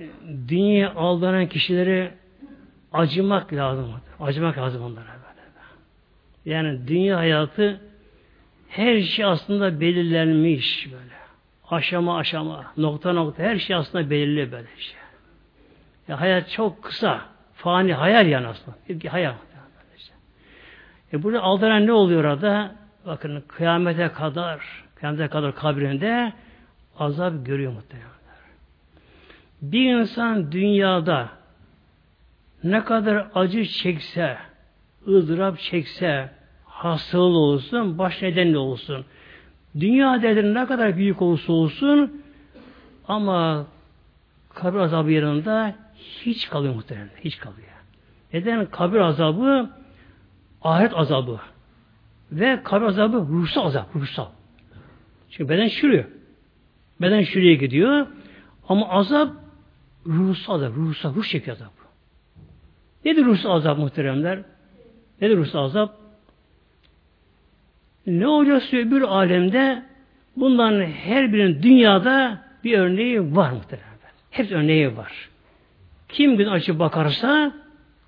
e, 0.00 0.08
dünya 0.48 0.94
aldanan 0.94 1.46
kişileri 1.46 2.10
acımak 2.92 3.52
lazım. 3.52 3.90
Acımak 4.20 4.58
lazım 4.58 4.82
onlara 4.82 5.06
böyle. 5.06 5.20
Yani 6.56 6.88
dünya 6.88 7.16
hayatı 7.18 7.80
her 8.68 9.00
şey 9.00 9.24
aslında 9.24 9.80
belirlenmiş 9.80 10.88
böyle. 10.92 11.20
Aşama 11.70 12.18
aşama, 12.18 12.72
nokta 12.76 13.12
nokta 13.12 13.42
her 13.42 13.58
şey 13.58 13.76
aslında 13.76 14.10
belirli 14.10 14.52
böyle 14.52 14.68
şey. 14.78 14.99
Ya 16.10 16.20
hayat 16.20 16.50
çok 16.50 16.82
kısa. 16.82 17.20
Fani 17.54 17.94
hayal 17.94 18.26
yani 18.26 18.46
aslında. 18.46 18.76
Bir 18.88 19.08
hayal. 19.08 19.34
E 21.12 21.22
burada 21.22 21.42
aldanan 21.42 21.86
ne 21.86 21.92
oluyor 21.92 22.24
orada? 22.24 22.74
Bakın 23.06 23.42
kıyamete 23.48 24.08
kadar, 24.08 24.84
kıyamete 24.94 25.28
kadar 25.28 25.54
kabrinde 25.54 26.32
azap 26.98 27.46
görüyor 27.46 27.72
muhtemelen. 27.72 28.10
Bir 29.62 29.94
insan 29.94 30.52
dünyada 30.52 31.28
ne 32.64 32.84
kadar 32.84 33.26
acı 33.34 33.64
çekse, 33.64 34.36
ızdırap 35.08 35.58
çekse, 35.58 36.30
hastalığı 36.64 37.38
olsun, 37.38 37.98
baş 37.98 38.22
nedenli 38.22 38.58
olsun, 38.58 39.04
dünya 39.80 40.22
derdi 40.22 40.54
ne 40.54 40.66
kadar 40.66 40.96
büyük 40.96 41.22
olursa 41.22 41.52
olsun, 41.52 42.22
ama 43.08 43.66
kabir 44.54 44.78
azabı 44.78 45.10
yanında 45.12 45.74
hiç 46.00 46.48
kalıyor 46.48 46.74
muhtemelen. 46.74 47.10
Hiç 47.24 47.38
kalıyor. 47.38 47.68
Neden? 48.32 48.66
Kabir 48.66 48.98
azabı 48.98 49.70
ahiret 50.62 50.92
azabı. 50.96 51.40
Ve 52.32 52.60
kabir 52.64 52.86
azabı 52.86 53.16
ruhsal 53.16 53.66
azap. 53.66 53.96
Ruhsal. 53.96 54.28
Çünkü 55.30 55.48
beden 55.48 55.68
şuraya. 55.68 56.06
Beden 57.00 57.22
şuraya 57.22 57.54
gidiyor. 57.54 58.06
Ama 58.68 58.88
azap 58.88 59.32
ruhsal 60.06 60.54
azap. 60.54 60.76
Ruhsal. 60.76 61.14
Ruh 61.14 61.24
çekiyor 61.24 61.56
azap. 61.56 61.72
Nedir 63.04 63.24
ruhsal 63.24 63.50
azap 63.50 63.78
muhteremler? 63.78 64.42
Nedir 65.20 65.36
ruhsal 65.36 65.64
azap? 65.64 65.96
Ne 68.06 68.26
olacaksa 68.26 68.76
bir 68.76 69.02
alemde 69.02 69.82
bunların 70.36 70.86
her 70.86 71.32
birinin 71.32 71.62
dünyada 71.62 72.44
bir 72.64 72.78
örneği 72.78 73.36
var 73.36 73.50
muhteremler. 73.50 73.90
Hepsi 74.30 74.56
örneği 74.56 74.96
var. 74.96 75.29
Kim 76.12 76.36
gün 76.36 76.46
açıp 76.46 76.78
bakarsa, 76.78 77.52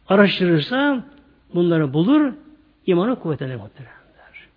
araştırırsa 0.08 1.04
bunları 1.54 1.92
bulur, 1.92 2.32
imanı 2.86 3.20
kuvvetlenir 3.20 3.56
muhteremler. 3.56 4.48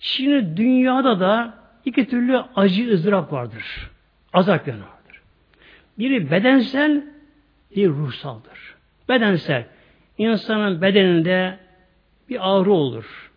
Şimdi 0.00 0.56
dünyada 0.56 1.20
da 1.20 1.54
iki 1.84 2.08
türlü 2.08 2.42
acı 2.56 2.92
ızdırap 2.92 3.32
vardır. 3.32 3.90
Azap 4.32 4.68
yanı 4.68 4.80
vardır. 4.80 5.20
Biri 5.98 6.30
bedensel, 6.30 7.04
bir 7.76 7.88
ruhsaldır. 7.88 8.74
Bedensel. 9.08 9.66
insanın 10.18 10.82
bedeninde 10.82 11.58
bir 12.28 12.50
ağrı 12.50 12.72
olur. 12.72 13.30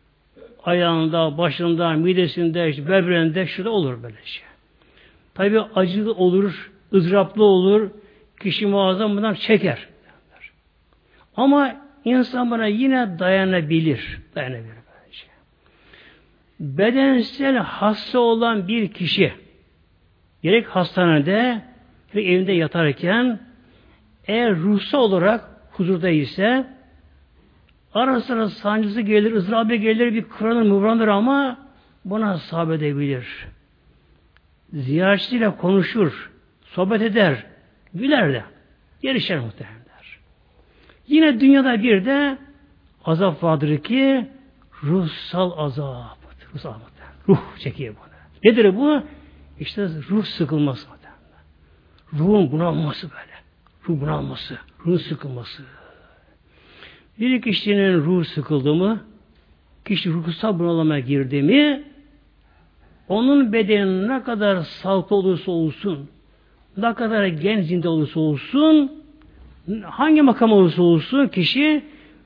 Ayağında, 0.63 1.37
başında, 1.37 1.89
midesinde, 1.91 2.69
işte 2.69 2.87
böbreğinde, 2.87 3.47
şurada 3.47 3.69
olur 3.69 4.03
böyle 4.03 4.15
şey. 4.23 4.43
Tabi 5.33 5.61
acılı 5.61 6.13
olur, 6.13 6.71
ızdıraplı 6.93 7.43
olur, 7.43 7.89
kişi 8.39 8.65
muazzam 8.65 9.17
bundan 9.17 9.33
çeker. 9.33 9.87
Ama 11.35 11.75
insan 12.05 12.51
buna 12.51 12.65
yine 12.65 13.19
dayanabilir. 13.19 14.19
Dayanabilir 14.35 14.73
bence. 14.73 15.25
Bedensel 16.59 17.57
hasta 17.57 18.19
olan 18.19 18.67
bir 18.67 18.87
kişi 18.87 19.33
gerek 20.43 20.67
hastanede 20.67 21.61
gerek 22.13 22.27
evinde 22.29 22.51
yatarken 22.51 23.39
eğer 24.27 24.55
ruhsal 24.55 24.99
olarak 24.99 25.41
huzurda 25.71 26.09
ise 26.09 26.67
ara 27.93 28.21
sıra 28.21 28.49
sancısı 28.49 29.01
gelir, 29.01 29.33
ızdırabı 29.33 29.75
gelir, 29.75 30.13
bir 30.13 30.23
kıranır, 30.23 30.61
mıvranır 30.61 31.07
ama 31.07 31.57
buna 32.05 32.37
sabredebilir. 32.37 33.47
Ziyaretçiyle 34.73 35.55
konuşur, 35.55 36.31
sohbet 36.63 37.01
eder, 37.01 37.43
güler 37.93 38.33
de. 38.33 38.43
Gelişer 39.01 39.39
muhtemelenler. 39.39 40.19
Yine 41.07 41.39
dünyada 41.39 41.83
bir 41.83 42.05
de 42.05 42.37
azap 43.05 43.43
vardır 43.43 43.77
ki 43.77 44.27
ruhsal 44.83 45.57
azap. 45.57 46.17
Ruhsal 46.53 46.69
azap. 46.69 46.91
Ruh 47.27 47.57
çekiyor 47.59 47.95
bunu. 47.95 48.51
Nedir 48.51 48.75
bu? 48.75 49.03
İşte 49.59 49.89
ruh 50.09 50.25
sıkılması. 50.25 50.87
Ruhun 52.13 52.51
bunalması 52.51 53.09
böyle. 53.11 53.33
Ruh 53.87 54.01
bunalması. 54.01 54.57
Ruh 54.85 54.99
sıkılması. 54.99 55.63
Bir 57.19 57.41
kişinin 57.41 57.93
ruh 57.93 58.25
sıkıldı 58.25 58.73
mı, 58.73 59.03
kişi 59.85 60.09
ruhsal 60.09 60.59
bunalıma 60.59 60.99
girdi 60.99 61.41
mi, 61.41 61.83
onun 63.07 63.53
bedeni 63.53 64.07
ne 64.07 64.23
kadar 64.23 64.61
sağlıklı 64.61 65.15
olursa 65.15 65.51
olsun, 65.51 66.09
ne 66.77 66.93
kadar 66.93 67.27
gencinde 67.27 67.89
olursa 67.89 68.19
olsun, 68.19 68.91
hangi 69.83 70.21
makam 70.21 70.51
olursa 70.51 70.81
olsun 70.81 71.27
kişi, 71.27 71.83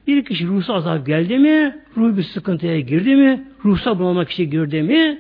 bir 0.08 0.26
kişi 0.26 0.47
ruhsal 0.47 0.76
azap 0.76 1.06
geldi 1.06 1.39
mi, 1.39 1.78
ruh 1.97 2.18
bir 2.18 2.24
sıkıntıya 2.24 2.80
girdi 2.80 3.16
mi, 3.16 3.47
ruhsal 3.66 3.99
bunalıma 3.99 4.26
kişi 4.26 4.49
girdi 4.49 4.82
mi, 4.82 5.20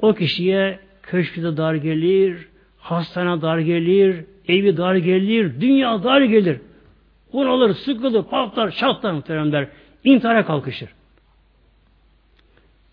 o 0.00 0.14
kişiye 0.14 0.78
köşküde 1.02 1.56
dar 1.56 1.74
gelir, 1.74 2.48
hastane 2.78 3.42
dar 3.42 3.58
gelir, 3.58 4.24
evi 4.48 4.76
dar 4.76 4.94
gelir, 4.94 5.60
dünya 5.60 6.02
dar 6.02 6.20
gelir. 6.20 6.60
Bunalır, 7.32 7.74
sıkılır, 7.74 8.22
patlar, 8.22 8.70
çatlar 8.70 9.12
muhteremler. 9.12 9.68
İntihara 10.04 10.46
kalkışır. 10.46 10.88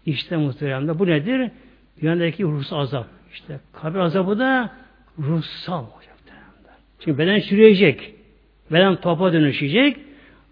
İşte 0.06 0.38
muhteremler 0.38 1.00
bu 1.00 1.08
nedir? 1.08 1.52
Dünyadaki 2.02 2.44
ruhsal 2.44 2.80
azap. 2.80 3.08
İşte 3.34 3.60
kabir 3.74 4.00
azabı 4.00 4.40
da 4.40 4.72
ruhsal 5.20 5.84
olacak. 5.84 6.10
Çünkü 7.00 7.18
beden 7.18 7.40
çürüyecek. 7.40 8.14
Beden 8.72 8.96
topa 8.96 9.34
dönüşecek. 9.34 9.98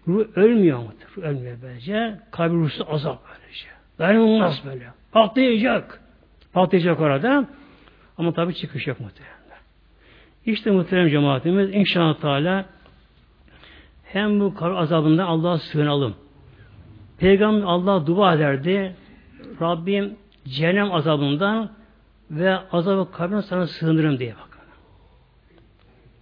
Ruh 0.08 0.26
ölmüyor 0.36 0.78
mu? 0.78 0.92
Ruh 1.16 1.22
ölmüyor 1.22 1.58
böylece. 1.62 2.20
Kabir 2.30 2.54
ruhsal 2.54 2.84
azap 2.88 3.22
böylece. 3.28 3.66
Dayanılmaz 3.98 4.62
böyle. 4.66 4.86
Patlayacak. 5.12 6.00
Patlayacak 6.52 7.00
orada. 7.00 7.48
Ama 8.18 8.32
tabi 8.32 8.54
çıkış 8.54 8.86
yok 8.86 9.00
muhtemelen. 9.00 9.38
İşte 10.46 10.70
muhterem 10.70 11.08
cemaatimiz 11.08 11.74
inşallah 11.74 12.20
Teala 12.20 12.64
hem 14.04 14.40
bu 14.40 14.54
kar 14.54 14.70
azabından 14.70 15.26
Allah'a 15.26 15.58
sığınalım. 15.58 16.14
Peygamber 17.18 17.62
Allah 17.62 18.06
dua 18.06 18.34
ederdi. 18.34 18.96
Rabbim 19.60 20.16
cehennem 20.44 20.92
azabından 20.92 21.70
ve 22.30 22.58
azabı 22.72 23.12
kabrine 23.12 23.42
sana 23.42 23.66
sığınırım 23.66 24.18
diye 24.18 24.34
bakın. 24.34 24.47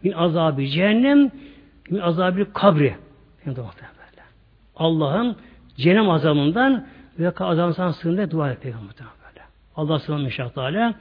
Min 0.06 0.12
azabı 0.12 0.66
cehennem, 0.66 1.30
min 1.90 1.98
azabı 1.98 2.52
kabri. 2.52 2.96
Allah'ın 4.76 5.36
cehennem 5.76 6.10
azabından 6.10 6.86
ve 7.18 7.28
azabından 7.28 7.72
sana 7.72 7.92
sığınır 7.92 8.30
dua 8.30 8.50
et 8.50 8.62
Peygamber. 8.62 8.94
Allah 9.76 9.98
sığınır 9.98 10.24
inşallah 10.24 10.50
Teala. 10.50 10.94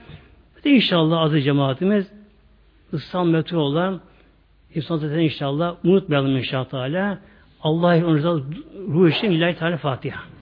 de 0.64 0.70
inşallah 0.70 1.22
azı 1.22 1.42
cemaatimiz 1.42 2.12
İslam 2.94 3.30
metru 3.30 3.60
olan 3.60 4.02
İslam 4.76 5.00
zaten 5.00 5.20
inşallah 5.20 5.76
unutmayalım 5.84 6.38
inşallah 6.38 6.66
Teala. 6.66 7.20
Allah'ın 7.62 8.24
ruhu 8.88 9.08
için 9.08 9.32
ilahi 9.32 9.56
Teala 9.56 9.78
Fatiha. 9.78 10.35